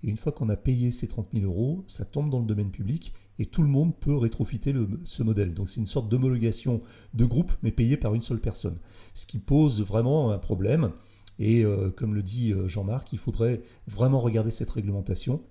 Et 0.02 0.08
une 0.08 0.16
fois 0.16 0.32
qu'on 0.32 0.48
a 0.48 0.56
payé 0.56 0.92
ces 0.92 1.08
30 1.08 1.28
000 1.34 1.44
euros, 1.44 1.84
ça 1.86 2.04
tombe 2.04 2.30
dans 2.30 2.40
le 2.40 2.46
domaine 2.46 2.70
public 2.70 3.12
et 3.38 3.46
tout 3.46 3.62
le 3.62 3.68
monde 3.68 3.98
peut 3.98 4.16
rétrofiter 4.16 4.74
ce 5.04 5.22
modèle. 5.22 5.54
Donc 5.54 5.68
c'est 5.68 5.80
une 5.80 5.86
sorte 5.86 6.08
d'homologation 6.08 6.82
de 7.14 7.24
groupe, 7.24 7.52
mais 7.62 7.70
payée 7.70 7.96
par 7.96 8.14
une 8.14 8.22
seule 8.22 8.40
personne. 8.40 8.78
Ce 9.14 9.26
qui 9.26 9.38
pose 9.38 9.82
vraiment 9.82 10.30
un 10.30 10.38
problème. 10.38 10.92
Et 11.38 11.64
euh, 11.64 11.90
comme 11.90 12.14
le 12.14 12.22
dit 12.22 12.52
euh, 12.52 12.68
Jean-Marc, 12.68 13.12
il 13.12 13.18
faudrait 13.18 13.62
vraiment 13.86 14.20
regarder 14.20 14.50
cette 14.50 14.68
réglementation 14.68 15.42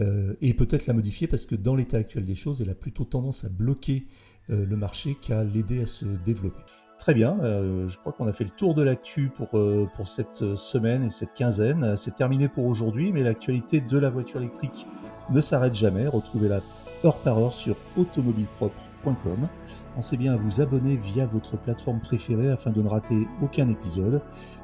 euh, 0.00 0.34
et 0.40 0.54
peut-être 0.54 0.86
la 0.86 0.94
modifier 0.94 1.26
parce 1.26 1.46
que 1.46 1.56
dans 1.56 1.74
l'état 1.74 1.96
actuel 1.96 2.24
des 2.24 2.36
choses, 2.36 2.62
elle 2.62 2.70
a 2.70 2.76
plutôt 2.76 3.04
tendance 3.04 3.44
à 3.44 3.48
bloquer 3.48 4.06
le 4.50 4.76
marché 4.78 5.14
qu'à 5.14 5.44
l'aider 5.44 5.82
à 5.82 5.86
se 5.86 6.06
développer. 6.24 6.62
Très 6.98 7.14
bien, 7.14 7.38
euh, 7.42 7.88
je 7.88 7.96
crois 7.96 8.12
qu'on 8.12 8.26
a 8.26 8.32
fait 8.32 8.44
le 8.44 8.50
tour 8.50 8.74
de 8.74 8.82
l'actu 8.82 9.28
pour, 9.28 9.56
euh, 9.56 9.88
pour 9.94 10.08
cette 10.08 10.56
semaine 10.56 11.04
et 11.04 11.10
cette 11.10 11.32
quinzaine. 11.32 11.96
C'est 11.96 12.14
terminé 12.14 12.48
pour 12.48 12.66
aujourd'hui, 12.66 13.12
mais 13.12 13.22
l'actualité 13.22 13.80
de 13.80 13.98
la 13.98 14.10
voiture 14.10 14.40
électrique 14.40 14.86
ne 15.30 15.40
s'arrête 15.40 15.76
jamais. 15.76 16.08
Retrouvez-la 16.08 16.60
heure 17.04 17.18
par 17.18 17.38
heure 17.38 17.54
sur 17.54 17.76
automobilepropre.com. 17.96 19.48
Pensez 19.94 20.16
bien 20.16 20.34
à 20.34 20.36
vous 20.36 20.60
abonner 20.60 20.96
via 20.96 21.24
votre 21.24 21.56
plateforme 21.56 22.00
préférée 22.00 22.50
afin 22.50 22.70
de 22.70 22.82
ne 22.82 22.88
rater 22.88 23.28
aucun 23.42 23.68
épisode. 23.68 24.20